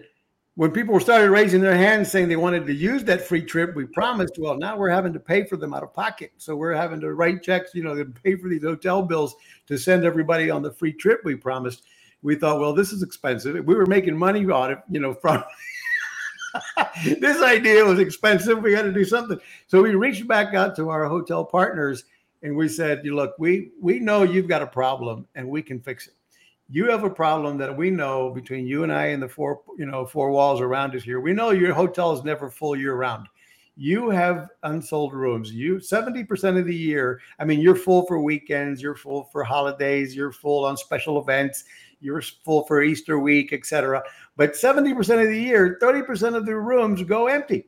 when 0.54 0.70
people 0.72 0.98
started 0.98 1.30
raising 1.30 1.60
their 1.60 1.76
hands 1.76 2.10
saying 2.10 2.28
they 2.28 2.36
wanted 2.36 2.66
to 2.66 2.74
use 2.74 3.04
that 3.04 3.22
free 3.22 3.42
trip, 3.42 3.74
we 3.74 3.86
promised. 3.86 4.38
Well, 4.38 4.56
now 4.58 4.76
we're 4.76 4.90
having 4.90 5.12
to 5.12 5.20
pay 5.20 5.44
for 5.44 5.56
them 5.56 5.72
out 5.72 5.82
of 5.82 5.94
pocket, 5.94 6.32
so 6.36 6.56
we're 6.56 6.74
having 6.74 7.00
to 7.00 7.14
write 7.14 7.42
checks, 7.42 7.74
you 7.74 7.82
know, 7.82 7.94
to 7.94 8.04
pay 8.04 8.36
for 8.36 8.48
these 8.48 8.62
hotel 8.62 9.02
bills 9.02 9.34
to 9.66 9.78
send 9.78 10.04
everybody 10.04 10.50
on 10.50 10.62
the 10.62 10.72
free 10.72 10.92
trip 10.92 11.20
we 11.24 11.34
promised 11.34 11.82
we 12.22 12.34
thought, 12.34 12.60
well, 12.60 12.72
this 12.72 12.92
is 12.92 13.02
expensive. 13.02 13.64
We 13.64 13.74
were 13.74 13.86
making 13.86 14.16
money 14.16 14.44
on 14.50 14.72
it, 14.72 14.78
you 14.90 15.00
know, 15.00 15.14
from 15.14 15.44
this 17.04 17.42
idea 17.42 17.84
was 17.84 17.98
expensive. 17.98 18.62
We 18.62 18.72
had 18.72 18.82
to 18.82 18.92
do 18.92 19.04
something. 19.04 19.38
So 19.66 19.82
we 19.82 19.94
reached 19.94 20.26
back 20.26 20.54
out 20.54 20.74
to 20.76 20.88
our 20.90 21.06
hotel 21.06 21.44
partners 21.44 22.04
and 22.42 22.56
we 22.56 22.68
said, 22.68 23.04
you 23.04 23.14
look, 23.14 23.34
we 23.38 23.72
we 23.80 23.98
know 23.98 24.22
you've 24.22 24.48
got 24.48 24.62
a 24.62 24.66
problem 24.66 25.26
and 25.34 25.48
we 25.48 25.62
can 25.62 25.80
fix 25.80 26.06
it. 26.06 26.14
You 26.70 26.90
have 26.90 27.04
a 27.04 27.10
problem 27.10 27.56
that 27.58 27.74
we 27.74 27.90
know 27.90 28.30
between 28.30 28.66
you 28.66 28.82
and 28.82 28.92
I 28.92 29.06
and 29.06 29.22
the 29.22 29.28
four, 29.28 29.62
you 29.78 29.86
know, 29.86 30.04
four 30.04 30.30
walls 30.30 30.60
around 30.60 30.94
us 30.94 31.02
here. 31.02 31.20
We 31.20 31.32
know 31.32 31.50
your 31.50 31.72
hotel 31.72 32.12
is 32.12 32.24
never 32.24 32.50
full 32.50 32.76
year 32.76 32.94
round. 32.94 33.26
You 33.74 34.10
have 34.10 34.48
unsold 34.64 35.14
rooms. 35.14 35.52
You 35.52 35.76
70% 35.76 36.58
of 36.58 36.66
the 36.66 36.74
year. 36.74 37.20
I 37.38 37.44
mean, 37.44 37.60
you're 37.60 37.76
full 37.76 38.04
for 38.06 38.20
weekends, 38.20 38.82
you're 38.82 38.96
full 38.96 39.24
for 39.32 39.44
holidays, 39.44 40.16
you're 40.16 40.32
full 40.32 40.64
on 40.64 40.76
special 40.76 41.20
events 41.20 41.64
you're 42.00 42.22
full 42.22 42.64
for 42.64 42.82
Easter 42.82 43.18
week, 43.18 43.52
etc. 43.52 44.02
But 44.36 44.52
70% 44.52 44.98
of 44.98 45.28
the 45.28 45.40
year, 45.40 45.78
30% 45.80 46.34
of 46.34 46.46
the 46.46 46.56
rooms 46.56 47.02
go 47.02 47.26
empty. 47.26 47.66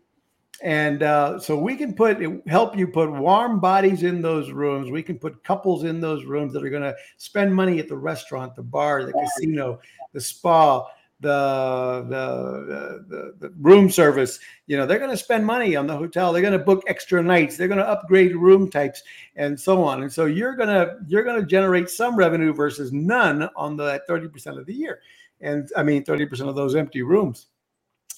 And 0.62 1.02
uh, 1.02 1.38
so 1.38 1.56
we 1.56 1.74
can 1.74 1.94
put 1.94 2.20
help 2.46 2.76
you 2.76 2.86
put 2.86 3.10
warm 3.10 3.60
bodies 3.60 4.02
in 4.02 4.20
those 4.20 4.50
rooms. 4.50 4.90
We 4.90 5.02
can 5.02 5.18
put 5.18 5.42
couples 5.42 5.84
in 5.84 6.00
those 6.00 6.24
rooms 6.24 6.52
that 6.52 6.62
are 6.62 6.68
going 6.68 6.82
to 6.82 6.94
spend 7.16 7.54
money 7.54 7.78
at 7.78 7.88
the 7.88 7.96
restaurant, 7.96 8.54
the 8.54 8.62
bar, 8.62 9.04
the 9.04 9.12
casino, 9.12 9.80
the 10.12 10.20
spa, 10.20 10.86
the, 11.20 12.06
the 12.08 13.04
the, 13.08 13.34
the 13.38 13.54
room 13.60 13.90
service 13.90 14.38
you 14.66 14.76
know 14.76 14.86
they're 14.86 14.98
going 14.98 15.10
to 15.10 15.16
spend 15.16 15.44
money 15.44 15.74
on 15.74 15.86
the 15.86 15.96
hotel. 15.96 16.32
They're 16.32 16.42
going 16.42 16.58
to 16.58 16.64
book 16.64 16.84
extra 16.86 17.22
nights. 17.22 17.56
They're 17.56 17.68
going 17.68 17.78
to 17.78 17.88
upgrade 17.88 18.36
room 18.36 18.70
types 18.70 19.02
and 19.36 19.58
so 19.58 19.82
on. 19.82 20.02
And 20.02 20.12
so 20.12 20.26
you're 20.26 20.54
going 20.54 20.68
to 20.68 20.96
you're 21.08 21.24
going 21.24 21.40
to 21.40 21.46
generate 21.46 21.90
some 21.90 22.14
revenue 22.14 22.52
versus 22.52 22.92
none 22.92 23.48
on 23.56 23.76
the 23.76 24.00
30% 24.08 24.58
of 24.58 24.66
the 24.66 24.74
year. 24.74 25.00
And 25.40 25.70
i 25.76 25.82
mean 25.82 26.04
30% 26.04 26.48
of 26.48 26.54
those 26.54 26.76
empty 26.76 27.02
rooms. 27.02 27.46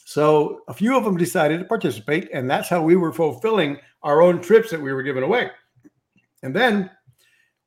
So 0.05 0.61
a 0.69 0.75
few 0.75 0.97
of 0.97 1.05
them 1.05 1.17
decided 1.17 1.59
to 1.59 1.65
participate 1.65 2.29
and 2.33 2.51
that's 2.51 2.69
how 2.69 2.83
we 2.83 2.97
were 2.97 3.13
fulfilling 3.13 3.79
our 4.03 4.21
own 4.21 4.43
trips 4.43 4.71
that 4.71 4.81
we 4.81 4.93
were 4.93 5.03
giving 5.03 5.23
away. 5.23 5.51
And 6.43 6.55
then 6.55 6.91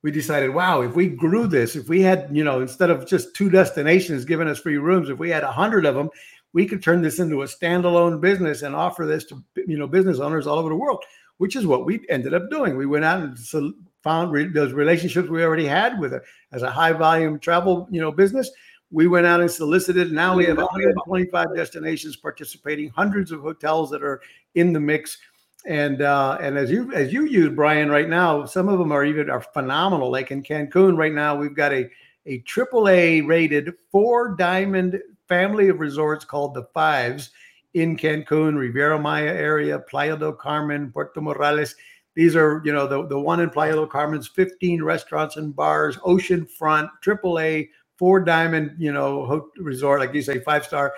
we 0.05 0.11
decided, 0.11 0.53
wow, 0.53 0.81
if 0.81 0.95
we 0.95 1.07
grew 1.07 1.47
this, 1.47 1.75
if 1.75 1.89
we 1.89 1.99
had, 1.99 2.29
you 2.31 2.43
know, 2.43 2.61
instead 2.61 2.91
of 2.91 3.07
just 3.07 3.35
two 3.35 3.49
destinations 3.49 4.23
giving 4.23 4.47
us 4.47 4.59
free 4.59 4.77
rooms, 4.77 5.09
if 5.09 5.17
we 5.17 5.31
had 5.31 5.43
a 5.43 5.51
hundred 5.51 5.83
of 5.83 5.95
them, 5.95 6.11
we 6.53 6.67
could 6.67 6.83
turn 6.83 7.01
this 7.01 7.17
into 7.17 7.41
a 7.41 7.45
standalone 7.45 8.21
business 8.21 8.61
and 8.61 8.75
offer 8.75 9.07
this 9.07 9.25
to, 9.25 9.43
you 9.65 9.79
know, 9.79 9.87
business 9.87 10.19
owners 10.19 10.45
all 10.45 10.59
over 10.59 10.69
the 10.69 10.75
world, 10.75 11.03
which 11.37 11.55
is 11.55 11.65
what 11.65 11.87
we 11.87 12.05
ended 12.07 12.35
up 12.35 12.51
doing. 12.51 12.77
We 12.77 12.85
went 12.85 13.03
out 13.03 13.19
and 13.19 13.73
found 14.03 14.31
re- 14.31 14.47
those 14.47 14.73
relationships 14.73 15.27
we 15.27 15.43
already 15.43 15.65
had 15.65 15.99
with 15.99 16.13
a, 16.13 16.21
as 16.51 16.61
a 16.61 16.69
high 16.69 16.93
volume 16.93 17.39
travel, 17.39 17.87
you 17.89 17.99
know, 17.99 18.11
business. 18.11 18.51
We 18.91 19.07
went 19.07 19.25
out 19.25 19.41
and 19.41 19.49
solicited. 19.49 20.11
Now 20.11 20.35
we 20.35 20.45
have 20.45 20.57
125 20.57 21.55
destinations 21.55 22.15
participating, 22.15 22.89
hundreds 22.89 23.31
of 23.31 23.41
hotels 23.41 23.89
that 23.89 24.03
are 24.03 24.21
in 24.53 24.71
the 24.71 24.79
mix. 24.79 25.17
And 25.65 26.01
uh, 26.01 26.37
and 26.39 26.57
as 26.57 26.69
you 26.69 26.93
as 26.93 27.11
you 27.11 27.25
use 27.25 27.53
Brian 27.53 27.89
right 27.89 28.07
now, 28.07 28.45
some 28.45 28.69
of 28.69 28.77
them 28.77 28.91
are 28.91 29.03
even 29.03 29.29
are 29.29 29.41
phenomenal. 29.41 30.11
Like 30.11 30.29
in 30.29 30.43
Cancun 30.43 30.95
right 30.95 31.13
now, 31.13 31.35
we've 31.35 31.55
got 31.55 31.73
a 31.73 31.89
a 32.27 32.39
triple 32.39 32.87
A 32.87 33.21
rated 33.21 33.73
four 33.91 34.35
diamond 34.35 34.99
family 35.27 35.69
of 35.69 35.79
resorts 35.79 36.25
called 36.25 36.53
the 36.53 36.65
Fives 36.73 37.31
in 37.73 37.97
Cancun, 37.97 38.57
Riviera 38.57 38.97
Maya 38.99 39.33
area, 39.33 39.79
Playa 39.79 40.17
del 40.17 40.33
Carmen, 40.33 40.91
Puerto 40.91 41.19
Morelos. 41.19 41.75
These 42.15 42.35
are, 42.35 42.61
you 42.63 42.71
know, 42.71 42.87
the, 42.87 43.05
the 43.07 43.19
one 43.19 43.41
in 43.41 43.49
Playa 43.49 43.73
del 43.73 43.87
Carmen's 43.87 44.27
15 44.27 44.81
restaurants 44.81 45.35
and 45.35 45.53
bars, 45.53 45.97
oceanfront, 45.97 46.89
triple 47.01 47.37
A, 47.39 47.69
four 47.97 48.21
diamond, 48.21 48.75
you 48.77 48.93
know, 48.93 49.49
resort, 49.57 49.99
like 49.99 50.13
you 50.13 50.21
say, 50.21 50.39
five 50.39 50.65
star. 50.65 50.93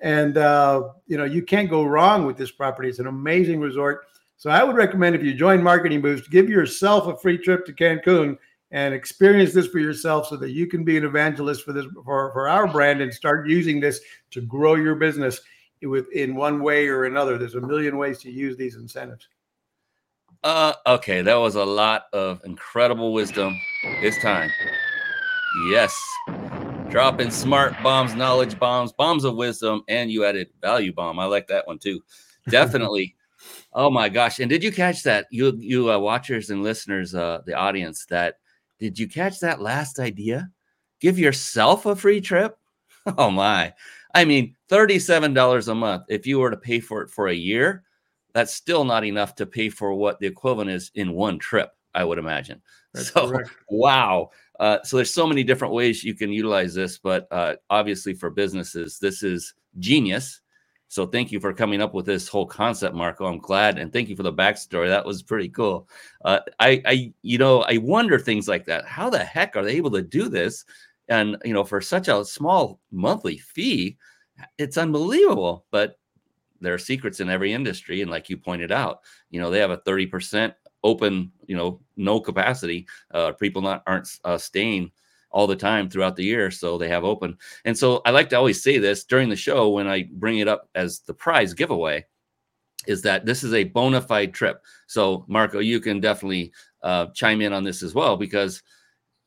And, 0.00 0.36
uh, 0.36 0.90
you 1.06 1.16
know, 1.16 1.24
you 1.24 1.42
can't 1.42 1.70
go 1.70 1.84
wrong 1.84 2.26
with 2.26 2.36
this 2.36 2.50
property. 2.50 2.88
It's 2.88 2.98
an 2.98 3.06
amazing 3.06 3.60
resort. 3.60 4.06
So 4.36 4.50
I 4.50 4.62
would 4.62 4.76
recommend 4.76 5.16
if 5.16 5.22
you 5.22 5.32
join 5.32 5.62
Marketing 5.62 6.02
Boost, 6.02 6.30
give 6.30 6.50
yourself 6.50 7.06
a 7.06 7.16
free 7.16 7.38
trip 7.38 7.64
to 7.66 7.72
Cancun 7.72 8.36
and 8.70 8.94
experience 8.94 9.52
this 9.52 9.68
for 9.68 9.78
yourself 9.78 10.26
so 10.28 10.36
that 10.36 10.50
you 10.50 10.66
can 10.66 10.84
be 10.84 10.96
an 10.96 11.04
evangelist 11.04 11.64
for 11.64 11.72
this 11.72 11.86
for, 12.04 12.32
for 12.32 12.48
our 12.48 12.66
brand 12.66 13.00
and 13.00 13.12
start 13.12 13.48
using 13.48 13.80
this 13.80 14.00
to 14.30 14.40
grow 14.42 14.74
your 14.74 14.94
business 14.94 15.40
with 15.82 16.10
in 16.12 16.34
one 16.34 16.62
way 16.62 16.88
or 16.88 17.04
another. 17.04 17.38
There's 17.38 17.54
a 17.54 17.60
million 17.60 17.96
ways 17.96 18.18
to 18.20 18.30
use 18.30 18.56
these 18.56 18.76
incentives. 18.76 19.28
Uh 20.44 20.74
okay, 20.86 21.22
that 21.22 21.36
was 21.36 21.54
a 21.54 21.64
lot 21.64 22.06
of 22.12 22.40
incredible 22.44 23.12
wisdom. 23.12 23.58
It's 24.02 24.20
time. 24.20 24.50
Yes. 25.70 25.96
Dropping 26.96 27.30
smart 27.30 27.74
bombs, 27.82 28.14
knowledge 28.14 28.58
bombs, 28.58 28.90
bombs 28.90 29.24
of 29.24 29.36
wisdom, 29.36 29.82
and 29.86 30.10
you 30.10 30.24
added 30.24 30.48
value 30.62 30.94
bomb. 30.94 31.18
I 31.18 31.26
like 31.26 31.46
that 31.48 31.66
one 31.66 31.78
too. 31.78 32.00
Definitely. 32.48 33.14
oh 33.74 33.90
my 33.90 34.08
gosh! 34.08 34.40
And 34.40 34.48
did 34.48 34.64
you 34.64 34.72
catch 34.72 35.02
that? 35.02 35.26
You 35.30 35.54
you 35.58 35.92
uh, 35.92 35.98
watchers 35.98 36.48
and 36.48 36.62
listeners, 36.62 37.14
uh, 37.14 37.42
the 37.44 37.52
audience, 37.52 38.06
that 38.06 38.38
did 38.78 38.98
you 38.98 39.08
catch 39.08 39.40
that 39.40 39.60
last 39.60 39.98
idea? 39.98 40.48
Give 40.98 41.18
yourself 41.18 41.84
a 41.84 41.94
free 41.94 42.22
trip. 42.22 42.56
Oh 43.18 43.30
my! 43.30 43.74
I 44.14 44.24
mean, 44.24 44.56
thirty-seven 44.70 45.34
dollars 45.34 45.68
a 45.68 45.74
month. 45.74 46.04
If 46.08 46.26
you 46.26 46.38
were 46.38 46.50
to 46.50 46.56
pay 46.56 46.80
for 46.80 47.02
it 47.02 47.10
for 47.10 47.28
a 47.28 47.34
year, 47.34 47.84
that's 48.32 48.54
still 48.54 48.84
not 48.84 49.04
enough 49.04 49.34
to 49.34 49.44
pay 49.44 49.68
for 49.68 49.92
what 49.92 50.18
the 50.18 50.26
equivalent 50.26 50.70
is 50.70 50.92
in 50.94 51.12
one 51.12 51.38
trip. 51.38 51.72
I 51.94 52.04
would 52.04 52.18
imagine. 52.18 52.62
That's 52.94 53.10
so 53.12 53.28
correct. 53.28 53.50
wow. 53.68 54.30
Uh, 54.58 54.78
so 54.82 54.96
there's 54.96 55.12
so 55.12 55.26
many 55.26 55.44
different 55.44 55.74
ways 55.74 56.02
you 56.02 56.14
can 56.14 56.32
utilize 56.32 56.74
this, 56.74 56.98
but 56.98 57.26
uh, 57.30 57.54
obviously 57.70 58.14
for 58.14 58.30
businesses, 58.30 58.98
this 58.98 59.22
is 59.22 59.54
genius. 59.78 60.40
So 60.88 61.06
thank 61.06 61.32
you 61.32 61.40
for 61.40 61.52
coming 61.52 61.82
up 61.82 61.94
with 61.94 62.06
this 62.06 62.28
whole 62.28 62.46
concept, 62.46 62.94
Marco. 62.94 63.26
I'm 63.26 63.38
glad, 63.38 63.78
and 63.78 63.92
thank 63.92 64.08
you 64.08 64.16
for 64.16 64.22
the 64.22 64.32
backstory. 64.32 64.88
That 64.88 65.04
was 65.04 65.22
pretty 65.22 65.48
cool. 65.48 65.88
Uh, 66.24 66.40
I, 66.60 66.80
I, 66.86 67.12
you 67.22 67.38
know, 67.38 67.62
I 67.62 67.78
wonder 67.78 68.18
things 68.18 68.46
like 68.46 68.66
that. 68.66 68.86
How 68.86 69.10
the 69.10 69.18
heck 69.18 69.56
are 69.56 69.64
they 69.64 69.76
able 69.76 69.90
to 69.92 70.02
do 70.02 70.28
this? 70.28 70.64
And 71.08 71.36
you 71.44 71.52
know, 71.52 71.64
for 71.64 71.80
such 71.80 72.08
a 72.08 72.24
small 72.24 72.80
monthly 72.92 73.38
fee, 73.38 73.96
it's 74.58 74.78
unbelievable. 74.78 75.66
But 75.72 75.98
there 76.60 76.74
are 76.74 76.78
secrets 76.78 77.20
in 77.20 77.30
every 77.30 77.52
industry, 77.52 78.00
and 78.00 78.10
like 78.10 78.30
you 78.30 78.36
pointed 78.36 78.70
out, 78.70 79.00
you 79.30 79.40
know, 79.40 79.50
they 79.50 79.58
have 79.58 79.70
a 79.70 79.78
30 79.78 80.06
percent 80.06 80.54
open, 80.84 81.32
you 81.46 81.56
know, 81.56 81.80
no 81.96 82.20
capacity. 82.20 82.86
Uh, 83.12 83.32
people 83.32 83.62
not 83.62 83.82
aren't 83.86 84.08
uh, 84.24 84.38
staying 84.38 84.90
all 85.30 85.46
the 85.46 85.56
time 85.56 85.88
throughout 85.88 86.16
the 86.16 86.24
year, 86.24 86.50
so 86.50 86.78
they 86.78 86.88
have 86.88 87.04
open. 87.04 87.36
And 87.64 87.76
so 87.76 88.00
I 88.06 88.10
like 88.10 88.30
to 88.30 88.36
always 88.36 88.62
say 88.62 88.78
this 88.78 89.04
during 89.04 89.28
the 89.28 89.36
show 89.36 89.70
when 89.70 89.86
I 89.86 90.08
bring 90.12 90.38
it 90.38 90.48
up 90.48 90.68
as 90.74 91.00
the 91.00 91.14
prize 91.14 91.52
giveaway, 91.52 92.06
is 92.86 93.02
that 93.02 93.26
this 93.26 93.42
is 93.42 93.52
a 93.52 93.64
bona 93.64 94.00
fide 94.00 94.32
trip. 94.32 94.62
So 94.86 95.24
Marco, 95.28 95.58
you 95.58 95.80
can 95.80 96.00
definitely 96.00 96.52
uh, 96.82 97.06
chime 97.06 97.40
in 97.40 97.52
on 97.52 97.64
this 97.64 97.82
as 97.82 97.94
well 97.94 98.16
because 98.16 98.62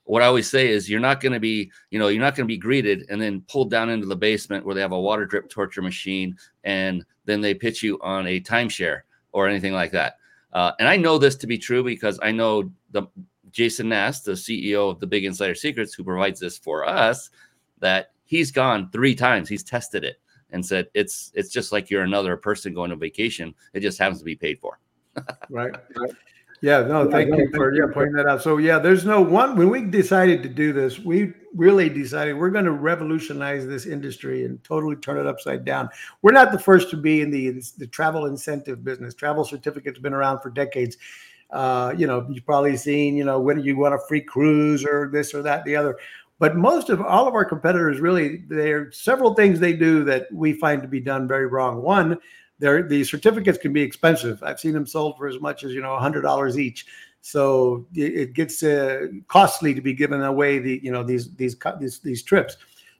what 0.06 0.24
I 0.24 0.26
always 0.26 0.50
say 0.50 0.70
is 0.70 0.90
you're 0.90 1.00
not 1.00 1.22
going 1.22 1.34
to 1.34 1.40
be, 1.40 1.72
you 1.92 2.00
know, 2.00 2.08
you're 2.08 2.22
not 2.24 2.36
going 2.36 2.48
to 2.48 2.52
be 2.52 2.58
greeted 2.58 3.06
and 3.10 3.22
then 3.22 3.44
pulled 3.48 3.70
down 3.70 3.90
into 3.90 4.08
the 4.08 4.16
basement 4.16 4.66
where 4.66 4.74
they 4.74 4.82
have 4.82 4.92
a 4.92 5.00
water 5.00 5.26
drip 5.26 5.50
torture 5.50 5.84
machine 5.84 6.36
and 6.64 7.06
then 7.26 7.42
they 7.42 7.54
pitch 7.54 7.84
you 7.84 8.00
on 8.02 8.26
a 8.26 8.40
timeshare 8.40 9.02
or 9.34 9.48
anything 9.48 9.74
like 9.74 9.92
that. 9.92 10.16
Uh, 10.54 10.72
and 10.80 10.88
I 10.88 10.96
know 10.96 11.18
this 11.18 11.36
to 11.38 11.48
be 11.48 11.58
true 11.58 11.84
because 11.84 12.20
I 12.22 12.32
know 12.32 12.72
the 12.92 13.04
Jason 13.52 13.90
Nass, 13.90 14.22
the 14.22 14.34
CEO 14.34 14.92
of 14.92 15.00
the 15.00 15.08
Big 15.08 15.26
Insider 15.26 15.56
Secrets, 15.56 15.94
who 15.94 16.04
provides 16.04 16.40
this 16.40 16.58
for 16.58 16.88
us, 16.88 17.30
that 17.80 18.12
he's 18.26 18.52
gone 18.52 18.90
three 18.92 19.16
times. 19.16 19.50
He's 19.50 19.64
tested 19.64 20.04
it 20.04 20.20
and 20.52 20.66
said 20.66 20.88
it's 20.94 21.32
it's 21.36 21.50
just 21.50 21.72
like 21.72 21.90
you're 21.90 22.04
another 22.04 22.38
person 22.38 22.74
going 22.74 22.92
on 22.92 23.00
vacation. 23.00 23.54
It 23.74 23.82
just 23.82 24.00
happens 24.00 24.20
to 24.20 24.26
be 24.26 24.36
paid 24.36 24.60
for. 24.60 24.80
right. 25.50 25.74
right. 25.96 26.12
Yeah, 26.62 26.82
no, 26.82 27.10
thank 27.10 27.30
you 27.30 27.50
for 27.54 27.74
yeah, 27.74 27.92
pointing 27.94 28.14
that 28.16 28.26
out. 28.26 28.42
So 28.42 28.58
yeah, 28.58 28.80
there's 28.80 29.06
no 29.06 29.22
one 29.22 29.56
when 29.56 29.70
we 29.70 29.82
decided 29.82 30.44
to 30.44 30.50
do 30.50 30.74
this, 30.74 31.00
we 31.00 31.34
really 31.56 31.90
decided 31.90 32.34
we're 32.34 32.50
going 32.50 32.66
to 32.66 32.72
revolutionize 32.72 33.66
this 33.66 33.86
industry 33.86 34.46
and 34.46 34.62
totally 34.64 34.98
turn 34.98 35.18
it 35.18 35.26
upside 35.26 35.64
down. 35.64 35.90
We're 36.22 36.34
not 36.34 36.52
the 36.52 36.60
first 36.60 36.90
to 36.92 36.98
be 36.98 37.22
in 37.22 37.32
the 37.32 37.62
the 37.78 37.88
travel 37.88 38.26
incentive 38.26 38.84
business. 38.84 39.14
Travel 39.14 39.46
certificates 39.46 40.00
been 40.00 40.14
around 40.14 40.42
for 40.42 40.50
decades. 40.50 40.98
Uh, 41.50 41.94
you 41.98 42.06
know, 42.06 42.28
you've 42.30 42.46
probably 42.46 42.78
seen, 42.78 43.16
you 43.16 43.24
know, 43.24 43.40
when 43.40 43.60
you 43.62 43.78
want 43.78 43.96
a 43.96 44.00
free 44.08 44.22
cruise 44.22 44.86
or 44.86 45.10
this 45.12 45.34
or 45.34 45.42
that, 45.42 45.64
the 45.64 45.76
other. 45.76 45.98
But 46.40 46.56
most 46.56 46.90
of 46.90 47.02
all 47.02 47.28
of 47.28 47.34
our 47.34 47.44
competitors 47.46 48.00
really, 48.00 48.44
there 48.48 48.82
are 48.82 48.92
several 48.92 49.34
things 49.34 49.60
they 49.60 49.74
do 49.74 50.04
that 50.06 50.28
we 50.32 50.54
find 50.54 50.82
to 50.82 50.88
be 50.88 51.00
done 51.00 51.28
very 51.28 51.48
wrong. 51.48 51.82
One, 51.82 52.18
the 52.60 53.04
certificates 53.04 53.58
can 53.58 53.74
be 53.74 53.82
expensive. 53.82 54.44
I've 54.44 54.60
seen 54.60 54.74
them 54.74 54.86
sold 54.86 55.18
for 55.18 55.28
as 55.28 55.40
much 55.40 55.64
as 55.64 55.74
you 55.74 55.82
know 55.82 55.98
hundred 55.98 56.22
dollars 56.22 56.60
each. 56.60 56.86
So 57.22 57.86
it 57.94 58.34
gets 58.34 58.64
uh, 58.64 59.08
costly 59.28 59.74
to 59.74 59.82
be 59.82 59.94
given 59.94 60.22
away 60.24 60.60
the 60.60 60.80
you 60.84 60.92
know 60.92 61.04
these 61.04 61.34
these 61.36 61.56
these 61.80 62.00
these 62.00 62.24
trips. 62.24 62.58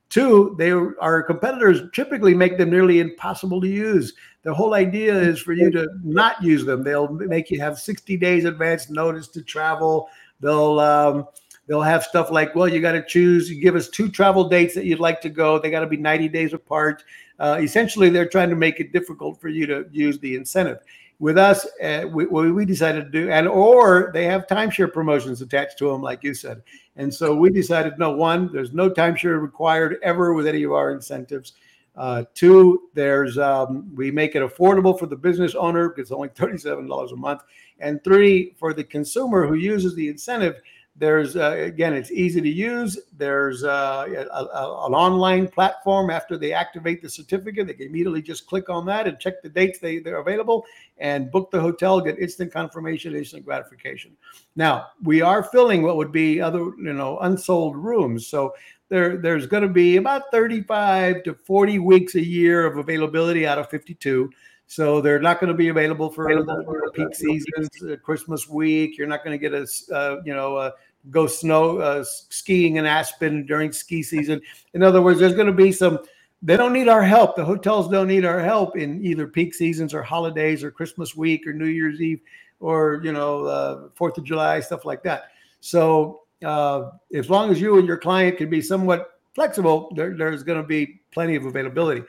Two, 0.10 0.56
they 0.58 0.72
our 0.72 1.22
competitors 1.22 1.82
typically 1.94 2.34
make 2.34 2.58
them 2.58 2.70
nearly 2.70 3.00
impossible 3.00 3.62
to 3.62 3.68
use. 3.68 4.14
The 4.44 4.54
whole 4.54 4.74
idea 4.74 5.14
is 5.14 5.40
for 5.40 5.54
you 5.54 5.70
to 5.72 5.88
not 6.04 6.42
use 6.42 6.66
them. 6.66 6.84
They'll 6.84 7.10
make 7.10 7.52
you 7.52 7.60
have 7.62 7.78
60 7.78 8.18
days 8.18 8.46
advance 8.46 8.90
notice 8.90 9.28
to 9.30 9.44
travel. 9.44 10.10
They'll 10.40 10.80
um, 10.80 11.28
they'll 11.68 11.82
have 11.82 12.04
stuff 12.04 12.32
like, 12.32 12.56
well, 12.56 12.68
you 12.68 12.82
got 12.82 12.94
to 12.94 13.06
choose. 13.06 13.52
You 13.52 13.62
give 13.62 13.76
us 13.76 13.88
two 13.88 14.10
travel 14.10 14.50
dates 14.50 14.74
that 14.76 14.86
you'd 14.86 15.00
like 15.00 15.22
to 15.22 15.30
go. 15.30 15.60
They 15.60 15.70
got 15.70 15.82
to 15.82 15.88
be 15.88 15.98
90 15.98 16.30
days 16.30 16.54
apart 16.54 17.04
uh, 17.40 17.60
essentially 17.62 18.10
they're 18.10 18.28
trying 18.28 18.50
to 18.50 18.56
make 18.56 18.80
it 18.80 18.92
difficult 18.92 19.40
for 19.40 19.50
you 19.50 19.66
to 19.66 19.86
use 19.92 20.20
the 20.20 20.36
incentive. 20.36 20.80
With 21.20 21.38
us 21.38 21.68
uh, 21.84 22.06
we, 22.12 22.26
we 22.26 22.66
decided 22.66 23.06
to 23.06 23.10
do 23.12 23.30
and 23.30 23.48
or 23.48 24.12
they 24.14 24.26
have 24.26 24.48
timeshare 24.48 24.92
promotions 24.92 25.42
attached 25.42 25.78
to 25.80 25.92
them 25.92 26.02
like 26.02 26.24
you 26.24 26.34
said. 26.34 26.62
And 26.96 27.14
so 27.14 27.36
we 27.36 27.50
decided 27.50 27.98
no 27.98 28.12
one 28.12 28.52
there's 28.52 28.74
no 28.74 28.90
timeshare 28.90 29.42
required 29.42 29.98
ever 30.04 30.34
with 30.34 30.48
any 30.48 30.64
of 30.64 30.72
our 30.72 30.92
incentives. 30.92 31.54
Uh, 31.96 32.24
two 32.34 32.90
there's 32.94 33.38
um, 33.38 33.94
we 33.96 34.10
make 34.12 34.36
it 34.36 34.42
affordable 34.42 34.98
for 34.98 35.06
the 35.06 35.16
business 35.16 35.56
owner 35.56 35.90
because 35.90 36.04
it's 36.04 36.12
only 36.12 36.30
$37 36.30 37.12
a 37.12 37.16
month. 37.16 37.42
And 37.80 38.04
three 38.04 38.56
for 38.58 38.74
the 38.74 38.84
consumer 38.84 39.46
who 39.46 39.56
uses 39.56 39.96
the 39.96 40.08
incentive 40.08 40.62
there's 41.00 41.38
uh, 41.38 41.56
again, 41.58 41.94
it's 41.94 42.12
easy 42.12 42.42
to 42.42 42.50
use. 42.50 43.00
There's 43.18 43.64
uh, 43.64 44.06
a, 44.10 44.36
a, 44.36 44.86
an 44.88 44.94
online 44.94 45.48
platform. 45.48 46.10
After 46.10 46.38
they 46.38 46.52
activate 46.52 47.02
the 47.02 47.10
certificate, 47.10 47.68
they 47.68 47.74
can 47.74 47.88
immediately 47.88 48.22
just 48.22 48.46
click 48.46 48.70
on 48.70 48.86
that 48.88 49.08
and 49.08 49.18
check 49.18 49.42
the 49.42 49.50
dates 49.50 49.80
they, 49.80 50.00
they're 50.00 50.18
available 50.18 50.66
and 50.98 51.32
book 51.32 51.52
the 51.52 51.60
hotel, 51.60 52.02
get 52.02 52.20
instant 52.20 52.52
confirmation, 52.52 53.16
instant 53.16 53.46
gratification. 53.46 54.12
Now 54.58 54.88
we 55.02 55.22
are 55.22 55.42
filling 55.42 55.84
what 55.84 55.96
would 55.96 56.12
be 56.12 56.42
other, 56.42 56.60
you 56.60 56.94
know, 56.94 57.18
unsold 57.20 57.78
rooms. 57.78 58.28
So 58.28 58.54
there, 58.90 59.18
there's 59.18 59.48
going 59.48 59.64
to 59.64 59.70
be 59.70 59.98
about 59.98 60.24
35 60.32 61.24
to 61.24 61.34
40 61.34 61.80
weeks 61.80 62.16
a 62.16 62.24
year 62.24 62.66
of 62.66 62.78
availability 62.78 63.48
out 63.48 63.58
of 63.58 63.70
52. 63.70 64.30
So 64.70 65.02
they're 65.02 65.20
not 65.20 65.40
going 65.40 65.48
to 65.48 65.58
be 65.58 65.70
available 65.70 66.12
for, 66.12 66.30
available 66.30 66.64
for 66.64 66.92
peak 66.92 67.16
seasons, 67.16 67.70
uh, 67.84 67.96
Christmas 68.04 68.48
week. 68.48 69.00
You're 69.00 69.08
not 69.08 69.24
going 69.24 69.40
to 69.40 69.50
get 69.50 69.52
a, 69.52 69.66
uh, 69.92 70.22
you 70.24 70.36
know, 70.36 70.58
a 70.58 70.74
go 71.10 71.28
snow 71.28 71.78
uh, 71.78 72.04
skiing 72.04 72.76
in 72.78 72.86
Aspen 72.86 73.46
during 73.46 73.72
ski 73.72 74.04
season. 74.04 74.42
In 74.74 74.84
other 74.84 75.02
words, 75.02 75.20
there's 75.20 75.34
going 75.34 75.48
to 75.48 75.54
be 75.54 75.72
some. 75.72 76.00
They 76.42 76.56
don't 76.56 76.74
need 76.74 76.88
our 76.88 77.04
help. 77.04 77.36
The 77.36 77.44
hotels 77.44 77.90
don't 77.90 78.08
need 78.08 78.24
our 78.24 78.40
help 78.40 78.78
in 78.78 79.04
either 79.04 79.28
peak 79.28 79.54
seasons 79.54 79.94
or 79.94 80.02
holidays 80.02 80.64
or 80.64 80.72
Christmas 80.72 81.16
week 81.16 81.46
or 81.46 81.54
New 81.54 81.66
Year's 81.66 82.02
Eve 82.02 82.22
or 82.60 83.02
you 83.04 83.12
know 83.12 83.46
uh, 83.46 83.90
Fourth 83.96 84.18
of 84.18 84.24
July 84.24 84.60
stuff 84.60 84.86
like 84.86 85.04
that. 85.04 85.32
So 85.62 86.22
uh, 86.44 86.92
as 87.14 87.30
long 87.30 87.52
as 87.52 87.60
you 87.60 87.78
and 87.78 87.88
your 87.88 87.98
client 87.98 88.38
can 88.38 88.50
be 88.50 88.62
somewhat 88.62 89.20
flexible, 89.34 89.92
there, 89.96 90.16
there's 90.16 90.44
going 90.44 90.62
to 90.62 90.68
be 90.68 91.02
plenty 91.12 91.36
of 91.36 91.46
availability. 91.46 92.04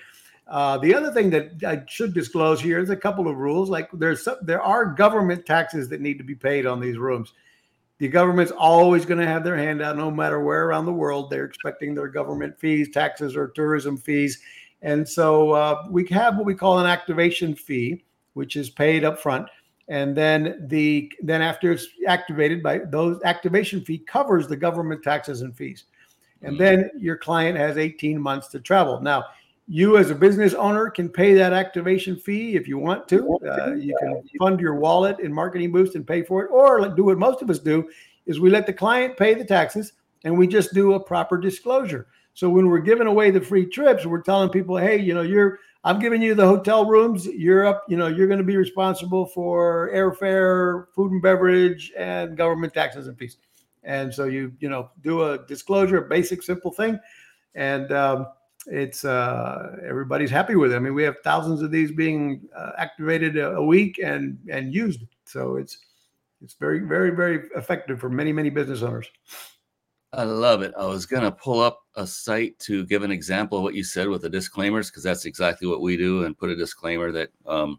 Uh, 0.47 0.79
the 0.79 0.95
other 0.95 1.13
thing 1.13 1.31
that 1.31 1.63
I 1.65 1.83
should 1.89 2.13
disclose 2.13 2.61
here 2.61 2.81
is 2.81 2.91
a 2.91 2.97
couple 2.97 3.29
of 3.29 3.37
rules. 3.37 3.71
Like 3.71 3.89
there's 3.93 4.25
some, 4.25 4.37
there 4.43 4.61
are 4.61 4.85
government 4.85 5.47
taxes 5.47 5.89
that 5.91 6.01
need 6.01 6.19
to 6.19 6.25
be 6.25 6.35
paid 6.35 6.67
on 6.67 6.81
these 6.81 6.99
rooms 6.99 7.33
the 8.01 8.09
government's 8.09 8.51
always 8.51 9.05
going 9.05 9.21
to 9.21 9.27
have 9.27 9.45
their 9.45 9.57
hand 9.57 9.83
out 9.83 9.97
no 9.97 10.11
matter 10.11 10.41
where 10.41 10.65
around 10.65 10.87
the 10.87 10.93
world. 10.93 11.29
They're 11.29 11.45
expecting 11.45 11.95
their 11.95 12.09
government 12.09 12.59
fees, 12.59 12.89
taxes, 12.91 13.37
or 13.37 13.49
tourism 13.49 13.99
fees. 13.99 14.41
And 14.81 15.07
so 15.07 15.53
uh, 15.53 15.85
we 15.91 16.07
have 16.09 16.37
what 16.37 16.47
we 16.47 16.55
call 16.55 16.79
an 16.79 16.87
activation 16.87 17.55
fee, 17.55 18.03
which 18.33 18.57
is 18.57 18.71
paid 18.71 19.05
up 19.05 19.21
front. 19.21 19.49
And 19.89 20.17
then 20.17 20.67
the 20.69 21.13
then 21.21 21.43
after 21.43 21.73
it's 21.73 21.89
activated 22.07 22.63
by 22.63 22.79
those 22.79 23.21
activation 23.25 23.85
fee 23.85 23.99
covers 23.99 24.49
the 24.49 24.57
government 24.57 25.03
taxes 25.03 25.43
and 25.43 25.55
fees. 25.55 25.85
And 26.41 26.55
mm-hmm. 26.55 26.63
then 26.63 26.91
your 26.99 27.19
client 27.19 27.59
has 27.59 27.77
18 27.77 28.19
months 28.19 28.49
to 28.49 28.61
travel. 28.61 29.03
Now, 29.03 29.27
you 29.73 29.97
as 29.99 30.11
a 30.11 30.15
business 30.17 30.53
owner 30.53 30.91
can 30.91 31.09
pay 31.09 31.33
that 31.33 31.53
activation 31.53 32.17
fee 32.17 32.57
if 32.57 32.67
you 32.67 32.77
want 32.77 33.07
to. 33.07 33.39
Uh, 33.49 33.75
you 33.75 33.97
can 34.01 34.21
fund 34.37 34.59
your 34.59 34.75
wallet 34.75 35.21
in 35.21 35.33
Marketing 35.33 35.71
Boost 35.71 35.95
and 35.95 36.05
pay 36.05 36.25
for 36.25 36.43
it, 36.45 36.51
or 36.51 36.89
do 36.89 37.05
what 37.05 37.19
most 37.19 37.41
of 37.41 37.49
us 37.49 37.61
do: 37.61 37.89
is 38.27 38.41
we 38.41 38.51
let 38.51 38.67
the 38.67 38.73
client 38.73 39.17
pay 39.17 39.33
the 39.33 39.45
taxes 39.45 39.93
and 40.25 40.37
we 40.37 40.49
just 40.49 40.75
do 40.75 40.95
a 40.95 41.01
proper 41.01 41.39
disclosure. 41.39 42.09
So 42.35 42.51
when 42.51 42.67
we're 42.67 42.81
giving 42.81 43.07
away 43.07 43.31
the 43.31 43.41
free 43.41 43.65
trips, 43.65 44.05
we're 44.05 44.23
telling 44.23 44.51
people, 44.51 44.77
hey, 44.77 44.99
you 44.99 45.15
know, 45.15 45.23
you're 45.23 45.61
I'm 45.85 46.01
giving 46.01 46.21
you 46.21 46.35
the 46.35 46.47
hotel 46.47 46.85
rooms. 46.85 47.27
You're 47.27 47.65
up, 47.65 47.85
you 47.89 47.97
know, 47.97 48.09
you're 48.09 48.27
going 48.27 48.39
to 48.39 48.45
be 48.45 48.57
responsible 48.57 49.25
for 49.25 49.89
airfare, 49.95 50.87
food 50.97 51.13
and 51.13 51.23
beverage, 51.23 51.93
and 51.97 52.37
government 52.37 52.75
taxes 52.75 53.07
and 53.07 53.17
fees. 53.17 53.37
And 53.85 54.13
so 54.13 54.25
you, 54.25 54.53
you 54.59 54.69
know, 54.69 54.91
do 55.01 55.23
a 55.23 55.47
disclosure, 55.47 55.99
a 55.99 56.09
basic, 56.09 56.43
simple 56.43 56.73
thing, 56.73 56.99
and 57.55 57.93
um, 57.93 58.27
it's 58.67 59.05
uh, 59.05 59.77
everybody's 59.87 60.31
happy 60.31 60.55
with 60.55 60.73
it. 60.73 60.77
I 60.77 60.79
mean, 60.79 60.95
we 60.95 61.03
have 61.03 61.17
thousands 61.25 61.63
of 61.63 61.71
these 61.71 61.93
being 61.93 62.43
uh, 62.57 62.73
activated 62.77 63.37
a, 63.37 63.53
a, 63.57 63.65
week 63.65 63.99
and 64.03 64.39
and 64.51 64.75
used. 64.75 65.01
So 65.25 65.57
it's 65.57 65.79
it's 66.43 66.55
very 66.55 66.81
very 66.81 67.11
very 67.11 67.49
effective 67.57 68.01
for 68.01 68.11
many 68.11 68.33
many 68.33 68.51
business 68.51 68.83
owners. 68.83 69.09
I 70.13 70.25
love 70.25 70.63
it. 70.63 70.75
I 70.77 70.87
was 70.87 71.07
gonna 71.07 71.31
pull 71.31 71.61
up 71.61 71.81
a 71.95 72.07
site 72.07 72.59
to 72.61 72.85
give 72.87 73.03
an 73.03 73.13
example 73.13 73.59
of 73.59 73.65
what 73.65 73.75
you 73.75 73.85
said 73.85 74.09
with 74.09 74.23
the 74.23 74.31
disclaimers 74.31 74.91
because 74.91 75.05
that's 75.05 75.25
exactly 75.25 75.69
what 75.69 75.81
we 75.81 75.97
do 75.97 76.25
and 76.25 76.37
put 76.37 76.51
a 76.51 76.57
disclaimer 76.57 77.13
that 77.13 77.31
um, 77.47 77.79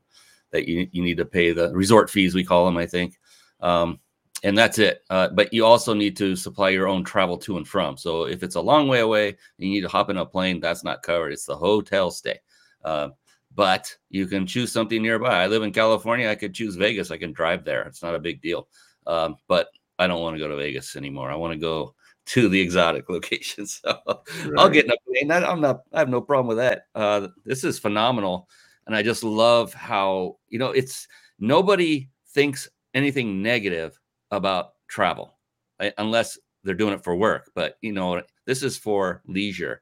that 0.51 0.67
you 0.67 0.87
you 0.91 1.03
need 1.03 1.17
to 1.17 1.25
pay 1.25 1.51
the 1.51 1.71
resort 1.73 2.09
fees 2.09 2.33
we 2.33 2.43
call 2.43 2.65
them. 2.65 2.77
I 2.77 2.87
think. 2.87 3.19
Um, 3.59 3.99
and 4.43 4.57
that's 4.57 4.79
it. 4.79 5.03
Uh, 5.09 5.29
but 5.29 5.53
you 5.53 5.65
also 5.65 5.93
need 5.93 6.17
to 6.17 6.35
supply 6.35 6.69
your 6.69 6.87
own 6.87 7.03
travel 7.03 7.37
to 7.37 7.57
and 7.57 7.67
from. 7.67 7.97
So 7.97 8.23
if 8.23 8.43
it's 8.43 8.55
a 8.55 8.61
long 8.61 8.87
way 8.87 9.01
away, 9.01 9.37
you 9.57 9.69
need 9.69 9.81
to 9.81 9.87
hop 9.87 10.09
in 10.09 10.17
a 10.17 10.25
plane. 10.25 10.59
That's 10.59 10.83
not 10.83 11.03
covered. 11.03 11.31
It's 11.31 11.45
the 11.45 11.55
hotel 11.55 12.09
stay. 12.09 12.39
Uh, 12.83 13.09
but 13.53 13.95
you 14.09 14.25
can 14.27 14.47
choose 14.47 14.71
something 14.71 15.01
nearby. 15.01 15.43
I 15.43 15.47
live 15.47 15.63
in 15.63 15.73
California. 15.73 16.29
I 16.29 16.35
could 16.35 16.53
choose 16.53 16.75
Vegas. 16.75 17.11
I 17.11 17.17
can 17.17 17.33
drive 17.33 17.65
there. 17.65 17.83
It's 17.83 18.01
not 18.01 18.15
a 18.15 18.19
big 18.19 18.41
deal. 18.41 18.67
Um, 19.05 19.35
but 19.47 19.67
I 19.99 20.07
don't 20.07 20.21
want 20.21 20.35
to 20.35 20.39
go 20.39 20.47
to 20.47 20.55
Vegas 20.55 20.95
anymore. 20.95 21.29
I 21.29 21.35
want 21.35 21.53
to 21.53 21.59
go 21.59 21.95
to 22.27 22.49
the 22.49 22.59
exotic 22.59 23.09
locations. 23.09 23.81
So 23.83 23.97
right. 24.05 24.53
I'll 24.57 24.69
get 24.69 24.85
in 24.85 24.91
a 24.91 24.95
plane. 25.07 25.31
I, 25.31 25.51
am 25.51 25.61
not. 25.61 25.81
I 25.93 25.99
have 25.99 26.09
no 26.09 26.21
problem 26.21 26.47
with 26.47 26.57
that. 26.57 26.85
Uh, 26.95 27.27
this 27.45 27.63
is 27.63 27.77
phenomenal, 27.77 28.47
and 28.87 28.95
I 28.95 29.03
just 29.03 29.23
love 29.23 29.73
how 29.73 30.37
you 30.49 30.59
know 30.59 30.71
it's 30.71 31.07
nobody 31.39 32.09
thinks 32.29 32.69
anything 32.93 33.41
negative 33.41 33.99
about 34.31 34.73
travel 34.87 35.37
right? 35.81 35.93
unless 35.97 36.37
they're 36.63 36.75
doing 36.75 36.93
it 36.93 37.03
for 37.03 37.15
work. 37.15 37.51
But 37.55 37.77
you 37.81 37.91
know, 37.91 38.21
this 38.45 38.63
is 38.63 38.77
for 38.77 39.21
leisure. 39.27 39.81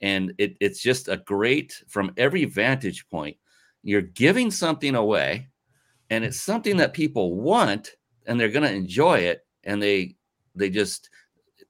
And 0.00 0.34
it, 0.38 0.56
it's 0.60 0.82
just 0.82 1.08
a 1.08 1.16
great 1.16 1.82
from 1.88 2.12
every 2.16 2.44
vantage 2.44 3.08
point. 3.08 3.36
You're 3.82 4.02
giving 4.02 4.50
something 4.50 4.94
away, 4.94 5.48
and 6.10 6.24
it's 6.24 6.40
something 6.40 6.76
that 6.78 6.92
people 6.92 7.34
want, 7.34 7.92
and 8.26 8.38
they're 8.38 8.50
going 8.50 8.68
to 8.68 8.74
enjoy 8.74 9.20
it, 9.20 9.46
and 9.64 9.82
they 9.82 10.16
they 10.54 10.70
just 10.70 11.08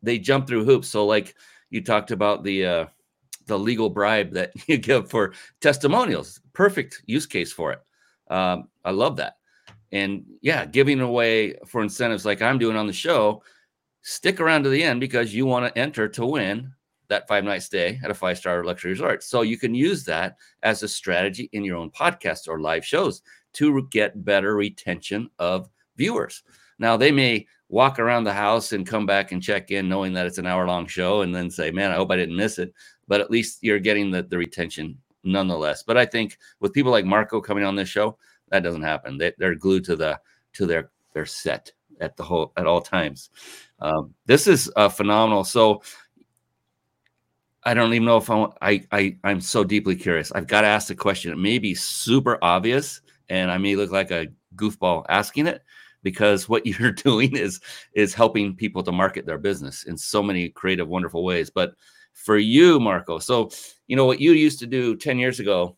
they 0.02 0.18
jump 0.18 0.46
through 0.46 0.64
hoops. 0.64 0.88
So, 0.88 1.06
like 1.06 1.34
you 1.70 1.82
talked 1.84 2.10
about 2.10 2.42
the 2.42 2.66
uh, 2.66 2.86
the 3.46 3.58
legal 3.58 3.90
bribe 3.90 4.32
that 4.32 4.52
you 4.66 4.78
give 4.78 5.08
for 5.08 5.34
testimonials, 5.60 6.40
perfect 6.52 7.02
use 7.06 7.26
case 7.26 7.52
for 7.52 7.72
it. 7.72 7.80
Um, 8.28 8.68
I 8.84 8.90
love 8.90 9.16
that 9.18 9.36
and 9.92 10.24
yeah, 10.40 10.64
giving 10.64 11.00
away 11.00 11.56
for 11.66 11.82
incentives 11.82 12.24
like 12.24 12.42
I'm 12.42 12.58
doing 12.58 12.76
on 12.76 12.86
the 12.86 12.92
show, 12.92 13.42
stick 14.02 14.40
around 14.40 14.64
to 14.64 14.70
the 14.70 14.82
end 14.82 15.00
because 15.00 15.34
you 15.34 15.46
want 15.46 15.66
to 15.66 15.78
enter 15.80 16.08
to 16.08 16.26
win 16.26 16.72
that 17.08 17.28
five 17.28 17.44
night 17.44 17.62
stay 17.62 18.00
at 18.02 18.10
a 18.10 18.14
five 18.14 18.38
star 18.38 18.64
luxury 18.64 18.90
resort. 18.90 19.22
So 19.22 19.42
you 19.42 19.58
can 19.58 19.74
use 19.74 20.04
that 20.04 20.36
as 20.62 20.82
a 20.82 20.88
strategy 20.88 21.48
in 21.52 21.64
your 21.64 21.76
own 21.76 21.90
podcast 21.90 22.48
or 22.48 22.60
live 22.60 22.84
shows 22.84 23.22
to 23.54 23.88
get 23.90 24.24
better 24.24 24.56
retention 24.56 25.30
of 25.38 25.68
viewers. 25.96 26.42
Now 26.78 26.96
they 26.96 27.10
may 27.10 27.46
walk 27.68 27.98
around 27.98 28.24
the 28.24 28.32
house 28.32 28.72
and 28.72 28.86
come 28.86 29.06
back 29.06 29.32
and 29.32 29.42
check 29.42 29.70
in 29.70 29.88
knowing 29.88 30.12
that 30.12 30.26
it's 30.26 30.38
an 30.38 30.46
hour 30.46 30.66
long 30.66 30.86
show 30.86 31.22
and 31.22 31.34
then 31.34 31.50
say, 31.50 31.70
man, 31.70 31.90
I 31.90 31.96
hope 31.96 32.10
I 32.10 32.16
didn't 32.16 32.36
miss 32.36 32.58
it. 32.58 32.72
But 33.08 33.20
at 33.20 33.30
least 33.30 33.58
you're 33.62 33.78
getting 33.78 34.10
the, 34.10 34.22
the 34.22 34.38
retention 34.38 34.98
nonetheless. 35.24 35.82
But 35.82 35.96
I 35.96 36.06
think 36.06 36.38
with 36.60 36.72
people 36.72 36.92
like 36.92 37.04
Marco 37.04 37.40
coming 37.40 37.64
on 37.64 37.74
this 37.74 37.88
show, 37.88 38.18
that 38.50 38.62
doesn't 38.62 38.82
happen. 38.82 39.18
They, 39.18 39.32
they're 39.38 39.54
glued 39.54 39.84
to 39.84 39.96
the 39.96 40.20
to 40.54 40.66
their 40.66 40.90
their 41.12 41.26
set 41.26 41.72
at 42.00 42.16
the 42.16 42.22
whole 42.22 42.52
at 42.56 42.66
all 42.66 42.80
times. 42.80 43.30
Um, 43.80 44.14
this 44.26 44.46
is 44.46 44.70
uh, 44.76 44.88
phenomenal. 44.88 45.44
So 45.44 45.82
I 47.64 47.74
don't 47.74 47.92
even 47.94 48.06
know 48.06 48.18
if 48.18 48.30
I, 48.30 48.46
I 48.62 48.82
I 48.92 49.16
I'm 49.24 49.40
so 49.40 49.64
deeply 49.64 49.96
curious. 49.96 50.32
I've 50.32 50.46
got 50.46 50.62
to 50.62 50.68
ask 50.68 50.88
the 50.88 50.94
question. 50.94 51.32
It 51.32 51.38
may 51.38 51.58
be 51.58 51.74
super 51.74 52.38
obvious, 52.42 53.00
and 53.28 53.50
I 53.50 53.58
may 53.58 53.76
look 53.76 53.90
like 53.90 54.10
a 54.10 54.28
goofball 54.54 55.04
asking 55.08 55.46
it 55.46 55.62
because 56.02 56.48
what 56.48 56.64
you're 56.66 56.92
doing 56.92 57.36
is 57.36 57.60
is 57.94 58.14
helping 58.14 58.54
people 58.54 58.82
to 58.84 58.92
market 58.92 59.26
their 59.26 59.38
business 59.38 59.84
in 59.84 59.96
so 59.96 60.22
many 60.22 60.48
creative, 60.48 60.88
wonderful 60.88 61.24
ways. 61.24 61.50
But 61.50 61.74
for 62.12 62.38
you, 62.38 62.80
Marco, 62.80 63.18
so 63.18 63.50
you 63.88 63.96
know 63.96 64.06
what 64.06 64.20
you 64.20 64.32
used 64.32 64.58
to 64.60 64.66
do 64.66 64.96
10 64.96 65.18
years 65.18 65.38
ago 65.38 65.76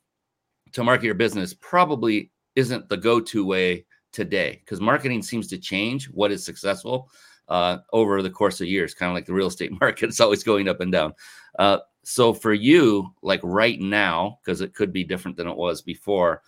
to 0.73 0.85
market 0.85 1.07
your 1.07 1.15
business 1.15 1.55
probably 1.55 2.31
isn't 2.57 2.89
the 2.89 2.97
go-to 2.97 3.45
way 3.45 3.85
today 4.13 4.61
because 4.65 4.81
marketing 4.81 5.23
seems 5.23 5.47
to 5.49 5.59
change 5.59 6.07
what 6.07 6.33
is 6.33 6.45
successful 6.45 7.11
uh, 7.49 7.79
over 7.93 8.23
the 8.23 8.31
course 8.31 8.61
of 8.61 8.67
years 8.67 8.95
kind 8.95 9.11
of 9.11 9.15
like 9.15 9.27
the 9.27 9.33
real 9.33 9.47
estate 9.47 9.73
market 9.81 10.09
it's 10.09 10.21
always 10.21 10.43
going 10.43 10.69
up 10.69 10.81
and 10.81 10.93
down. 10.93 11.13
Uh, 11.59 11.79
so 12.05 12.33
for 12.33 12.55
you 12.55 13.07
like 13.23 13.41
right 13.43 13.81
now 13.81 14.39
because 14.43 14.61
it 14.61 14.75
could 14.75 14.93
be 14.93 15.05
different 15.05 15.37
than 15.37 15.49
it 15.49 15.57
was 15.57 15.83
before 15.83 16.43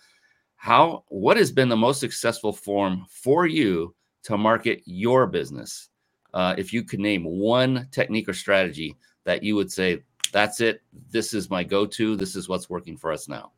how 0.55 1.03
what 1.07 1.37
has 1.37 1.51
been 1.51 1.69
the 1.69 1.75
most 1.77 1.99
successful 1.99 2.53
form 2.53 3.05
for 3.09 3.45
you 3.47 3.95
to 4.23 4.37
market 4.37 4.81
your 4.85 5.25
business? 5.25 5.89
Uh, 6.33 6.53
if 6.57 6.71
you 6.71 6.83
could 6.83 6.99
name 6.99 7.25
one 7.25 7.87
technique 7.91 8.29
or 8.29 8.33
strategy 8.33 8.95
that 9.25 9.43
you 9.43 9.55
would 9.55 9.71
say 9.71 10.03
that's 10.31 10.61
it. 10.61 10.81
This 11.09 11.33
is 11.33 11.49
my 11.49 11.63
go-to. 11.63 12.15
This 12.15 12.35
is 12.35 12.47
what's 12.47 12.69
working 12.69 12.95
for 12.95 13.11
us 13.11 13.27
now 13.27 13.51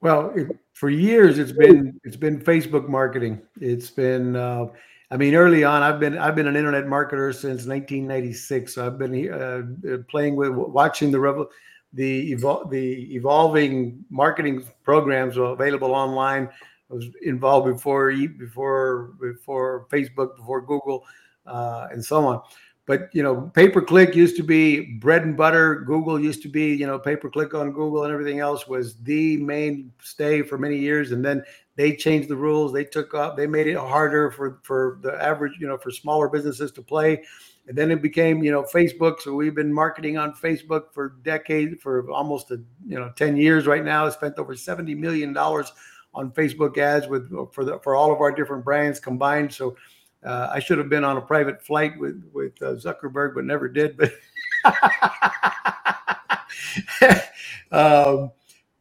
well, 0.00 0.30
it, 0.34 0.48
for 0.72 0.90
years 0.90 1.38
it's 1.38 1.52
been 1.52 2.00
it's 2.04 2.16
been 2.16 2.40
Facebook 2.40 2.88
marketing. 2.88 3.40
It's 3.60 3.90
been 3.90 4.36
uh, 4.36 4.66
I 5.10 5.16
mean 5.16 5.34
early 5.34 5.64
on 5.64 5.82
I've 5.82 6.00
been 6.00 6.18
I've 6.18 6.34
been 6.34 6.48
an 6.48 6.56
internet 6.56 6.84
marketer 6.84 7.32
since 7.32 7.66
1996. 7.66 8.74
So 8.74 8.86
I've 8.86 8.98
been 8.98 9.32
uh, 9.32 9.92
uh, 9.92 9.98
playing 10.08 10.36
with 10.36 10.50
watching 10.50 11.10
the 11.10 11.20
revel 11.20 11.48
the 11.92 12.34
evol- 12.34 12.70
the 12.70 13.14
evolving 13.14 14.04
marketing 14.10 14.64
programs 14.84 15.36
available 15.36 15.92
online. 15.92 16.48
I 16.90 16.94
was 16.94 17.06
involved 17.22 17.72
before 17.72 18.12
before 18.12 19.14
before 19.20 19.86
Facebook, 19.90 20.36
before 20.36 20.60
Google, 20.60 21.04
uh, 21.46 21.88
and 21.90 22.04
so 22.04 22.24
on 22.24 22.42
but 22.86 23.10
you 23.12 23.22
know 23.22 23.50
pay 23.54 23.68
per 23.68 23.82
click 23.82 24.14
used 24.14 24.36
to 24.36 24.44
be 24.44 24.94
bread 24.98 25.22
and 25.22 25.36
butter. 25.36 25.80
Google 25.86 26.18
used 26.20 26.40
to 26.42 26.48
be 26.48 26.74
you 26.74 26.86
know 26.86 26.98
pay 26.98 27.16
per 27.16 27.28
click 27.28 27.52
on 27.52 27.72
google 27.72 28.04
and 28.04 28.12
everything 28.12 28.38
else 28.38 28.66
was 28.68 28.96
the 29.02 29.36
mainstay 29.38 30.42
for 30.42 30.56
many 30.56 30.78
years. 30.78 31.10
And 31.10 31.24
then 31.24 31.42
they 31.74 31.94
changed 31.94 32.28
the 32.28 32.36
rules. 32.36 32.72
They 32.72 32.84
took 32.84 33.12
up 33.12 33.36
they 33.36 33.46
made 33.46 33.66
it 33.66 33.76
harder 33.76 34.30
for 34.30 34.60
for 34.62 34.98
the 35.02 35.20
average 35.22 35.54
you 35.58 35.66
know 35.66 35.76
for 35.76 35.90
smaller 35.90 36.28
businesses 36.28 36.70
to 36.72 36.82
play. 36.82 37.22
And 37.66 37.76
then 37.76 37.90
it 37.90 38.00
became 38.00 38.44
you 38.44 38.52
know 38.52 38.62
facebook. 38.62 39.20
So 39.20 39.34
we've 39.34 39.54
been 39.54 39.72
marketing 39.72 40.16
on 40.16 40.32
facebook 40.34 40.92
for 40.94 41.16
decades 41.24 41.82
for 41.82 42.08
almost 42.10 42.52
a 42.52 42.62
you 42.86 42.98
know 42.98 43.12
10 43.16 43.36
years 43.36 43.66
right 43.66 43.84
now. 43.84 44.08
Spent 44.10 44.38
over 44.38 44.54
70 44.54 44.94
million 44.94 45.32
dollars 45.32 45.72
on 46.14 46.30
facebook 46.30 46.78
ads 46.78 47.08
with 47.08 47.28
for 47.52 47.64
the 47.64 47.80
for 47.80 47.96
all 47.96 48.12
of 48.12 48.20
our 48.20 48.30
different 48.30 48.64
brands 48.64 49.00
combined. 49.00 49.52
So 49.52 49.76
uh, 50.26 50.50
I 50.52 50.58
should 50.58 50.78
have 50.78 50.88
been 50.88 51.04
on 51.04 51.16
a 51.16 51.20
private 51.20 51.62
flight 51.62 51.98
with 51.98 52.22
with 52.32 52.60
uh, 52.60 52.74
Zuckerberg, 52.74 53.34
but 53.34 53.44
never 53.44 53.68
did. 53.68 53.96
But 53.96 54.12
um, 57.70 58.32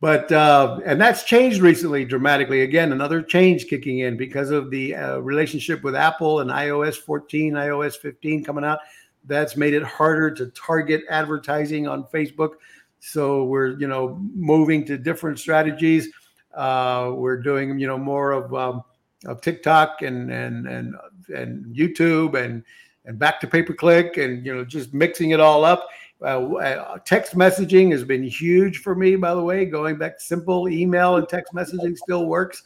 but 0.02 0.32
uh, 0.32 0.80
and 0.86 1.00
that's 1.00 1.24
changed 1.24 1.62
recently 1.62 2.04
dramatically. 2.04 2.62
Again, 2.62 2.92
another 2.92 3.22
change 3.22 3.68
kicking 3.68 4.00
in 4.00 4.18
because 4.18 4.50
of 4.50 4.72
the 4.72 4.96
uh, 4.96 5.18
relationship 5.20 5.84
with 5.84 5.96
Apple 5.96 6.42
and 6.42 6.50
iOS 6.50 6.96
14, 6.96 7.54
iOS 7.54 7.98
15 7.98 8.44
coming 8.44 8.66
out. 8.66 8.80
That's 9.26 9.56
made 9.56 9.74
it 9.74 9.84
harder 9.84 10.32
to 10.32 10.48
target 10.48 11.04
advertising 11.10 11.88
on 11.88 12.04
Facebook. 12.06 12.56
So 13.00 13.46
we're 13.46 13.78
you 13.80 13.88
know 13.88 14.20
moving 14.34 14.86
to 14.86 14.98
different 14.98 15.40
strategies. 15.40 16.10
Uh, 16.56 17.12
we're 17.14 17.42
doing 17.42 17.78
you 17.78 17.88
know 17.88 17.98
more 17.98 18.32
of 18.32 18.54
um, 18.54 18.84
of 19.26 19.42
TikTok 19.42 20.02
and 20.02 20.32
and 20.32 20.68
and 20.68 20.96
and 21.30 21.66
YouTube 21.76 22.36
and 22.36 22.64
and 23.06 23.20
back 23.20 23.40
to 23.40 23.48
pay 23.48 23.62
per 23.62 23.74
click 23.74 24.18
and 24.18 24.46
you 24.46 24.54
know 24.54 24.66
just 24.66 24.94
mixing 24.94 25.32
it 25.32 25.40
all 25.40 25.64
up. 25.64 25.88
Uh, 26.22 26.54
uh, 26.56 26.98
text 27.06 27.36
messaging 27.36 27.92
has 27.92 28.04
been 28.04 28.24
huge 28.24 28.80
for 28.80 28.96
me, 28.96 29.16
by 29.16 29.34
the 29.34 29.44
way. 29.44 29.66
Going 29.66 29.98
back 29.98 30.18
to 30.18 30.24
simple 30.24 30.70
email 30.70 31.18
and 31.18 31.28
text 31.28 31.54
messaging 31.54 31.98
still 31.98 32.26
works. 32.26 32.64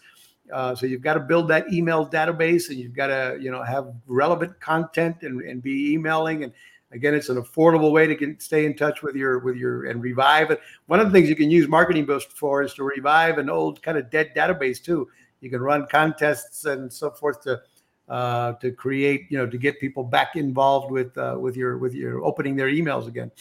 Uh, 0.54 0.74
so 0.76 0.86
you've 0.86 1.02
got 1.02 1.16
to 1.16 1.20
build 1.20 1.48
that 1.48 1.72
email 1.72 2.08
database, 2.08 2.70
and 2.70 2.78
you've 2.78 2.96
got 2.96 3.08
to 3.08 3.38
you 3.40 3.52
know 3.52 3.64
have 3.64 3.94
relevant 4.08 4.60
content 4.60 5.18
and, 5.22 5.42
and 5.42 5.62
be 5.62 5.92
emailing. 5.94 6.44
And 6.44 6.54
again, 6.92 7.14
it's 7.14 7.30
an 7.30 7.38
affordable 7.38 7.92
way 7.92 8.08
to 8.08 8.16
get, 8.16 8.42
stay 8.42 8.66
in 8.66 8.76
touch 8.76 9.02
with 9.02 9.16
your 9.16 9.40
with 9.40 9.56
your 9.56 9.86
and 9.86 10.02
revive 10.02 10.52
it. 10.52 10.62
One 10.88 11.00
of 11.00 11.08
the 11.08 11.12
things 11.12 11.30
you 11.30 11.36
can 11.36 11.52
use 11.52 11.68
Marketing 11.68 12.06
Boost 12.06 12.32
for 12.32 12.64
is 12.64 12.74
to 12.76 12.84
revive 12.84 13.38
an 13.38 13.50
old 13.50 13.82
kind 13.82 13.98
of 13.98 14.10
dead 14.10 14.32
database 14.36 14.82
too. 14.82 15.08
You 15.42 15.50
can 15.50 15.62
run 15.62 15.88
contests 15.90 16.66
and 16.66 16.92
so 16.92 17.12
forth 17.12 17.42
to 17.42 17.62
uh, 18.10 18.54
to 18.54 18.72
create, 18.72 19.28
you 19.30 19.38
know, 19.38 19.48
to 19.48 19.58
get 19.58 19.80
people 19.80 20.04
back 20.04 20.36
involved 20.36 20.92
with 20.92 21.18
uh, 21.18 21.38
with 21.40 21.56
your 21.56 21.78
with 21.78 21.94
your 21.94 22.24
opening 22.24 22.56
their 22.56 22.68
emails 22.68 23.08
again. 23.08 23.32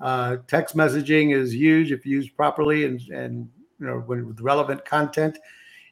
Uh, 0.00 0.38
text 0.46 0.76
messaging 0.76 1.34
is 1.34 1.54
huge 1.54 1.92
if 1.92 2.04
used 2.06 2.34
properly 2.36 2.84
and 2.84 3.00
and 3.10 3.48
you 3.78 3.86
know 3.86 3.98
with 4.06 4.40
relevant 4.40 4.84
content. 4.84 5.38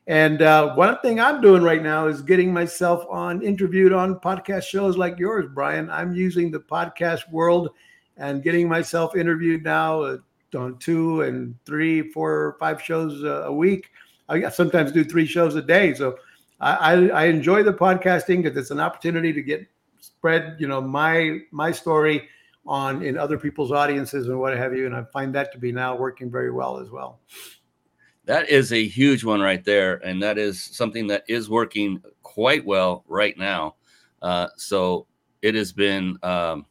And 0.06 0.42
uh, 0.42 0.74
one 0.74 0.98
thing 1.00 1.18
I'm 1.18 1.40
doing 1.40 1.62
right 1.62 1.82
now 1.82 2.08
is 2.08 2.20
getting 2.20 2.52
myself 2.52 3.06
on 3.08 3.42
interviewed 3.42 3.92
on 3.92 4.20
podcast 4.20 4.64
shows 4.64 4.98
like 4.98 5.18
yours, 5.18 5.46
Brian. 5.54 5.88
I'm 5.90 6.12
using 6.12 6.50
the 6.50 6.60
podcast 6.60 7.30
world 7.30 7.70
and 8.18 8.42
getting 8.42 8.68
myself 8.68 9.16
interviewed 9.16 9.64
now 9.64 10.02
uh, 10.02 10.18
on 10.56 10.78
two 10.78 11.22
and 11.22 11.54
three, 11.64 12.10
four, 12.10 12.56
five 12.60 12.82
shows 12.82 13.22
a 13.24 13.52
week. 13.52 13.90
I 14.28 14.48
sometimes 14.50 14.92
do 14.92 15.04
three 15.04 15.26
shows 15.26 15.54
a 15.56 15.62
day. 15.62 15.94
So 15.94 16.16
I, 16.60 17.08
I 17.08 17.24
enjoy 17.26 17.62
the 17.62 17.72
podcasting 17.72 18.42
because 18.42 18.56
it's 18.56 18.70
an 18.70 18.80
opportunity 18.80 19.32
to 19.32 19.42
get 19.42 19.66
spread, 20.00 20.56
you 20.58 20.66
know, 20.66 20.80
my 20.80 21.40
my 21.50 21.72
story 21.72 22.28
on 22.66 23.02
in 23.02 23.18
other 23.18 23.38
people's 23.38 23.72
audiences 23.72 24.28
and 24.28 24.38
what 24.38 24.56
have 24.56 24.74
you. 24.74 24.86
And 24.86 24.94
I 24.94 25.04
find 25.12 25.34
that 25.34 25.52
to 25.52 25.58
be 25.58 25.72
now 25.72 25.96
working 25.96 26.30
very 26.30 26.50
well 26.50 26.78
as 26.78 26.90
well. 26.90 27.20
That 28.26 28.48
is 28.48 28.72
a 28.72 28.86
huge 28.86 29.22
one 29.22 29.40
right 29.40 29.62
there, 29.62 29.96
and 29.96 30.22
that 30.22 30.38
is 30.38 30.62
something 30.62 31.06
that 31.08 31.24
is 31.28 31.50
working 31.50 32.02
quite 32.22 32.64
well 32.64 33.04
right 33.06 33.36
now. 33.36 33.76
Uh, 34.22 34.48
so 34.56 35.06
it 35.42 35.54
has 35.54 35.72
been. 35.72 36.18
Um, 36.22 36.66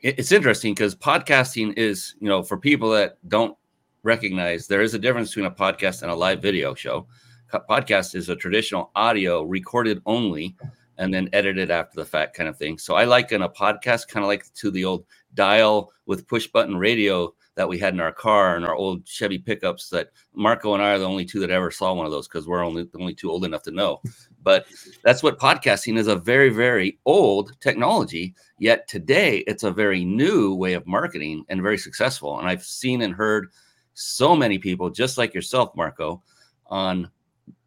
it, 0.00 0.18
it's 0.18 0.32
interesting 0.32 0.74
because 0.74 0.96
podcasting 0.96 1.76
is, 1.76 2.16
you 2.18 2.28
know, 2.28 2.42
for 2.42 2.56
people 2.56 2.90
that 2.90 3.18
don't 3.28 3.56
recognize, 4.02 4.66
there 4.66 4.80
is 4.80 4.94
a 4.94 4.98
difference 4.98 5.30
between 5.30 5.46
a 5.46 5.50
podcast 5.50 6.02
and 6.02 6.10
a 6.10 6.14
live 6.14 6.42
video 6.42 6.74
show 6.74 7.06
podcast 7.52 8.14
is 8.14 8.28
a 8.28 8.36
traditional 8.36 8.90
audio 8.94 9.42
recorded 9.42 10.00
only 10.06 10.56
and 10.98 11.14
then 11.14 11.28
edited 11.32 11.70
after 11.70 11.96
the 11.96 12.04
fact 12.04 12.36
kind 12.36 12.48
of 12.48 12.58
thing. 12.58 12.76
So 12.76 12.94
I 12.94 13.04
liken 13.04 13.42
a 13.42 13.48
podcast 13.48 14.08
kind 14.08 14.24
of 14.24 14.28
like 14.28 14.52
to 14.54 14.70
the 14.70 14.84
old 14.84 15.04
dial 15.34 15.92
with 16.06 16.26
push 16.26 16.46
button 16.48 16.76
radio 16.76 17.32
that 17.54 17.68
we 17.68 17.78
had 17.78 17.92
in 17.92 18.00
our 18.00 18.12
car 18.12 18.56
and 18.56 18.64
our 18.64 18.74
old 18.74 19.06
Chevy 19.06 19.38
pickups 19.38 19.88
that 19.90 20.10
Marco 20.32 20.74
and 20.74 20.82
I 20.82 20.92
are 20.92 20.98
the 20.98 21.04
only 21.08 21.24
two 21.24 21.40
that 21.40 21.50
ever 21.50 21.70
saw 21.70 21.92
one 21.92 22.06
of 22.06 22.12
those 22.12 22.28
because 22.28 22.46
we're 22.46 22.64
only 22.64 22.84
the 22.84 22.98
only 22.98 23.14
two 23.14 23.30
old 23.30 23.44
enough 23.44 23.62
to 23.64 23.72
know. 23.72 24.00
But 24.42 24.66
that's 25.02 25.22
what 25.22 25.40
podcasting 25.40 25.98
is 25.98 26.06
a 26.06 26.16
very, 26.16 26.50
very 26.50 26.98
old 27.04 27.58
technology. 27.60 28.34
Yet 28.58 28.86
today 28.86 29.38
it's 29.48 29.64
a 29.64 29.72
very 29.72 30.04
new 30.04 30.54
way 30.54 30.74
of 30.74 30.86
marketing 30.86 31.44
and 31.48 31.60
very 31.60 31.78
successful. 31.78 32.38
And 32.38 32.48
I've 32.48 32.62
seen 32.62 33.02
and 33.02 33.12
heard 33.12 33.48
so 33.94 34.36
many 34.36 34.58
people, 34.58 34.90
just 34.90 35.18
like 35.18 35.34
yourself, 35.34 35.74
Marco, 35.74 36.22
on 36.66 37.10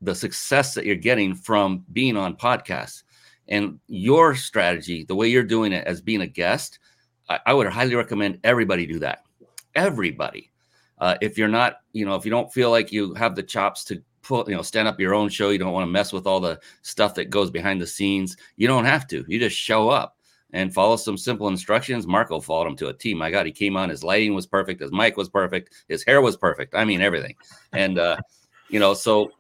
the 0.02 0.16
success 0.16 0.74
that 0.74 0.86
you're 0.86 0.96
getting 0.96 1.36
from 1.36 1.84
being 1.94 2.18
on 2.18 2.36
podcasts 2.36 3.04
and 3.48 3.80
your 3.88 4.36
strategy, 4.36 5.04
the 5.04 5.16
way 5.16 5.28
you're 5.28 5.44
doing 5.44 5.74
it 5.74 5.86
as 5.86 6.02
being 6.02 6.22
a 6.22 6.28
guest, 6.28 6.80
I, 7.30 7.40
I 7.48 7.54
would 7.54 7.68
highly 7.68 7.96
recommend 7.96 8.40
everybody 8.44 8.86
do 8.86 9.00
that. 9.00 9.24
Everybody. 9.76 10.52
Uh, 11.00 11.16
if 11.22 11.38
you're 11.38 11.48
not, 11.48 11.78
you 11.94 12.06
know, 12.06 12.16
if 12.16 12.26
you 12.26 12.32
don't 12.32 12.54
feel 12.54 12.70
like 12.70 12.92
you 12.92 13.14
have 13.16 13.36
the 13.36 13.44
chops 13.44 13.84
to 13.86 14.02
put, 14.22 14.48
you 14.48 14.56
know, 14.56 14.62
stand 14.62 14.88
up 14.88 15.00
your 15.00 15.16
own 15.16 15.30
show, 15.30 15.50
you 15.50 15.58
don't 15.58 15.74
want 15.74 15.86
to 15.86 15.92
mess 15.92 16.14
with 16.14 16.28
all 16.28 16.40
the 16.40 16.60
stuff 16.84 17.16
that 17.16 17.30
goes 17.30 17.50
behind 17.50 17.82
the 17.82 17.88
scenes. 17.88 18.38
You 18.56 18.68
don't 18.68 18.86
have 18.86 19.08
to. 19.08 19.26
You 19.28 19.40
just 19.40 19.58
show 19.58 19.90
up 19.90 20.18
and 20.54 20.74
follow 20.74 20.96
some 20.96 21.18
simple 21.18 21.48
instructions. 21.48 22.06
Marco 22.06 22.40
followed 22.40 22.68
him 22.68 22.76
to 22.78 22.90
a 22.90 22.94
T. 22.94 23.14
My 23.14 23.32
God, 23.32 23.46
he 23.46 23.52
came 23.52 23.78
on. 23.78 23.90
His 23.90 24.04
lighting 24.04 24.36
was 24.36 24.46
perfect. 24.46 24.82
His 24.82 24.92
mic 24.92 25.18
was 25.18 25.30
perfect. 25.30 25.74
His 25.88 26.04
hair 26.04 26.22
was 26.22 26.38
perfect. 26.38 26.76
I 26.76 26.86
mean, 26.86 27.02
everything. 27.02 27.36
And 27.74 27.98
uh, 27.98 28.18
you 28.70 28.80
know, 28.80 28.94
so 28.94 29.32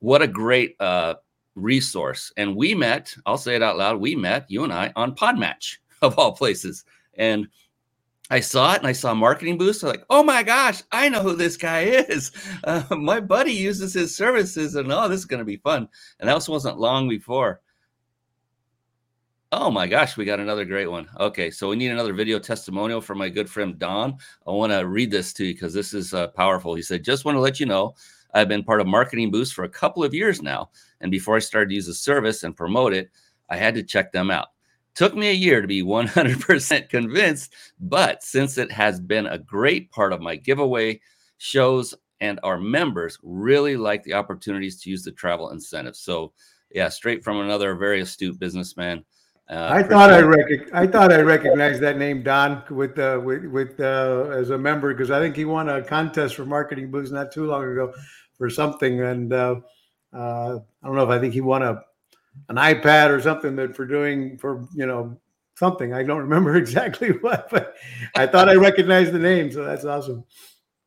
what 0.00 0.22
a 0.22 0.26
great 0.26 0.76
uh, 0.80 1.14
resource. 1.54 2.32
And 2.36 2.56
we 2.56 2.74
met, 2.74 3.14
I'll 3.24 3.38
say 3.38 3.54
it 3.54 3.62
out 3.62 3.78
loud, 3.78 4.00
we 4.00 4.16
met, 4.16 4.46
you 4.48 4.64
and 4.64 4.72
I, 4.72 4.92
on 4.96 5.14
Podmatch 5.14 5.76
of 6.02 6.18
all 6.18 6.32
places. 6.32 6.84
And 7.14 7.46
I 8.30 8.40
saw 8.40 8.74
it 8.74 8.78
and 8.78 8.86
I 8.86 8.92
saw 8.92 9.12
Marketing 9.12 9.58
Boost. 9.58 9.82
I'm 9.82 9.88
like, 9.88 10.04
oh 10.08 10.22
my 10.22 10.42
gosh, 10.42 10.82
I 10.92 11.08
know 11.08 11.22
who 11.22 11.34
this 11.36 11.56
guy 11.56 11.82
is. 11.82 12.32
Uh, 12.62 12.84
my 12.94 13.18
buddy 13.18 13.52
uses 13.52 13.94
his 13.94 14.14
services, 14.14 14.74
and 14.74 14.92
oh, 14.92 15.08
this 15.08 15.20
is 15.20 15.24
going 15.24 15.38
to 15.38 15.46
be 15.46 15.56
fun. 15.56 15.88
And 16.18 16.28
that 16.28 16.46
wasn't 16.46 16.78
long 16.78 17.08
before. 17.08 17.62
Oh 19.50 19.70
my 19.70 19.86
gosh, 19.86 20.16
we 20.16 20.26
got 20.26 20.40
another 20.40 20.66
great 20.66 20.88
one. 20.88 21.08
Okay, 21.18 21.50
so 21.50 21.70
we 21.70 21.76
need 21.76 21.90
another 21.90 22.12
video 22.12 22.38
testimonial 22.38 23.00
from 23.00 23.16
my 23.16 23.30
good 23.30 23.48
friend 23.48 23.78
Don. 23.78 24.18
I 24.46 24.50
want 24.50 24.72
to 24.72 24.86
read 24.86 25.10
this 25.10 25.32
to 25.34 25.46
you 25.46 25.54
because 25.54 25.72
this 25.72 25.94
is 25.94 26.12
uh, 26.12 26.28
powerful. 26.28 26.74
He 26.74 26.82
said, 26.82 27.02
Just 27.02 27.24
want 27.24 27.36
to 27.36 27.40
let 27.40 27.58
you 27.58 27.66
know 27.66 27.94
I've 28.34 28.48
been 28.48 28.64
part 28.64 28.80
of 28.80 28.86
Marketing 28.86 29.30
Boost 29.30 29.54
for 29.54 29.64
a 29.64 29.68
couple 29.68 30.04
of 30.04 30.14
years 30.14 30.42
now. 30.42 30.70
And 31.00 31.10
before 31.10 31.36
I 31.36 31.40
started 31.40 31.70
to 31.70 31.74
use 31.74 31.86
the 31.86 31.94
service 31.94 32.42
and 32.42 32.56
promote 32.56 32.92
it, 32.92 33.10
I 33.48 33.56
had 33.56 33.74
to 33.74 33.82
check 33.82 34.12
them 34.12 34.30
out. 34.30 34.48
Took 34.94 35.14
me 35.14 35.28
a 35.28 35.34
year 35.34 35.60
to 35.60 35.68
be 35.68 35.82
100% 35.82 36.88
convinced, 36.88 37.54
but 37.80 38.22
since 38.22 38.58
it 38.58 38.70
has 38.72 39.00
been 39.00 39.26
a 39.26 39.38
great 39.38 39.90
part 39.90 40.12
of 40.12 40.20
my 40.20 40.36
giveaway 40.36 41.00
shows 41.38 41.94
and 42.20 42.38
our 42.42 42.58
members 42.58 43.18
really 43.22 43.76
like 43.76 44.02
the 44.02 44.14
opportunities 44.14 44.80
to 44.82 44.90
use 44.90 45.02
the 45.02 45.12
travel 45.12 45.50
incentives. 45.50 46.00
So, 46.00 46.32
yeah, 46.70 46.88
straight 46.88 47.24
from 47.24 47.40
another 47.40 47.74
very 47.74 48.00
astute 48.00 48.38
businessman. 48.38 49.04
Uh, 49.48 49.68
I 49.68 49.82
thought 49.82 50.12
I 50.12 50.20
rec- 50.20 50.72
I 50.72 50.86
thought 50.86 51.12
I 51.12 51.22
recognized 51.22 51.80
that 51.80 51.98
name 51.98 52.22
Don 52.22 52.62
with 52.70 52.96
uh, 53.00 53.20
with 53.24 53.44
with 53.46 53.80
uh, 53.80 54.28
as 54.30 54.50
a 54.50 54.58
member 54.58 54.94
because 54.94 55.10
I 55.10 55.18
think 55.18 55.34
he 55.34 55.44
won 55.44 55.68
a 55.68 55.82
contest 55.82 56.36
for 56.36 56.44
Marketing 56.44 56.88
Boost 56.88 57.12
not 57.12 57.32
too 57.32 57.46
long 57.46 57.64
ago 57.64 57.92
for 58.40 58.48
something, 58.48 59.02
and 59.02 59.34
uh, 59.34 59.56
uh, 60.14 60.58
I 60.82 60.86
don't 60.86 60.96
know 60.96 61.04
if 61.04 61.10
I 61.10 61.18
think 61.18 61.34
he 61.34 61.42
won 61.42 61.62
a 61.62 61.82
an 62.48 62.56
iPad 62.56 63.10
or 63.10 63.20
something 63.20 63.54
that 63.56 63.76
for 63.76 63.84
doing 63.84 64.38
for 64.38 64.66
you 64.74 64.86
know 64.86 65.20
something. 65.56 65.92
I 65.92 66.02
don't 66.02 66.18
remember 66.28 66.56
exactly 66.56 67.10
what, 67.10 67.50
but 67.50 67.76
I 68.16 68.26
thought 68.26 68.48
I 68.48 68.54
recognized 68.54 69.12
the 69.12 69.18
name, 69.18 69.52
so 69.52 69.62
that's 69.62 69.84
awesome. 69.84 70.24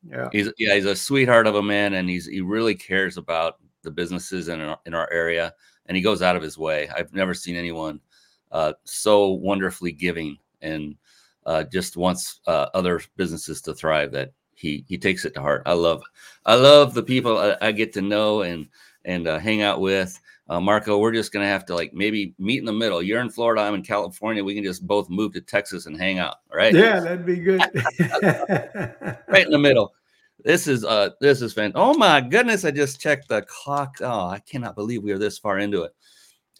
Yeah, 0.04 0.28
he's 0.32 0.52
yeah 0.58 0.74
he's 0.74 0.84
a 0.84 0.96
sweetheart 0.96 1.46
of 1.46 1.54
a 1.54 1.62
man, 1.62 1.94
and 1.94 2.10
he's 2.10 2.26
he 2.26 2.40
really 2.40 2.74
cares 2.74 3.18
about 3.18 3.60
the 3.82 3.90
businesses 3.92 4.48
in 4.48 4.60
our, 4.60 4.78
in 4.84 4.92
our 4.92 5.08
area, 5.12 5.54
and 5.86 5.96
he 5.96 6.02
goes 6.02 6.22
out 6.22 6.34
of 6.34 6.42
his 6.42 6.58
way. 6.58 6.88
I've 6.88 7.14
never 7.14 7.34
seen 7.34 7.54
anyone 7.54 8.00
uh, 8.50 8.72
so 8.82 9.28
wonderfully 9.28 9.92
giving 9.92 10.38
and 10.60 10.96
uh, 11.46 11.62
just 11.62 11.96
wants 11.96 12.40
uh, 12.48 12.66
other 12.74 13.00
businesses 13.16 13.62
to 13.62 13.74
thrive 13.74 14.10
that 14.10 14.32
he 14.64 14.84
he 14.88 14.98
takes 14.98 15.24
it 15.24 15.34
to 15.34 15.40
heart. 15.40 15.62
I 15.66 15.74
love 15.74 16.02
I 16.46 16.54
love 16.54 16.94
the 16.94 17.02
people 17.02 17.38
I, 17.38 17.56
I 17.60 17.72
get 17.72 17.92
to 17.94 18.02
know 18.02 18.42
and 18.42 18.68
and 19.04 19.28
uh, 19.28 19.38
hang 19.38 19.62
out 19.62 19.80
with. 19.80 20.18
Uh, 20.48 20.60
Marco, 20.60 20.98
we're 20.98 21.12
just 21.12 21.32
gonna 21.32 21.46
have 21.46 21.64
to 21.66 21.74
like 21.74 21.92
maybe 21.94 22.34
meet 22.38 22.58
in 22.58 22.64
the 22.64 22.72
middle. 22.72 23.02
You're 23.02 23.20
in 23.20 23.30
Florida, 23.30 23.62
I'm 23.62 23.74
in 23.74 23.82
California. 23.82 24.42
We 24.42 24.54
can 24.54 24.64
just 24.64 24.86
both 24.86 25.08
move 25.08 25.32
to 25.34 25.40
Texas 25.40 25.86
and 25.86 25.96
hang 25.96 26.18
out. 26.18 26.36
right? 26.52 26.74
Yeah, 26.74 27.00
that'd 27.00 27.26
be 27.26 27.36
good. 27.36 27.60
right 29.28 29.44
in 29.44 29.50
the 29.50 29.58
middle. 29.58 29.94
This 30.42 30.66
is 30.66 30.84
uh 30.84 31.10
this 31.20 31.40
is 31.42 31.52
fan. 31.52 31.72
Oh 31.74 31.96
my 31.96 32.20
goodness! 32.20 32.64
I 32.64 32.70
just 32.70 33.00
checked 33.00 33.28
the 33.28 33.42
clock. 33.42 33.96
Oh, 34.00 34.28
I 34.28 34.40
cannot 34.40 34.74
believe 34.74 35.02
we 35.02 35.12
are 35.12 35.18
this 35.18 35.38
far 35.38 35.58
into 35.58 35.82
it. 35.82 35.94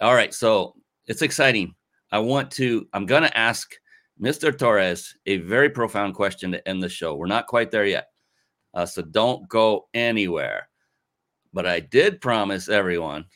All 0.00 0.14
right, 0.14 0.32
so 0.32 0.76
it's 1.06 1.22
exciting. 1.22 1.74
I 2.12 2.18
want 2.18 2.50
to. 2.52 2.86
I'm 2.92 3.06
gonna 3.06 3.32
ask 3.34 3.74
Mr. 4.20 4.56
Torres, 4.56 5.14
a 5.26 5.38
very 5.38 5.68
profound 5.68 6.14
question 6.14 6.52
to 6.52 6.68
end 6.68 6.82
the 6.82 6.88
show. 6.88 7.14
We're 7.14 7.26
not 7.26 7.46
quite 7.46 7.70
there 7.70 7.86
yet. 7.86 8.08
Uh, 8.72 8.86
so 8.86 9.02
don't 9.02 9.48
go 9.48 9.88
anywhere. 9.94 10.68
But 11.52 11.66
I 11.66 11.80
did 11.80 12.20
promise 12.20 12.68
everyone 12.68 13.26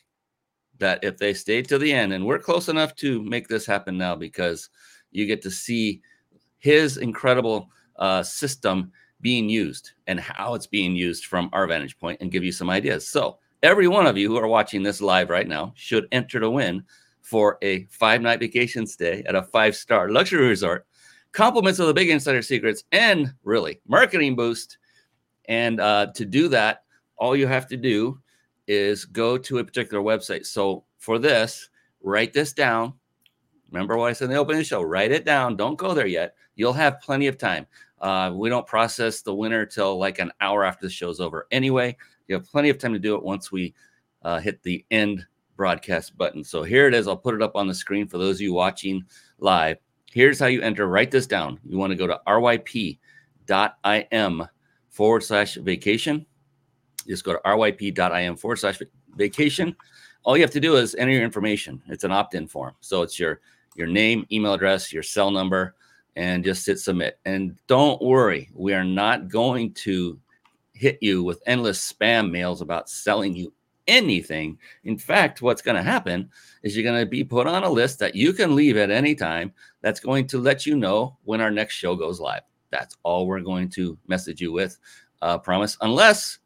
that 0.79 1.03
if 1.03 1.17
they 1.17 1.33
stay 1.33 1.61
to 1.61 1.77
the 1.77 1.91
end, 1.91 2.13
and 2.13 2.25
we're 2.25 2.39
close 2.39 2.69
enough 2.69 2.95
to 2.95 3.21
make 3.23 3.47
this 3.47 3.65
happen 3.65 3.97
now 3.97 4.15
because 4.15 4.69
you 5.11 5.25
get 5.25 5.41
to 5.41 5.51
see 5.51 6.01
his 6.57 6.97
incredible 6.97 7.69
uh, 7.97 8.23
system 8.23 8.91
being 9.21 9.49
used 9.49 9.91
and 10.07 10.19
how 10.19 10.53
it's 10.53 10.67
being 10.67 10.95
used 10.95 11.25
from 11.25 11.49
our 11.51 11.67
vantage 11.67 11.97
point 11.97 12.19
and 12.21 12.31
give 12.31 12.43
you 12.43 12.51
some 12.51 12.69
ideas. 12.69 13.07
So, 13.07 13.39
every 13.63 13.89
one 13.89 14.07
of 14.07 14.17
you 14.17 14.29
who 14.29 14.37
are 14.37 14.47
watching 14.47 14.83
this 14.83 15.01
live 15.01 15.29
right 15.29 15.47
now 15.47 15.73
should 15.75 16.07
enter 16.13 16.39
to 16.39 16.49
win 16.49 16.83
for 17.21 17.57
a 17.61 17.85
five 17.85 18.21
night 18.21 18.39
vacation 18.39 18.87
stay 18.87 19.23
at 19.27 19.35
a 19.35 19.43
five 19.43 19.75
star 19.75 20.09
luxury 20.09 20.47
resort, 20.47 20.87
compliments 21.31 21.79
of 21.79 21.87
the 21.87 21.93
big 21.93 22.09
insider 22.09 22.41
secrets, 22.41 22.83
and 22.91 23.33
really 23.43 23.81
marketing 23.87 24.35
boost. 24.35 24.77
And 25.45 25.79
uh, 25.79 26.07
to 26.15 26.25
do 26.25 26.47
that, 26.49 26.83
all 27.17 27.35
you 27.35 27.47
have 27.47 27.67
to 27.67 27.77
do 27.77 28.19
is 28.67 29.05
go 29.05 29.37
to 29.37 29.57
a 29.57 29.63
particular 29.63 30.03
website. 30.03 30.45
So 30.45 30.85
for 30.97 31.19
this, 31.19 31.69
write 32.01 32.33
this 32.33 32.53
down. 32.53 32.93
Remember 33.71 33.97
what 33.97 34.09
I 34.09 34.13
said 34.13 34.25
in 34.25 34.31
the 34.31 34.37
opening 34.37 34.63
show? 34.63 34.81
Write 34.81 35.11
it 35.11 35.25
down. 35.25 35.55
Don't 35.55 35.77
go 35.77 35.93
there 35.93 36.07
yet. 36.07 36.35
You'll 36.55 36.73
have 36.73 37.01
plenty 37.01 37.27
of 37.27 37.37
time. 37.37 37.67
Uh, 37.99 38.31
we 38.33 38.49
don't 38.49 38.65
process 38.65 39.21
the 39.21 39.33
winner 39.33 39.65
till 39.65 39.97
like 39.97 40.19
an 40.19 40.31
hour 40.41 40.63
after 40.63 40.85
the 40.85 40.91
show's 40.91 41.19
over. 41.19 41.47
Anyway, 41.51 41.95
you 42.27 42.35
have 42.35 42.45
plenty 42.45 42.69
of 42.69 42.77
time 42.77 42.93
to 42.93 42.99
do 42.99 43.15
it 43.15 43.23
once 43.23 43.51
we 43.51 43.73
uh, 44.23 44.39
hit 44.39 44.61
the 44.63 44.85
end 44.91 45.25
broadcast 45.59 46.17
button. 46.17 46.41
So 46.41 46.63
here 46.63 46.87
it 46.87 46.93
is. 46.93 47.05
I'll 47.05 47.17
put 47.17 47.35
it 47.35 47.41
up 47.41 47.57
on 47.57 47.67
the 47.67 47.73
screen 47.73 48.07
for 48.07 48.17
those 48.17 48.37
of 48.37 48.41
you 48.41 48.53
watching 48.53 49.03
live. 49.39 49.75
Here's 50.09 50.39
how 50.39 50.45
you 50.45 50.61
enter. 50.61 50.87
Write 50.87 51.11
this 51.11 51.27
down. 51.27 51.59
You 51.65 51.77
want 51.77 51.91
to 51.91 51.97
go 51.97 52.07
to 52.07 52.17
ryp.im 52.25 52.97
forward 54.89 55.23
slash 55.23 55.55
vacation. 55.55 56.25
Just 57.05 57.25
go 57.25 57.33
to 57.33 57.39
ryp.im 57.39 58.37
forward 58.37 58.55
slash 58.55 58.79
vacation. 59.17 59.75
All 60.23 60.37
you 60.37 60.43
have 60.43 60.51
to 60.51 60.61
do 60.61 60.77
is 60.77 60.95
enter 60.95 61.11
your 61.11 61.23
information. 61.23 61.81
It's 61.89 62.05
an 62.05 62.11
opt 62.11 62.35
in 62.35 62.47
form. 62.47 62.75
So 62.79 63.01
it's 63.01 63.19
your 63.19 63.41
your 63.75 63.87
name, 63.87 64.25
email 64.31 64.53
address, 64.53 64.93
your 64.93 65.03
cell 65.03 65.29
number, 65.29 65.75
and 66.15 66.41
just 66.41 66.65
hit 66.65 66.79
submit. 66.79 67.19
And 67.25 67.57
don't 67.67 68.01
worry, 68.01 68.49
we 68.53 68.73
are 68.73 68.85
not 68.85 69.27
going 69.27 69.73
to 69.73 70.17
hit 70.73 70.99
you 71.01 71.21
with 71.21 71.43
endless 71.45 71.91
spam 71.91 72.31
mails 72.31 72.61
about 72.61 72.89
selling 72.89 73.35
you 73.35 73.51
anything. 73.89 74.57
In 74.83 74.97
fact, 74.97 75.41
what's 75.41 75.61
going 75.61 75.75
to 75.75 75.83
happen 75.83 76.29
is 76.63 76.75
you're 76.75 76.89
going 76.89 77.03
to 77.03 77.09
be 77.09 77.23
put 77.23 77.47
on 77.47 77.63
a 77.63 77.69
list 77.69 77.99
that 77.99 78.15
you 78.15 78.31
can 78.31 78.55
leave 78.55 78.77
at 78.77 78.91
any 78.91 79.15
time 79.15 79.51
that's 79.81 79.99
going 79.99 80.27
to 80.27 80.39
let 80.39 80.65
you 80.65 80.75
know 80.75 81.17
when 81.23 81.41
our 81.41 81.51
next 81.51 81.75
show 81.75 81.95
goes 81.95 82.19
live. 82.19 82.43
That's 82.69 82.95
all 83.03 83.27
we're 83.27 83.41
going 83.41 83.69
to 83.69 83.97
message 84.07 84.39
you 84.39 84.51
with. 84.51 84.77
Uh, 85.21 85.37
promise, 85.37 85.75
unless 85.81 86.39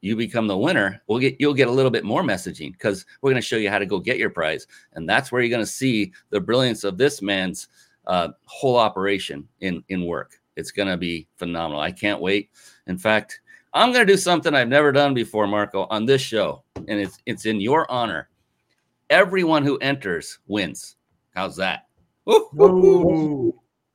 you 0.00 0.16
become 0.16 0.46
the 0.46 0.56
winner, 0.56 1.00
we'll 1.06 1.18
get 1.18 1.36
you'll 1.38 1.54
get 1.54 1.68
a 1.68 1.72
little 1.72 1.90
bit 1.90 2.04
more 2.04 2.22
messaging 2.22 2.72
because 2.72 3.06
we're 3.22 3.30
going 3.30 3.40
to 3.40 3.46
show 3.46 3.56
you 3.56 3.70
how 3.70 3.78
to 3.78 3.86
go 3.86 3.98
get 3.98 4.18
your 4.18 4.30
prize, 4.30 4.66
and 4.94 5.08
that's 5.08 5.30
where 5.30 5.40
you're 5.40 5.50
going 5.50 5.64
to 5.64 5.66
see 5.70 6.12
the 6.30 6.40
brilliance 6.40 6.84
of 6.84 6.98
this 6.98 7.22
man's 7.22 7.68
uh, 8.06 8.28
whole 8.44 8.76
operation 8.76 9.46
in 9.60 9.82
in 9.88 10.04
work. 10.04 10.40
It's 10.56 10.70
going 10.70 10.88
to 10.88 10.96
be 10.96 11.28
phenomenal. 11.36 11.80
I 11.80 11.92
can't 11.92 12.20
wait. 12.20 12.50
In 12.86 12.98
fact, 12.98 13.40
I'm 13.72 13.92
going 13.92 14.06
to 14.06 14.12
do 14.12 14.18
something 14.18 14.54
I've 14.54 14.68
never 14.68 14.92
done 14.92 15.14
before, 15.14 15.46
Marco, 15.46 15.86
on 15.90 16.04
this 16.04 16.20
show, 16.20 16.64
and 16.90 17.00
it's 17.00 17.18
it's 17.24 17.46
in 17.46 17.60
your 17.60 17.90
honor. 17.90 18.28
Everyone 19.08 19.64
who 19.64 19.78
enters 19.78 20.38
wins. 20.46 20.96
How's 21.34 21.56
that? 21.56 21.86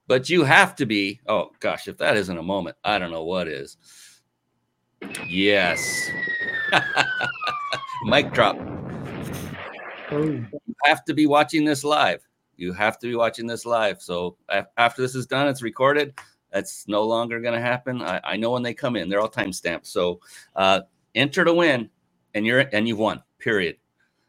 But 0.07 0.29
you 0.29 0.43
have 0.43 0.75
to 0.77 0.85
be. 0.85 1.19
Oh 1.27 1.51
gosh, 1.59 1.87
if 1.87 1.97
that 1.97 2.17
isn't 2.17 2.37
a 2.37 2.43
moment, 2.43 2.77
I 2.83 2.97
don't 2.97 3.11
know 3.11 3.23
what 3.23 3.47
is. 3.47 3.77
Yes. 5.27 6.09
Mic 8.05 8.31
drop. 8.31 8.57
You 10.11 10.47
have 10.85 11.03
to 11.05 11.13
be 11.13 11.27
watching 11.27 11.65
this 11.65 11.83
live. 11.83 12.21
You 12.55 12.71
have 12.73 12.97
to 12.99 13.07
be 13.07 13.15
watching 13.15 13.47
this 13.47 13.65
live. 13.65 14.01
So 14.01 14.37
after 14.77 15.01
this 15.01 15.15
is 15.15 15.27
done, 15.27 15.47
it's 15.47 15.61
recorded. 15.61 16.17
That's 16.51 16.87
no 16.87 17.03
longer 17.03 17.41
going 17.41 17.55
to 17.55 17.61
happen. 17.61 18.01
I, 18.01 18.21
I, 18.23 18.37
know 18.37 18.51
when 18.51 18.63
they 18.63 18.73
come 18.73 18.95
in; 18.95 19.09
they're 19.09 19.19
all 19.19 19.27
time 19.27 19.51
stamped. 19.51 19.87
So 19.87 20.21
uh, 20.55 20.81
enter 21.13 21.43
to 21.43 21.53
win, 21.53 21.89
and 22.35 22.45
you're 22.45 22.65
and 22.71 22.87
you've 22.87 22.99
won. 22.99 23.23
Period. 23.39 23.77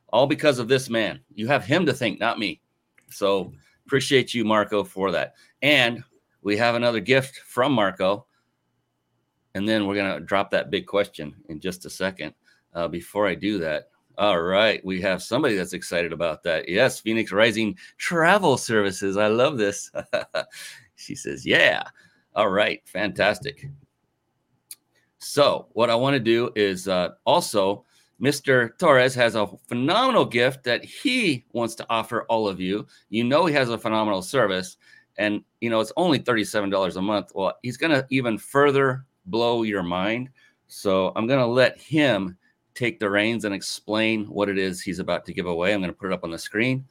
All 0.09 0.27
because 0.27 0.59
of 0.59 0.69
this 0.69 0.89
man. 0.89 1.21
You 1.35 1.47
have 1.49 1.65
him 1.65 1.85
to 1.85 1.93
thank, 1.93 2.19
not 2.19 2.39
me. 2.39 2.63
So 3.11 3.53
appreciate 3.85 4.33
you, 4.33 4.45
Marco, 4.45 4.83
for 4.83 5.11
that. 5.11 5.35
And 5.61 6.03
we 6.41 6.57
have 6.57 6.75
another 6.75 7.01
gift 7.01 7.37
from 7.45 7.73
Marco. 7.73 8.27
And 9.55 9.69
then 9.69 9.87
we're 9.87 9.95
to 9.95 10.25
drop 10.25 10.51
that 10.51 10.71
big 10.71 10.87
question 10.87 11.35
in 11.49 11.61
just 11.61 11.85
a 11.85 11.91
second. 11.91 12.35
Uh, 12.75 12.89
before 12.89 13.27
I 13.27 13.35
do 13.35 13.59
that, 13.59 13.89
all 14.19 14.41
right, 14.41 14.85
we 14.85 15.01
have 15.01 15.23
somebody 15.23 15.57
that's 15.57 15.73
excited 15.73 16.13
about 16.13 16.43
that. 16.43 16.69
Yes, 16.69 17.01
Phoenix 17.01 17.33
Rising 17.33 17.77
Travel 17.99 18.57
Services. 18.57 19.17
I 19.17 19.29
love 19.29 19.59
this. 19.59 19.91
she 20.95 21.15
says, 21.15 21.45
Yeah. 21.45 21.83
All 22.35 22.51
right, 22.51 22.83
fantastic. 22.85 23.67
So, 25.19 25.69
what 25.73 25.89
I 25.89 25.95
want 25.95 26.15
to 26.15 26.21
do 26.21 26.51
is 26.55 26.87
uh, 26.87 27.11
also, 27.25 27.85
Mr. 28.21 28.77
Torres 28.79 29.15
has 29.15 29.35
a 29.35 29.47
phenomenal 29.69 30.25
gift 30.25 30.65
that 30.65 30.85
he 30.85 31.45
wants 31.53 31.75
to 31.75 31.87
offer 31.91 32.25
all 32.25 32.49
of 32.49 32.61
you. 32.61 32.87
You 33.11 33.25
know, 33.25 33.47
he 33.47 33.55
has 33.55 33.69
a 33.69 33.79
phenomenal 33.79 34.23
service, 34.23 34.79
and 35.19 35.43
you 35.61 35.71
know, 35.71 35.81
it's 35.81 35.93
only 35.97 36.19
$37 36.19 36.97
a 36.97 37.03
month. 37.03 37.33
Well, 37.35 37.55
he's 37.63 37.77
going 37.77 37.93
to 37.93 38.07
even 38.11 38.39
further 38.39 39.05
blow 39.27 39.65
your 39.65 39.83
mind. 39.83 40.31
So 40.67 41.13
I'm 41.15 41.27
going 41.27 41.41
to 41.41 41.47
let 41.47 41.79
him 41.79 42.39
take 42.75 42.99
the 43.01 43.11
reins 43.11 43.45
and 43.45 43.55
explain 43.55 44.25
what 44.27 44.49
it 44.49 44.59
is 44.59 44.81
he's 44.81 44.99
about 44.99 45.25
to 45.27 45.33
give 45.33 45.47
away. 45.47 45.73
I'm 45.73 45.81
going 45.81 45.93
to 45.93 45.97
put 45.97 46.11
it 46.11 46.13
up 46.13 46.25
on 46.25 46.31
the 46.31 46.39
screen. 46.39 46.85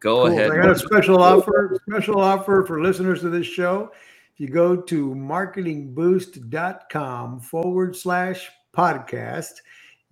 Go 0.00 0.16
cool. 0.16 0.26
ahead. 0.26 0.50
I 0.50 0.56
got 0.56 0.70
a 0.70 0.78
special 0.78 1.22
offer, 1.22 1.78
special 1.88 2.20
offer 2.20 2.64
for 2.66 2.82
listeners 2.82 3.24
of 3.24 3.32
this 3.32 3.46
show. 3.46 3.90
If 4.34 4.40
you 4.40 4.48
go 4.48 4.76
to 4.76 5.14
marketingboost.com 5.14 7.40
forward 7.40 7.96
slash 7.96 8.50
podcast, 8.76 9.52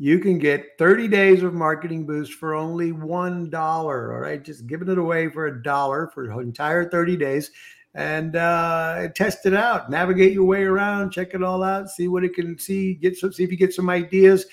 you 0.02 0.18
can 0.18 0.36
get 0.36 0.76
30 0.78 1.06
days 1.06 1.44
of 1.44 1.54
marketing 1.54 2.04
boost 2.04 2.32
for 2.32 2.56
only 2.56 2.90
$1. 2.90 3.54
All 3.54 3.88
right. 3.88 4.42
Just 4.42 4.66
giving 4.66 4.88
it 4.88 4.98
away 4.98 5.28
for 5.28 5.46
a 5.46 5.62
dollar 5.62 6.10
for 6.12 6.42
entire 6.42 6.90
30 6.90 7.16
days 7.16 7.52
and 7.94 8.34
uh, 8.34 9.06
test 9.14 9.46
it 9.46 9.54
out. 9.54 9.90
Navigate 9.90 10.32
your 10.32 10.44
way 10.44 10.64
around, 10.64 11.12
check 11.12 11.34
it 11.34 11.42
all 11.44 11.62
out, 11.62 11.88
see 11.88 12.08
what 12.08 12.24
it 12.24 12.34
can 12.34 12.58
see, 12.58 12.94
get 12.94 13.16
some, 13.16 13.32
see 13.32 13.44
if 13.44 13.52
you 13.52 13.56
get 13.56 13.72
some 13.72 13.88
ideas. 13.88 14.46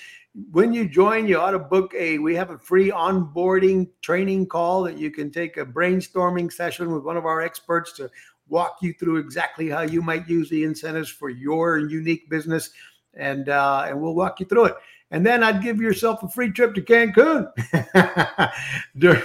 When 0.52 0.72
you 0.72 0.88
join, 0.88 1.26
you 1.26 1.40
ought 1.40 1.50
to 1.50 1.58
book 1.58 1.92
a. 1.98 2.18
We 2.18 2.36
have 2.36 2.50
a 2.50 2.58
free 2.58 2.92
onboarding 2.92 3.88
training 4.02 4.46
call 4.46 4.84
that 4.84 4.98
you 4.98 5.10
can 5.10 5.32
take 5.32 5.56
a 5.56 5.66
brainstorming 5.66 6.52
session 6.52 6.94
with 6.94 7.02
one 7.02 7.16
of 7.16 7.26
our 7.26 7.42
experts 7.42 7.92
to 7.94 8.08
walk 8.46 8.76
you 8.82 8.94
through 9.00 9.16
exactly 9.16 9.68
how 9.68 9.80
you 9.80 10.00
might 10.00 10.28
use 10.28 10.48
the 10.48 10.62
incentives 10.62 11.08
for 11.08 11.28
your 11.28 11.78
unique 11.78 12.30
business, 12.30 12.70
and 13.14 13.48
uh, 13.48 13.86
and 13.88 14.00
we'll 14.00 14.14
walk 14.14 14.38
you 14.38 14.46
through 14.46 14.66
it. 14.66 14.76
And 15.10 15.26
then 15.26 15.42
I'd 15.42 15.62
give 15.62 15.80
yourself 15.80 16.22
a 16.22 16.28
free 16.28 16.52
trip 16.52 16.74
to 16.74 16.82
Cancun 16.82 17.50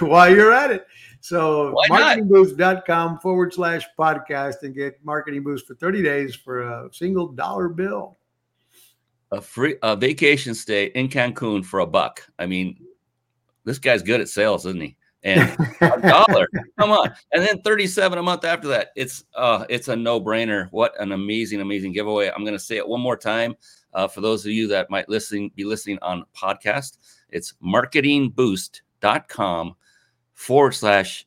while 0.02 0.34
you're 0.34 0.52
at 0.52 0.72
it. 0.72 0.86
So 1.20 1.74
marketingboost.com 1.90 3.20
forward 3.20 3.52
slash 3.52 3.84
podcast 3.98 4.62
and 4.62 4.74
get 4.74 5.04
marketing 5.04 5.42
boost 5.42 5.66
for 5.66 5.74
30 5.74 6.02
days 6.02 6.34
for 6.34 6.62
a 6.62 6.88
single 6.92 7.28
dollar 7.28 7.68
bill. 7.68 8.16
A 9.32 9.40
free 9.40 9.76
a 9.82 9.96
vacation 9.96 10.54
stay 10.54 10.86
in 10.86 11.08
Cancun 11.08 11.64
for 11.64 11.80
a 11.80 11.86
buck. 11.86 12.22
I 12.38 12.46
mean, 12.46 12.78
this 13.64 13.78
guy's 13.78 14.02
good 14.02 14.20
at 14.20 14.28
sales, 14.28 14.66
isn't 14.66 14.80
he? 14.80 14.96
And 15.22 15.56
a 15.80 16.00
dollar, 16.02 16.46
come 16.78 16.92
on, 16.92 17.10
and 17.32 17.42
then 17.42 17.62
37 17.62 18.18
a 18.18 18.22
month 18.22 18.44
after 18.44 18.68
that. 18.68 18.90
It's 18.96 19.24
uh 19.34 19.64
it's 19.68 19.88
a 19.88 19.96
no-brainer. 19.96 20.68
What 20.70 20.98
an 21.00 21.12
amazing, 21.12 21.60
amazing 21.60 21.92
giveaway. 21.92 22.30
I'm 22.30 22.44
gonna 22.44 22.58
say 22.58 22.76
it 22.76 22.86
one 22.86 23.00
more 23.00 23.16
time. 23.16 23.54
Uh, 23.92 24.06
for 24.06 24.20
those 24.20 24.44
of 24.44 24.52
you 24.52 24.68
that 24.68 24.90
might 24.90 25.08
listen 25.08 25.50
be 25.56 25.64
listening 25.64 25.98
on 26.02 26.24
podcast, 26.36 26.98
it's 27.30 27.54
marketingboost.com 27.64 29.74
forward 30.34 30.74
slash 30.74 31.26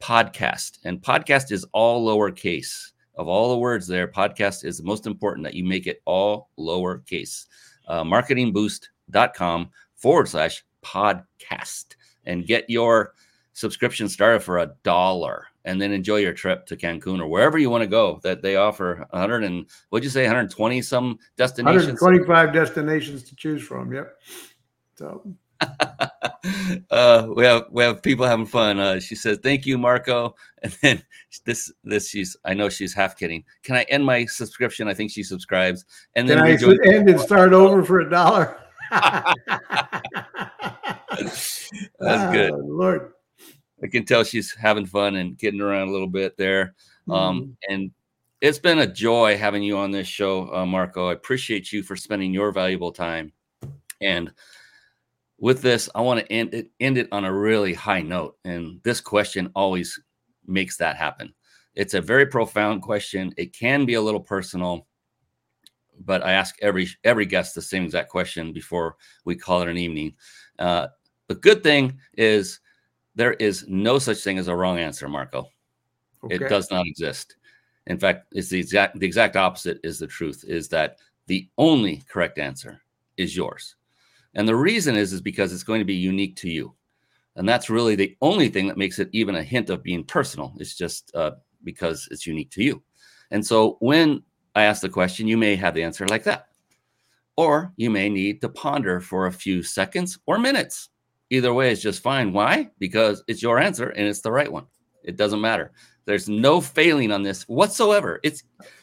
podcast. 0.00 0.78
And 0.84 1.00
podcast 1.00 1.50
is 1.50 1.64
all 1.72 2.06
lowercase. 2.06 2.92
Of 3.16 3.28
all 3.28 3.50
the 3.50 3.58
words 3.58 3.86
there, 3.86 4.08
podcast 4.08 4.64
is 4.64 4.78
the 4.78 4.84
most 4.84 5.06
important 5.06 5.44
that 5.44 5.54
you 5.54 5.64
make 5.64 5.86
it 5.86 6.02
all 6.04 6.50
lowercase. 6.58 7.46
Uh, 7.86 8.04
marketingboost.com 8.04 9.70
forward 9.96 10.28
slash 10.28 10.64
podcast 10.82 11.96
and 12.24 12.46
get 12.46 12.68
your 12.68 13.14
subscription 13.60 14.08
started 14.08 14.40
for 14.40 14.58
a 14.58 14.72
dollar 14.82 15.46
and 15.64 15.80
then 15.80 15.92
enjoy 15.92 16.16
your 16.16 16.32
trip 16.32 16.66
to 16.66 16.76
Cancun 16.76 17.20
or 17.20 17.28
wherever 17.28 17.58
you 17.58 17.68
want 17.68 17.82
to 17.82 17.88
go 17.88 18.18
that 18.22 18.42
they 18.42 18.56
offer 18.56 19.06
100 19.10 19.44
and 19.44 19.66
what'd 19.90 20.02
you 20.02 20.10
say 20.10 20.22
120 20.22 20.80
some 20.80 21.18
destinations 21.36 22.00
125 22.00 22.52
destinations 22.52 23.22
to 23.24 23.36
choose 23.36 23.62
from 23.62 23.92
yep 23.92 24.16
so 24.94 25.22
uh, 26.90 27.26
we 27.34 27.44
have 27.44 27.66
we 27.70 27.82
have 27.82 28.02
people 28.02 28.24
having 28.24 28.46
fun. 28.46 28.78
Uh, 28.78 28.98
she 28.98 29.14
says, 29.14 29.38
"Thank 29.42 29.66
you, 29.66 29.76
Marco." 29.76 30.34
And 30.62 30.72
then 30.82 31.02
this 31.46 31.72
this 31.84 32.08
she's 32.08 32.36
I 32.44 32.54
know 32.54 32.68
she's 32.68 32.92
half 32.92 33.16
kidding. 33.16 33.44
Can 33.62 33.76
I 33.76 33.86
end 33.88 34.04
my 34.04 34.26
subscription? 34.26 34.88
I 34.88 34.94
think 34.94 35.10
she 35.10 35.22
subscribes. 35.22 35.86
And 36.16 36.28
then 36.28 36.36
Can 36.36 36.46
I 36.46 36.94
end 36.94 37.08
and 37.08 37.20
start 37.20 37.54
over 37.54 37.82
for 37.82 38.00
a 38.00 38.10
dollar. 38.10 38.58
That's 38.90 39.34
good, 41.98 42.52
oh, 42.52 42.60
Lord. 42.62 43.12
I 43.82 43.86
can 43.86 44.04
tell 44.04 44.24
she's 44.24 44.54
having 44.54 44.86
fun 44.86 45.16
and 45.16 45.38
getting 45.38 45.60
around 45.60 45.88
a 45.88 45.92
little 45.92 46.08
bit 46.08 46.36
there. 46.36 46.74
Um, 47.08 47.40
mm. 47.40 47.56
And 47.68 47.90
it's 48.40 48.58
been 48.58 48.80
a 48.80 48.86
joy 48.86 49.36
having 49.36 49.62
you 49.62 49.76
on 49.78 49.90
this 49.90 50.06
show, 50.06 50.52
uh, 50.54 50.66
Marco. 50.66 51.08
I 51.08 51.12
appreciate 51.12 51.72
you 51.72 51.82
for 51.82 51.96
spending 51.96 52.32
your 52.32 52.52
valuable 52.52 52.92
time 52.92 53.32
and 54.00 54.32
with 55.38 55.62
this, 55.62 55.88
I 55.94 56.00
want 56.02 56.20
to 56.20 56.32
end 56.32 56.54
it, 56.54 56.70
end 56.80 56.98
it 56.98 57.08
on 57.12 57.24
a 57.24 57.32
really 57.32 57.74
high 57.74 58.02
note. 58.02 58.36
And 58.44 58.80
this 58.82 59.00
question 59.00 59.50
always 59.54 59.98
makes 60.46 60.76
that 60.78 60.96
happen. 60.96 61.34
It's 61.74 61.94
a 61.94 62.00
very 62.00 62.26
profound 62.26 62.82
question. 62.82 63.32
It 63.36 63.56
can 63.56 63.86
be 63.86 63.94
a 63.94 64.00
little 64.00 64.20
personal, 64.20 64.86
but 66.04 66.24
I 66.24 66.32
ask 66.32 66.56
every 66.60 66.88
every 67.04 67.26
guest 67.26 67.54
the 67.54 67.62
same 67.62 67.84
exact 67.84 68.10
question 68.10 68.52
before 68.52 68.96
we 69.24 69.36
call 69.36 69.62
it 69.62 69.68
an 69.68 69.78
evening. 69.78 70.14
Uh, 70.58 70.88
the 71.28 71.36
good 71.36 71.62
thing 71.62 71.98
is 72.18 72.60
There 73.14 73.34
is 73.34 73.66
no 73.68 73.98
such 73.98 74.18
thing 74.18 74.38
as 74.38 74.48
a 74.48 74.56
wrong 74.56 74.78
answer, 74.78 75.08
Marco. 75.08 75.48
Okay. 76.24 76.36
It 76.36 76.48
does 76.48 76.70
not 76.70 76.86
exist. 76.86 77.36
In 77.86 77.98
fact, 77.98 78.26
it's 78.32 78.48
the 78.48 78.58
exact 78.58 78.98
the 78.98 79.06
exact 79.06 79.36
opposite 79.36 79.80
is 79.82 79.98
the 79.98 80.06
truth 80.06 80.44
is 80.46 80.68
that 80.68 80.98
the 81.26 81.48
only 81.58 82.02
correct 82.08 82.38
answer 82.38 82.80
is 83.16 83.36
yours. 83.36 83.76
And 84.34 84.46
the 84.46 84.56
reason 84.56 84.96
is 84.96 85.12
is 85.12 85.20
because 85.20 85.52
it's 85.52 85.62
going 85.62 85.80
to 85.80 85.84
be 85.84 85.94
unique 85.94 86.36
to 86.36 86.50
you. 86.50 86.74
And 87.36 87.48
that's 87.48 87.70
really 87.70 87.94
the 87.94 88.16
only 88.20 88.48
thing 88.48 88.66
that 88.68 88.76
makes 88.76 88.98
it 88.98 89.08
even 89.12 89.36
a 89.36 89.42
hint 89.42 89.70
of 89.70 89.82
being 89.82 90.04
personal. 90.04 90.52
It's 90.58 90.76
just 90.76 91.14
uh, 91.14 91.32
because 91.64 92.08
it's 92.10 92.26
unique 92.26 92.50
to 92.52 92.62
you. 92.62 92.82
And 93.30 93.44
so 93.44 93.76
when 93.80 94.22
I 94.54 94.64
ask 94.64 94.82
the 94.82 94.88
question, 94.88 95.28
you 95.28 95.36
may 95.36 95.56
have 95.56 95.74
the 95.74 95.82
answer 95.82 96.06
like 96.08 96.24
that. 96.24 96.46
Or 97.36 97.72
you 97.76 97.90
may 97.90 98.08
need 98.08 98.40
to 98.42 98.48
ponder 98.48 99.00
for 99.00 99.26
a 99.26 99.32
few 99.32 99.62
seconds 99.62 100.18
or 100.26 100.38
minutes. 100.38 100.90
Either 101.30 101.54
way 101.54 101.70
is 101.70 101.80
just 101.80 102.02
fine. 102.02 102.32
Why? 102.32 102.70
Because 102.78 103.22
it's 103.28 103.42
your 103.42 103.58
answer 103.58 103.90
and 103.90 104.06
it's 104.06 104.20
the 104.20 104.32
right 104.32 104.50
one. 104.50 104.66
It 105.04 105.16
doesn't 105.16 105.40
matter. 105.40 105.72
There's 106.04 106.28
no 106.28 106.60
failing 106.60 107.12
on 107.12 107.22
this 107.22 107.44
whatsoever. 107.44 108.20
It's 108.22 108.42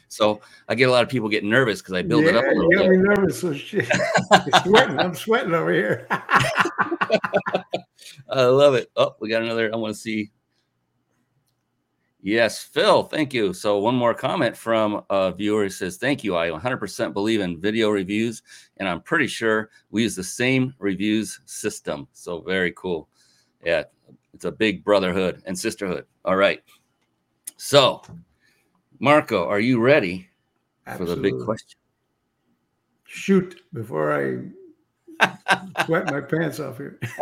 so 0.10 0.39
I 0.70 0.76
get 0.76 0.88
a 0.88 0.91
lot 0.91 1.04
of 1.04 1.10
people 1.10 1.28
get 1.28 1.43
nervous 1.43 1.82
because 1.82 1.93
I 1.93 2.02
build 2.02 2.24
yeah, 2.24 2.30
it 2.30 2.36
up 2.38 2.45
a 2.45 2.48
little 2.48 2.72
you 2.72 2.78
got 2.78 2.89
me 2.89 2.98
nervous. 2.98 3.41
So 3.41 3.54
shit. 3.54 3.89
I'm 4.32 4.64
sweating. 4.64 5.00
I'm 5.00 5.14
sweating 5.14 5.54
over 5.54 5.72
here. 5.72 6.08
I 8.30 8.43
love 8.45 8.76
it. 8.76 8.89
Oh, 8.95 9.16
we 9.20 9.30
got 9.30 9.41
another. 9.41 9.70
I 9.74 9.78
want 9.78 9.93
to 9.93 10.00
see. 10.00 10.32
Yes, 12.28 12.61
Phil, 12.61 13.03
thank 13.03 13.34
you. 13.34 13.53
So, 13.53 13.78
one 13.78 13.95
more 13.95 14.13
comment 14.13 14.57
from 14.57 15.01
a 15.09 15.32
viewer 15.32 15.63
who 15.63 15.69
says, 15.69 15.95
Thank 15.95 16.25
you. 16.25 16.36
I 16.36 16.49
100% 16.49 17.13
believe 17.13 17.39
in 17.39 17.61
video 17.61 17.89
reviews, 17.89 18.43
and 18.75 18.89
I'm 18.89 18.99
pretty 18.99 19.28
sure 19.28 19.69
we 19.91 20.03
use 20.03 20.13
the 20.13 20.25
same 20.25 20.73
reviews 20.78 21.39
system. 21.45 22.05
So, 22.11 22.41
very 22.41 22.73
cool. 22.73 23.07
Yeah, 23.63 23.84
it's 24.34 24.43
a 24.43 24.51
big 24.51 24.84
brotherhood 24.84 25.41
and 25.45 25.57
sisterhood. 25.57 26.05
All 26.25 26.36
right. 26.36 26.61
So, 27.55 28.01
Marco, 28.99 29.47
are 29.47 29.61
you 29.61 29.80
ready 29.80 30.28
Absolutely. 30.86 31.15
for 31.15 31.21
the 31.21 31.32
big 31.32 31.45
question? 31.45 31.80
Shoot 33.05 33.61
before 33.71 34.11
I 34.11 34.49
sweat 35.86 36.11
my 36.11 36.19
pants 36.19 36.59
off 36.59 36.75
here. 36.75 36.99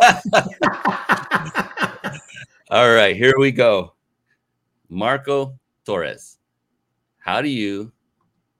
All 2.70 2.92
right, 2.92 3.14
here 3.14 3.34
we 3.38 3.52
go. 3.52 3.92
Marco 4.88 5.58
Torres, 5.84 6.38
how 7.18 7.42
do 7.42 7.48
you 7.48 7.92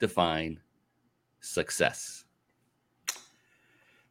define 0.00 0.60
success? 1.40 2.24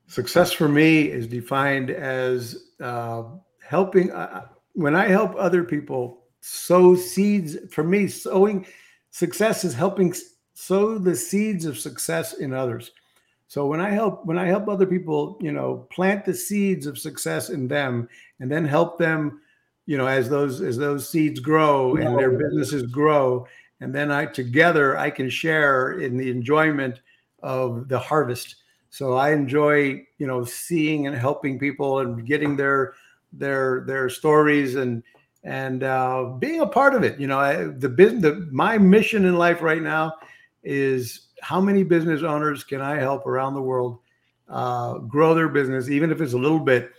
Success 0.07 0.51
for 0.51 0.70
me 0.70 1.09
is 1.09 1.28
defined 1.28 1.89
as 1.89 2.70
uh, 2.82 3.24
helping. 3.61 4.11
Uh, 4.11 4.47
when 4.74 4.95
I 4.95 5.07
help 5.07 5.36
other 5.36 5.63
people 5.63 6.24
sow 6.41 6.95
seeds, 6.95 7.57
for 7.72 7.84
me, 7.84 8.07
sowing 8.07 8.66
success 9.09 9.63
is 9.63 9.74
helping 9.74 10.13
sow 10.53 10.97
the 10.97 11.16
seeds 11.16 11.66
of 11.66 11.78
success 11.78 12.34
in 12.34 12.53
others. 12.53 12.91
So 13.47 13.66
when 13.68 13.80
I 13.82 13.89
help 13.89 14.26
when 14.26 14.38
I 14.38 14.45
help 14.45 14.68
other 14.68 14.86
people, 14.86 15.38
you 15.41 15.51
know, 15.51 15.88
plant 15.91 16.26
the 16.26 16.34
seeds 16.34 16.86
of 16.88 16.97
success 16.97 17.49
in 17.49 17.68
them 17.68 18.07
and 18.39 18.51
then 18.51 18.66
help 18.66 18.97
them, 18.97 19.41
you 19.86 19.97
know, 19.97 20.07
as 20.07 20.29
those 20.29 20.61
as 20.61 20.77
those 20.77 21.09
seeds 21.09 21.39
grow 21.39 21.95
and 21.95 22.17
their 22.17 22.31
businesses 22.31 22.83
grow 22.83 23.47
and 23.81 23.93
then 23.93 24.11
I 24.11 24.25
together 24.25 24.97
I 24.97 25.09
can 25.09 25.29
share 25.29 25.99
in 25.99 26.17
the 26.17 26.29
enjoyment 26.29 27.01
of 27.43 27.88
the 27.88 27.99
harvest. 27.99 28.55
So 28.89 29.13
I 29.13 29.31
enjoy, 29.31 30.05
you 30.17 30.27
know, 30.27 30.43
seeing 30.45 31.07
and 31.07 31.15
helping 31.15 31.59
people 31.59 31.99
and 31.99 32.25
getting 32.25 32.55
their 32.55 32.93
their 33.33 33.83
their 33.86 34.09
stories 34.09 34.75
and 34.75 35.03
and 35.43 35.83
uh, 35.83 36.31
being 36.39 36.61
a 36.61 36.67
part 36.67 36.95
of 36.95 37.03
it. 37.03 37.19
You 37.19 37.27
know, 37.27 37.38
I, 37.38 37.65
the 37.65 37.89
business, 37.89 38.21
the, 38.23 38.47
my 38.51 38.77
mission 38.77 39.25
in 39.25 39.38
life 39.38 39.61
right 39.61 39.81
now 39.81 40.13
is 40.63 41.27
how 41.41 41.61
many 41.61 41.83
business 41.83 42.23
owners 42.23 42.63
can 42.63 42.81
I 42.81 42.95
help 42.95 43.27
around 43.27 43.53
the 43.53 43.61
world 43.61 43.99
uh, 44.49 44.97
grow 44.99 45.36
their 45.36 45.49
business, 45.49 45.89
even 45.89 46.11
if 46.11 46.21
it's 46.21 46.33
a 46.33 46.38
little 46.38 46.59
bit 46.59 46.91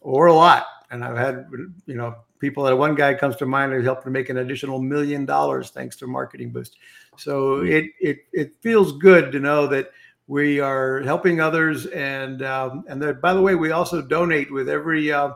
or 0.00 0.26
a 0.26 0.34
lot. 0.34 0.66
And 0.90 1.04
I've 1.04 1.16
had, 1.16 1.46
you 1.86 1.94
know, 1.94 2.16
people 2.42 2.64
that 2.64 2.76
one 2.76 2.96
guy 2.96 3.14
comes 3.14 3.36
to 3.36 3.46
mind 3.46 3.72
who 3.72 3.80
helped 3.80 4.02
to 4.02 4.10
make 4.10 4.28
an 4.28 4.38
additional 4.38 4.80
million 4.80 5.24
dollars 5.24 5.70
thanks 5.70 5.96
to 5.96 6.06
Marketing 6.08 6.50
Boost. 6.50 6.76
So 7.16 7.60
hmm. 7.60 7.66
it 7.68 7.84
it 8.00 8.18
it 8.32 8.56
feels 8.60 8.98
good 8.98 9.32
to 9.32 9.40
know 9.40 9.66
that 9.68 9.92
we 10.26 10.60
are 10.60 11.00
helping 11.00 11.40
others, 11.40 11.86
and 11.86 12.42
um, 12.42 12.84
and 12.88 13.00
that 13.00 13.22
by 13.22 13.32
the 13.32 13.40
way, 13.40 13.54
we 13.54 13.70
also 13.70 14.02
donate 14.02 14.52
with 14.52 14.68
every 14.68 15.10
uh, 15.10 15.32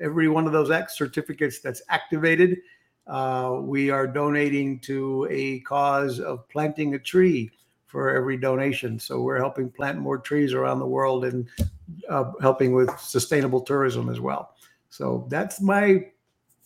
every 0.00 0.28
one 0.28 0.46
of 0.46 0.52
those 0.52 0.70
X 0.70 0.98
certificates 0.98 1.60
that's 1.60 1.80
activated. 1.88 2.58
Uh, 3.06 3.58
we 3.60 3.90
are 3.90 4.06
donating 4.06 4.78
to 4.80 5.26
a 5.30 5.60
cause 5.60 6.20
of 6.20 6.48
planting 6.48 6.94
a 6.94 6.98
tree 6.98 7.50
for 7.86 8.14
every 8.14 8.36
donation. 8.36 8.98
So 8.98 9.20
we're 9.20 9.38
helping 9.38 9.70
plant 9.70 9.98
more 9.98 10.18
trees 10.18 10.54
around 10.54 10.78
the 10.78 10.86
world 10.86 11.24
and 11.24 11.46
uh, 12.08 12.32
helping 12.40 12.72
with 12.72 12.90
sustainable 12.98 13.60
tourism 13.60 14.08
as 14.08 14.18
well. 14.18 14.54
So 14.88 15.26
that's 15.28 15.60
my 15.60 16.06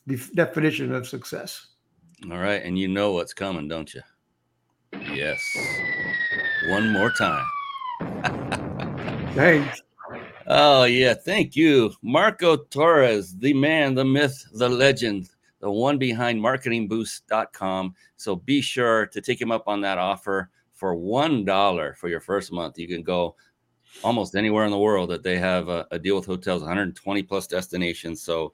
def- 0.07 0.33
definition 0.33 0.93
of 0.93 1.07
success. 1.07 1.67
All 2.31 2.39
right, 2.39 2.63
and 2.63 2.79
you 2.79 2.89
know 2.89 3.13
what's 3.13 3.35
coming, 3.35 3.69
don't 3.69 3.93
you? 3.93 4.03
Yes. 5.13 5.41
One 6.69 6.93
more 6.93 7.11
time. 7.11 7.45
Thanks. 9.35 9.83
Oh 10.47 10.85
yeah, 10.85 11.15
thank 11.15 11.57
you, 11.57 11.93
Marco 12.03 12.57
Torres, 12.57 13.37
the 13.37 13.53
man, 13.53 13.95
the 13.95 14.05
myth, 14.05 14.47
the 14.53 14.69
legend, 14.69 15.29
the 15.61 15.71
one 15.71 15.99
behind 15.99 16.41
marketingboost.com. 16.41 17.95
So 18.17 18.37
be 18.37 18.61
sure 18.61 19.07
to 19.07 19.21
take 19.21 19.41
him 19.41 19.51
up 19.51 19.65
on 19.67 19.81
that 19.81 19.99
offer 19.99 20.51
for 20.73 20.95
one 20.95 21.45
dollar 21.45 21.95
for 21.95 22.09
your 22.09 22.21
first 22.21 22.53
month. 22.53 22.79
You 22.79 22.87
can 22.87 23.03
go 23.03 23.35
almost 24.05 24.37
anywhere 24.37 24.65
in 24.65 24.71
the 24.71 24.79
world 24.79 25.11
that 25.11 25.23
they 25.23 25.39
have 25.39 25.69
a, 25.69 25.87
a, 25.91 25.99
deal 25.99 26.17
with 26.17 26.27
hotels, 26.27 26.63
120 26.63 27.23
plus 27.23 27.47
destinations. 27.47 28.23
So, 28.23 28.53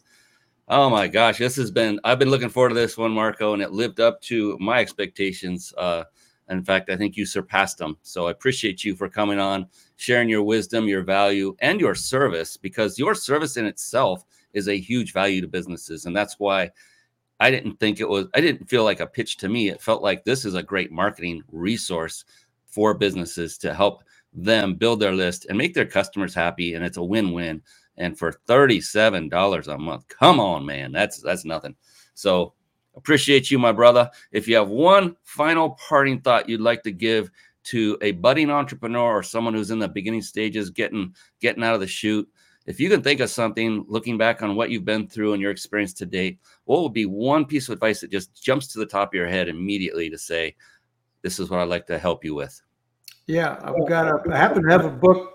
oh 0.72 0.88
my 0.88 1.06
gosh, 1.06 1.38
this 1.38 1.54
has 1.56 1.70
been. 1.70 2.00
I've 2.02 2.18
been 2.18 2.30
looking 2.30 2.48
forward 2.48 2.70
to 2.70 2.74
this 2.74 2.96
one, 2.96 3.12
Marco, 3.12 3.52
and 3.52 3.62
it 3.62 3.72
lived 3.72 4.00
up 4.00 4.20
to 4.22 4.56
my 4.58 4.78
expectations. 4.80 5.72
Uh, 5.76 6.04
in 6.48 6.64
fact, 6.64 6.90
I 6.90 6.96
think 6.96 7.16
you 7.16 7.26
surpassed 7.26 7.78
them. 7.78 7.98
So 8.02 8.26
I 8.26 8.30
appreciate 8.30 8.82
you 8.82 8.96
for 8.96 9.08
coming 9.08 9.38
on, 9.38 9.66
sharing 9.96 10.30
your 10.30 10.42
wisdom, 10.42 10.88
your 10.88 11.02
value, 11.02 11.54
and 11.60 11.78
your 11.78 11.94
service, 11.94 12.56
because 12.56 12.98
your 12.98 13.14
service 13.14 13.58
in 13.58 13.66
itself 13.66 14.24
is 14.54 14.68
a 14.68 14.78
huge 14.78 15.12
value 15.12 15.42
to 15.42 15.46
businesses, 15.46 16.06
and 16.06 16.16
that's 16.16 16.38
why 16.38 16.70
I 17.38 17.50
didn't 17.50 17.78
think 17.78 18.00
it 18.00 18.08
was, 18.08 18.26
I 18.34 18.40
didn't 18.40 18.68
feel 18.68 18.84
like 18.84 19.00
a 19.00 19.06
pitch 19.06 19.36
to 19.38 19.48
me. 19.48 19.68
It 19.68 19.82
felt 19.82 20.02
like 20.02 20.24
this 20.24 20.44
is 20.44 20.54
a 20.54 20.62
great 20.62 20.90
marketing 20.90 21.42
resource 21.50 22.24
for 22.66 22.94
businesses 22.94 23.58
to 23.58 23.74
help 23.74 24.04
them 24.32 24.74
build 24.74 25.00
their 25.00 25.12
list 25.12 25.46
and 25.46 25.58
make 25.58 25.74
their 25.74 25.86
customers 25.86 26.34
happy. 26.34 26.74
And 26.74 26.84
it's 26.84 26.96
a 26.96 27.02
win 27.02 27.32
win. 27.32 27.60
And 28.02 28.18
for 28.18 28.32
$37 28.48 29.68
a 29.68 29.78
month, 29.78 30.08
come 30.08 30.40
on, 30.40 30.66
man, 30.66 30.90
that's 30.90 31.20
that's 31.20 31.44
nothing. 31.44 31.76
So 32.14 32.54
appreciate 32.96 33.48
you, 33.48 33.60
my 33.60 33.70
brother. 33.70 34.10
If 34.32 34.48
you 34.48 34.56
have 34.56 34.68
one 34.68 35.14
final 35.22 35.70
parting 35.88 36.20
thought 36.20 36.48
you'd 36.48 36.60
like 36.60 36.82
to 36.82 36.90
give 36.90 37.30
to 37.64 37.96
a 38.02 38.10
budding 38.10 38.50
entrepreneur 38.50 39.18
or 39.18 39.22
someone 39.22 39.54
who's 39.54 39.70
in 39.70 39.78
the 39.78 39.86
beginning 39.86 40.20
stages, 40.20 40.68
getting 40.68 41.14
getting 41.40 41.62
out 41.62 41.74
of 41.74 41.80
the 41.80 41.86
chute, 41.86 42.28
if 42.66 42.80
you 42.80 42.90
can 42.90 43.02
think 43.02 43.20
of 43.20 43.30
something 43.30 43.84
looking 43.86 44.18
back 44.18 44.42
on 44.42 44.56
what 44.56 44.70
you've 44.70 44.84
been 44.84 45.06
through 45.06 45.34
and 45.34 45.40
your 45.40 45.52
experience 45.52 45.92
to 45.94 46.06
date, 46.06 46.40
what 46.64 46.82
would 46.82 46.92
be 46.92 47.06
one 47.06 47.44
piece 47.44 47.68
of 47.68 47.74
advice 47.74 48.00
that 48.00 48.10
just 48.10 48.42
jumps 48.42 48.66
to 48.68 48.80
the 48.80 48.86
top 48.86 49.10
of 49.10 49.14
your 49.14 49.28
head 49.28 49.48
immediately 49.48 50.10
to 50.10 50.18
say, 50.18 50.56
this 51.22 51.38
is 51.38 51.50
what 51.50 51.60
I'd 51.60 51.68
like 51.68 51.86
to 51.86 52.00
help 52.00 52.24
you 52.24 52.34
with? 52.34 52.60
Yeah, 53.28 53.60
I've 53.62 53.88
got 53.88 54.08
a, 54.08 54.32
I 54.32 54.36
happen 54.36 54.64
to 54.64 54.70
have 54.70 54.84
a 54.84 54.90
book 54.90 55.31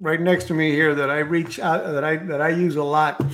right 0.00 0.20
next 0.20 0.44
to 0.44 0.54
me 0.54 0.70
here 0.70 0.94
that 0.94 1.10
I 1.10 1.18
reach 1.18 1.58
out 1.58 1.86
that 1.86 2.04
I 2.04 2.16
that 2.16 2.40
I 2.40 2.50
use 2.50 2.76
a 2.76 2.84
lot. 2.84 3.24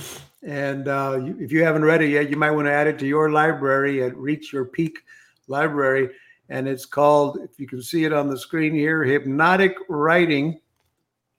And 0.43 0.87
uh, 0.87 1.19
you, 1.23 1.37
if 1.39 1.51
you 1.51 1.63
haven't 1.63 1.85
read 1.85 2.01
it 2.01 2.09
yet, 2.09 2.29
you 2.29 2.35
might 2.35 2.51
want 2.51 2.67
to 2.67 2.71
add 2.73 2.87
it 2.87 2.99
to 2.99 3.07
your 3.07 3.31
library 3.31 4.03
at 4.03 4.15
Reach 4.17 4.51
Your 4.51 4.65
Peak 4.65 4.99
Library. 5.47 6.09
And 6.49 6.67
it's 6.67 6.85
called, 6.85 7.39
if 7.41 7.57
you 7.57 7.65
can 7.65 7.81
see 7.81 8.03
it 8.03 8.11
on 8.11 8.27
the 8.27 8.37
screen 8.37 8.73
here, 8.73 9.05
Hypnotic 9.05 9.77
Writing 9.87 10.59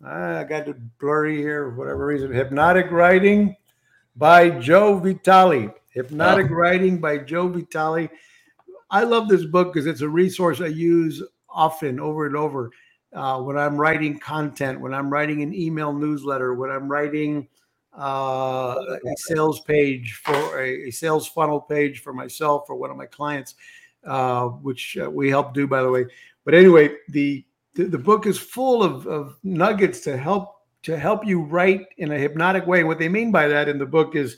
I 0.06 0.44
got 0.44 0.68
it 0.68 0.98
blurry 0.98 1.36
here 1.36 1.70
for 1.70 1.76
whatever 1.76 2.06
reason. 2.06 2.32
Hypnotic 2.32 2.90
Writing 2.90 3.56
by 4.16 4.50
Joe 4.50 4.98
Vitale. 4.98 5.70
Hypnotic 5.90 6.50
oh. 6.50 6.54
Writing 6.54 6.98
by 6.98 7.18
Joe 7.18 7.48
Vitale. 7.48 8.10
I 8.90 9.04
love 9.04 9.28
this 9.28 9.44
book 9.44 9.72
because 9.72 9.86
it's 9.86 10.02
a 10.02 10.08
resource 10.08 10.60
I 10.60 10.66
use 10.66 11.22
often 11.48 11.98
over 12.00 12.26
and 12.26 12.36
over 12.36 12.70
uh, 13.14 13.40
when 13.40 13.56
I'm 13.56 13.76
writing 13.76 14.18
content, 14.18 14.80
when 14.80 14.92
I'm 14.92 15.10
writing 15.10 15.42
an 15.42 15.54
email 15.54 15.92
newsletter, 15.92 16.54
when 16.54 16.70
I'm 16.70 16.88
writing 16.88 17.48
uh, 17.96 18.76
a 19.06 19.16
sales 19.16 19.60
page 19.60 20.14
for 20.14 20.60
a, 20.60 20.88
a, 20.88 20.90
sales 20.90 21.28
funnel 21.28 21.60
page 21.60 22.00
for 22.00 22.12
myself 22.12 22.64
or 22.68 22.74
one 22.74 22.90
of 22.90 22.96
my 22.96 23.06
clients, 23.06 23.54
uh, 24.04 24.46
which 24.46 24.98
uh, 25.00 25.08
we 25.08 25.30
help 25.30 25.54
do, 25.54 25.66
by 25.66 25.80
the 25.80 25.90
way. 25.90 26.04
But 26.44 26.54
anyway, 26.54 26.90
the 27.08 27.44
the, 27.74 27.84
the 27.84 27.98
book 27.98 28.26
is 28.26 28.38
full 28.38 28.82
of, 28.82 29.06
of 29.06 29.36
nuggets 29.42 30.00
to 30.00 30.16
help 30.16 30.56
to 30.82 30.98
help 30.98 31.26
you 31.26 31.42
write 31.42 31.86
in 31.98 32.12
a 32.12 32.18
hypnotic 32.18 32.66
way. 32.66 32.84
What 32.84 32.98
they 32.98 33.08
mean 33.08 33.32
by 33.32 33.48
that 33.48 33.68
in 33.68 33.78
the 33.78 33.86
book 33.86 34.16
is 34.16 34.36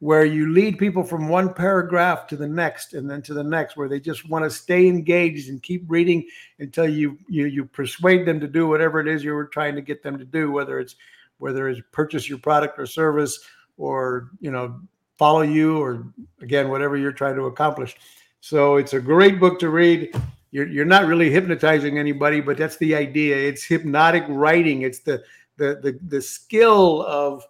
where 0.00 0.24
you 0.24 0.52
lead 0.52 0.78
people 0.78 1.02
from 1.02 1.28
one 1.28 1.52
paragraph 1.52 2.26
to 2.28 2.36
the 2.36 2.46
next 2.46 2.94
and 2.94 3.10
then 3.10 3.20
to 3.20 3.34
the 3.34 3.42
next 3.42 3.76
where 3.76 3.88
they 3.88 3.98
just 3.98 4.28
want 4.28 4.44
to 4.44 4.50
stay 4.50 4.86
engaged 4.86 5.48
and 5.48 5.62
keep 5.62 5.84
reading 5.88 6.24
until 6.60 6.88
you 6.88 7.18
you 7.28 7.46
you 7.46 7.64
persuade 7.64 8.26
them 8.26 8.38
to 8.38 8.46
do 8.46 8.68
whatever 8.68 9.00
it 9.00 9.08
is 9.08 9.24
you 9.24 9.32
were 9.32 9.46
trying 9.46 9.74
to 9.74 9.82
get 9.82 10.02
them 10.02 10.16
to 10.16 10.24
do 10.24 10.52
whether 10.52 10.78
it's 10.78 10.94
whether 11.38 11.68
it's 11.68 11.80
purchase 11.92 12.28
your 12.28 12.38
product 12.38 12.78
or 12.78 12.86
service 12.86 13.40
or 13.76 14.30
you 14.40 14.50
know 14.50 14.80
follow 15.16 15.42
you 15.42 15.80
or 15.80 16.06
again 16.42 16.68
whatever 16.68 16.96
you're 16.96 17.12
trying 17.12 17.34
to 17.34 17.46
accomplish. 17.46 17.96
So 18.40 18.76
it's 18.76 18.92
a 18.92 19.00
great 19.00 19.40
book 19.40 19.58
to 19.58 19.70
read. 19.70 20.14
You're, 20.52 20.68
you're 20.68 20.84
not 20.84 21.06
really 21.06 21.28
hypnotizing 21.28 21.98
anybody 21.98 22.40
but 22.40 22.56
that's 22.56 22.76
the 22.76 22.94
idea. 22.94 23.36
It's 23.36 23.64
hypnotic 23.64 24.24
writing. 24.28 24.82
It's 24.82 25.00
the 25.00 25.24
the 25.56 25.80
the, 25.82 25.98
the 26.06 26.22
skill 26.22 27.04
of 27.04 27.44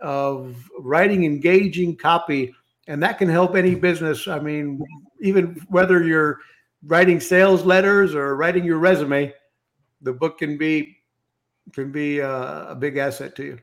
of 0.00 0.68
writing 0.78 1.24
engaging 1.24 1.96
copy 1.96 2.54
and 2.88 3.02
that 3.02 3.18
can 3.18 3.28
help 3.28 3.56
any 3.56 3.74
business. 3.74 4.28
I 4.28 4.38
mean 4.38 4.80
even 5.20 5.60
whether 5.68 6.02
you're 6.02 6.40
writing 6.84 7.20
sales 7.20 7.64
letters 7.64 8.14
or 8.14 8.36
writing 8.36 8.64
your 8.64 8.78
resume 8.78 9.32
the 10.02 10.12
book 10.12 10.38
can 10.38 10.56
be 10.56 10.96
can 11.72 11.90
be 11.90 12.20
a, 12.20 12.30
uh, 12.30 12.66
a 12.70 12.74
big 12.74 12.96
asset 12.96 13.34
to 13.36 13.44
you. 13.44 13.58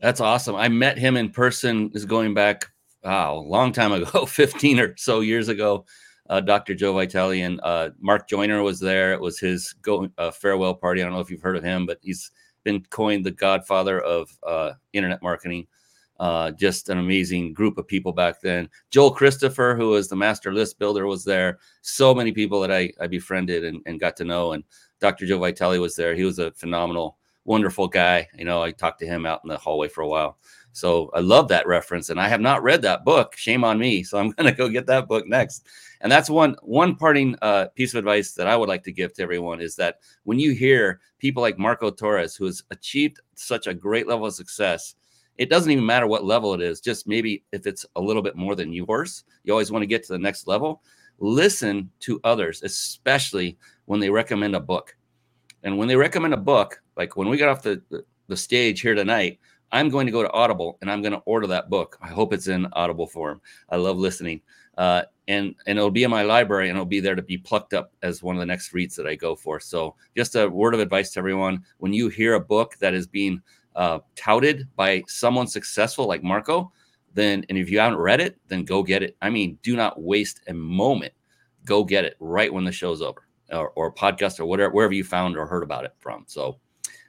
That's 0.00 0.20
awesome. 0.20 0.54
I 0.54 0.68
met 0.68 0.98
him 0.98 1.16
in 1.16 1.30
person 1.30 1.90
is 1.94 2.04
going 2.04 2.34
back 2.34 2.66
wow 3.02 3.38
a 3.38 3.40
long 3.40 3.72
time 3.72 3.92
ago 3.92 4.26
15 4.26 4.80
or 4.80 4.96
so 4.96 5.20
years 5.20 5.48
ago. 5.48 5.84
Uh, 6.28 6.40
dr 6.40 6.74
joe 6.74 6.92
vitale 6.92 7.44
and 7.44 7.60
uh, 7.62 7.90
mark 8.00 8.28
joyner 8.28 8.62
was 8.62 8.80
there. 8.80 9.12
It 9.12 9.20
was 9.20 9.38
his 9.38 9.72
go 9.80 10.08
uh, 10.18 10.30
farewell 10.30 10.74
party. 10.74 11.00
I 11.00 11.04
don't 11.04 11.14
know 11.14 11.20
if 11.20 11.30
you've 11.30 11.42
heard 11.42 11.56
of 11.56 11.62
him 11.62 11.86
but 11.86 11.98
he's 12.02 12.30
been 12.66 12.84
coined 12.90 13.24
the 13.24 13.30
godfather 13.30 14.00
of 14.00 14.28
uh, 14.42 14.72
internet 14.92 15.22
marketing. 15.22 15.66
Uh, 16.18 16.50
just 16.50 16.88
an 16.88 16.98
amazing 16.98 17.52
group 17.52 17.78
of 17.78 17.86
people 17.86 18.12
back 18.12 18.40
then. 18.40 18.68
Joel 18.90 19.12
Christopher, 19.12 19.76
who 19.78 19.90
was 19.90 20.08
the 20.08 20.16
master 20.16 20.52
list 20.52 20.78
builder, 20.78 21.06
was 21.06 21.24
there. 21.24 21.58
So 21.82 22.14
many 22.14 22.32
people 22.32 22.60
that 22.60 22.72
I, 22.72 22.90
I 23.00 23.06
befriended 23.06 23.64
and, 23.64 23.80
and 23.86 24.00
got 24.00 24.16
to 24.16 24.24
know. 24.24 24.52
And 24.52 24.64
Dr. 25.00 25.26
Joe 25.26 25.38
Vitale 25.38 25.78
was 25.78 25.94
there. 25.94 26.14
He 26.14 26.24
was 26.24 26.38
a 26.38 26.50
phenomenal, 26.52 27.18
wonderful 27.44 27.86
guy. 27.86 28.26
You 28.34 28.46
know, 28.46 28.62
I 28.62 28.72
talked 28.72 28.98
to 29.00 29.06
him 29.06 29.26
out 29.26 29.42
in 29.44 29.48
the 29.48 29.58
hallway 29.58 29.88
for 29.88 30.00
a 30.00 30.08
while. 30.08 30.38
So 30.72 31.10
I 31.14 31.20
love 31.20 31.48
that 31.48 31.66
reference. 31.66 32.08
And 32.10 32.20
I 32.20 32.28
have 32.28 32.40
not 32.40 32.62
read 32.62 32.82
that 32.82 33.04
book. 33.04 33.36
Shame 33.36 33.62
on 33.62 33.78
me. 33.78 34.02
So 34.02 34.18
I'm 34.18 34.30
going 34.36 34.50
to 34.50 34.56
go 34.56 34.68
get 34.68 34.86
that 34.86 35.06
book 35.06 35.28
next. 35.28 35.66
And 36.00 36.12
that's 36.12 36.28
one 36.28 36.56
one 36.62 36.96
parting 36.96 37.36
uh, 37.42 37.66
piece 37.74 37.94
of 37.94 37.98
advice 37.98 38.32
that 38.34 38.46
I 38.46 38.56
would 38.56 38.68
like 38.68 38.82
to 38.84 38.92
give 38.92 39.14
to 39.14 39.22
everyone 39.22 39.60
is 39.60 39.76
that 39.76 40.00
when 40.24 40.38
you 40.38 40.52
hear 40.52 41.00
people 41.18 41.42
like 41.42 41.58
Marco 41.58 41.90
Torres, 41.90 42.36
who 42.36 42.44
has 42.46 42.62
achieved 42.70 43.20
such 43.34 43.66
a 43.66 43.74
great 43.74 44.06
level 44.06 44.26
of 44.26 44.34
success, 44.34 44.94
it 45.38 45.50
doesn't 45.50 45.70
even 45.70 45.86
matter 45.86 46.06
what 46.06 46.24
level 46.24 46.54
it 46.54 46.60
is. 46.60 46.80
Just 46.80 47.06
maybe 47.06 47.44
if 47.52 47.66
it's 47.66 47.86
a 47.96 48.00
little 48.00 48.22
bit 48.22 48.36
more 48.36 48.54
than 48.54 48.72
yours, 48.72 49.24
you 49.44 49.52
always 49.52 49.72
want 49.72 49.82
to 49.82 49.86
get 49.86 50.04
to 50.04 50.12
the 50.12 50.18
next 50.18 50.46
level. 50.46 50.82
Listen 51.18 51.90
to 52.00 52.20
others, 52.24 52.62
especially 52.62 53.56
when 53.86 54.00
they 54.00 54.10
recommend 54.10 54.54
a 54.54 54.60
book. 54.60 54.96
And 55.62 55.78
when 55.78 55.88
they 55.88 55.96
recommend 55.96 56.34
a 56.34 56.38
book, 56.38 56.82
like 56.96 57.16
when 57.16 57.28
we 57.28 57.36
got 57.36 57.48
off 57.48 57.62
the, 57.62 57.82
the, 57.90 58.04
the 58.28 58.36
stage 58.36 58.80
here 58.80 58.94
tonight, 58.94 59.38
I'm 59.76 59.90
going 59.90 60.06
to 60.06 60.12
go 60.12 60.22
to 60.22 60.32
Audible 60.32 60.78
and 60.80 60.90
I'm 60.90 61.02
going 61.02 61.12
to 61.12 61.22
order 61.26 61.46
that 61.48 61.68
book. 61.68 61.98
I 62.00 62.08
hope 62.08 62.32
it's 62.32 62.48
in 62.48 62.66
Audible 62.72 63.06
form. 63.06 63.42
I 63.68 63.76
love 63.76 63.98
listening. 63.98 64.40
Uh, 64.78 65.02
and 65.28 65.54
and 65.66 65.78
it'll 65.78 65.90
be 65.90 66.04
in 66.04 66.10
my 66.10 66.22
library 66.22 66.68
and 66.68 66.76
it'll 66.76 66.86
be 66.86 67.00
there 67.00 67.14
to 67.14 67.22
be 67.22 67.36
plucked 67.36 67.74
up 67.74 67.92
as 68.02 68.22
one 68.22 68.36
of 68.36 68.40
the 68.40 68.46
next 68.46 68.72
reads 68.72 68.96
that 68.96 69.06
I 69.06 69.14
go 69.14 69.34
for. 69.34 69.60
So 69.60 69.94
just 70.16 70.34
a 70.34 70.48
word 70.48 70.74
of 70.74 70.80
advice 70.80 71.12
to 71.12 71.18
everyone: 71.18 71.62
when 71.78 71.92
you 71.92 72.08
hear 72.08 72.34
a 72.34 72.40
book 72.40 72.76
that 72.80 72.94
is 72.94 73.06
being 73.06 73.42
uh, 73.74 73.98
touted 74.14 74.68
by 74.76 75.02
someone 75.08 75.46
successful 75.46 76.06
like 76.06 76.22
Marco, 76.22 76.72
then 77.12 77.44
and 77.48 77.58
if 77.58 77.70
you 77.70 77.78
haven't 77.78 77.98
read 77.98 78.20
it, 78.20 78.38
then 78.48 78.64
go 78.64 78.82
get 78.82 79.02
it. 79.02 79.16
I 79.20 79.30
mean, 79.30 79.58
do 79.62 79.76
not 79.76 80.00
waste 80.00 80.40
a 80.46 80.54
moment. 80.54 81.12
Go 81.64 81.84
get 81.84 82.04
it 82.04 82.16
right 82.20 82.52
when 82.52 82.64
the 82.64 82.72
show's 82.72 83.02
over, 83.02 83.26
or, 83.50 83.70
or 83.70 83.92
podcast 83.92 84.40
or 84.40 84.46
whatever 84.46 84.72
wherever 84.72 84.94
you 84.94 85.04
found 85.04 85.36
or 85.36 85.46
heard 85.46 85.64
about 85.64 85.84
it 85.84 85.94
from. 85.98 86.24
So 86.26 86.58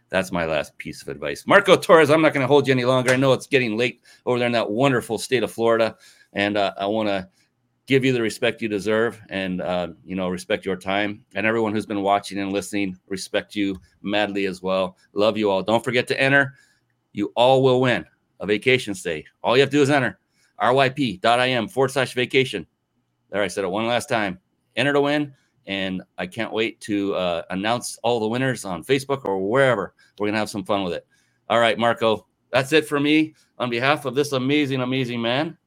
that's 0.10 0.32
my 0.32 0.46
last 0.46 0.78
piece 0.78 1.02
of 1.02 1.10
advice. 1.10 1.46
Marco 1.48 1.76
Torres, 1.76 2.10
I'm 2.10 2.22
not 2.22 2.34
going 2.34 2.44
to 2.44 2.48
hold 2.48 2.68
you 2.68 2.72
any 2.72 2.86
longer. 2.86 3.12
I 3.12 3.18
know 3.18 3.34
it's 3.34 3.48
getting 3.48 3.78
late 3.78 4.02
over 4.26 4.40
there 4.40 4.48
in 4.48 4.54
that 4.54 4.70
wonderful 4.70 5.18
state 5.18 5.44
of 5.44 5.52
Florida, 5.52 5.98
and 6.34 6.58
uh, 6.58 6.74
I 6.78 6.86
want 6.86 7.10
to 7.10 7.28
give 7.88 8.04
you 8.04 8.12
the 8.12 8.22
respect 8.22 8.62
you 8.62 8.68
deserve 8.68 9.20
and 9.30 9.62
uh, 9.62 9.88
you 10.06 10.16
know 10.16 10.30
respect 10.30 10.66
your 10.66 10.76
time. 10.76 11.24
And 11.36 11.46
everyone 11.46 11.74
who's 11.74 11.86
been 11.86 12.02
watching 12.02 12.38
and 12.38 12.54
listening 12.54 12.98
respect 13.08 13.56
you 13.56 13.76
madly 14.02 14.46
as 14.46 14.62
well. 14.62 14.98
Love 15.14 15.38
you 15.38 15.50
all. 15.50 15.64
Don't 15.64 15.84
forget 15.84 16.08
to 16.08 16.22
enter. 16.22 16.54
You 17.14 17.32
all 17.36 17.64
will 17.64 17.82
win 17.82 18.06
a 18.40 18.46
vacation 18.46 18.94
stay. 18.94 19.26
All 19.44 19.58
you 19.58 19.62
have 19.62 19.70
to 19.72 19.78
do 19.78 19.82
is 19.82 19.90
enter. 19.90 20.20
Ryp.im 20.62 21.68
forward 21.68 21.92
slash 21.92 22.14
vacation. 22.14 22.66
There 23.30 23.42
i 23.42 23.48
said 23.48 23.64
it 23.64 23.70
one 23.70 23.88
last 23.88 24.10
time. 24.10 24.40
Enter 24.76 24.94
to 24.94 25.02
win 25.02 25.34
and 25.68 26.02
i 26.18 26.26
can't 26.26 26.52
wait 26.52 26.80
to 26.82 27.14
uh, 27.16 27.44
announce 27.52 28.00
all 28.04 28.20
the 28.20 28.28
winners 28.28 28.66
on 28.66 28.84
facebook 28.84 29.26
or 29.26 29.48
wherever 29.50 29.94
we're 30.18 30.28
gonna 30.28 30.38
have 30.38 30.50
some 30.50 30.64
fun 30.64 30.84
with 30.84 30.94
it 30.94 31.06
all 31.50 31.60
right 31.60 31.78
marco 31.78 32.26
that's 32.52 32.74
it 32.74 32.88
for 32.88 33.00
me 33.00 33.36
on 33.60 33.70
behalf 33.70 34.06
of 34.06 34.16
this 34.16 34.32
amazing 34.32 34.82
amazing 34.82 35.22
man 35.22 35.58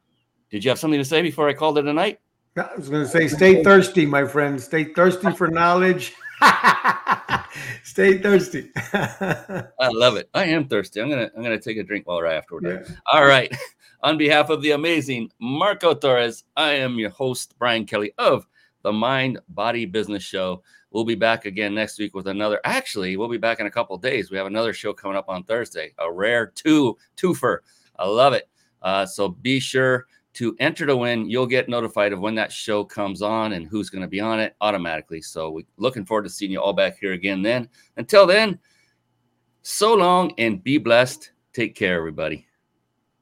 did 0.51 0.65
you 0.65 0.69
have 0.71 0.81
something 0.81 0.99
to 0.99 1.05
say 1.05 1.23
before 1.23 1.49
I 1.49 1.53
called 1.53 1.79
it 1.79 1.87
a 1.87 1.93
night? 1.93 2.21
I 2.57 2.75
was 2.77 2.89
going 2.89 3.05
to 3.05 3.09
say, 3.09 3.29
stay 3.29 3.63
thirsty, 3.63 4.05
my 4.05 4.27
friend. 4.27 4.61
Stay 4.61 4.85
thirsty 4.85 5.33
for 5.33 5.47
knowledge. 5.47 6.13
stay 7.85 8.19
thirsty. 8.19 8.71
I 8.93 9.69
love 9.81 10.17
it. 10.17 10.29
I 10.35 10.47
am 10.47 10.67
thirsty. 10.67 11.01
I'm 11.01 11.09
gonna 11.09 11.31
I'm 11.37 11.43
gonna 11.43 11.61
take 11.61 11.77
a 11.77 11.85
drink 11.85 12.09
while 12.09 12.17
we're 12.17 12.27
after. 12.27 12.59
Yeah. 12.63 12.83
All 13.13 13.25
right. 13.25 13.55
On 14.03 14.17
behalf 14.17 14.49
of 14.49 14.63
the 14.63 14.71
amazing 14.71 15.31
Marco 15.39 15.95
Torres, 15.95 16.45
I 16.57 16.73
am 16.73 16.99
your 16.99 17.11
host 17.11 17.55
Brian 17.59 17.85
Kelly 17.85 18.13
of 18.19 18.47
the 18.83 18.93
Mind 18.93 19.39
Body 19.49 19.87
Business 19.87 20.23
Show. 20.23 20.63
We'll 20.91 21.05
be 21.05 21.15
back 21.15 21.45
again 21.45 21.75
next 21.75 21.99
week 21.99 22.15
with 22.15 22.27
another. 22.27 22.61
Actually, 22.65 23.17
we'll 23.17 23.29
be 23.29 23.39
back 23.39 23.61
in 23.61 23.67
a 23.67 23.71
couple 23.71 23.97
days. 23.97 24.31
We 24.31 24.37
have 24.37 24.47
another 24.47 24.73
show 24.73 24.93
coming 24.93 25.17
up 25.17 25.29
on 25.29 25.45
Thursday, 25.45 25.93
a 25.99 26.11
rare 26.11 26.47
two 26.47 26.97
twofer. 27.17 27.59
I 27.99 28.07
love 28.07 28.33
it. 28.33 28.49
Uh, 28.83 29.07
so 29.07 29.29
be 29.29 29.61
sure 29.61 30.07
to 30.35 30.57
enter 30.61 30.87
to 30.87 30.97
win, 30.97 31.29
you'll 31.29 31.47
get 31.47 31.69
notified 31.69 32.13
of 32.13 32.21
when 32.21 32.35
that 32.37 32.53
show 32.53 32.85
comes 32.85 33.21
on 33.21 33.53
and 33.53 33.67
who's 33.67 33.91
going 33.91 34.03
to 34.03 34.09
be 34.09 34.21
on 34.21 34.41
it 34.41 34.55
automatically. 34.61 35.21
So 35.21 35.51
we're 35.51 35.67
looking 35.77 36.05
forward 36.05 36.23
to 36.23 36.31
seeing 36.31 36.53
you 36.53 36.61
all 36.61 36.73
back 36.73 36.99
here 36.99 37.13
again 37.13 37.43
then. 37.43 37.69
Until 37.97 38.27
then, 38.27 38.59
so 39.63 39.95
long 39.95 40.33
and 40.39 40.63
be 40.63 40.79
blessed. 40.79 41.33
Take 41.53 41.75
care, 41.75 41.97
everybody. 41.97 42.47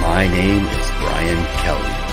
My 0.00 0.26
name 0.28 0.64
is 0.64 0.90
Brian 1.00 1.44
Kelly. 1.58 2.03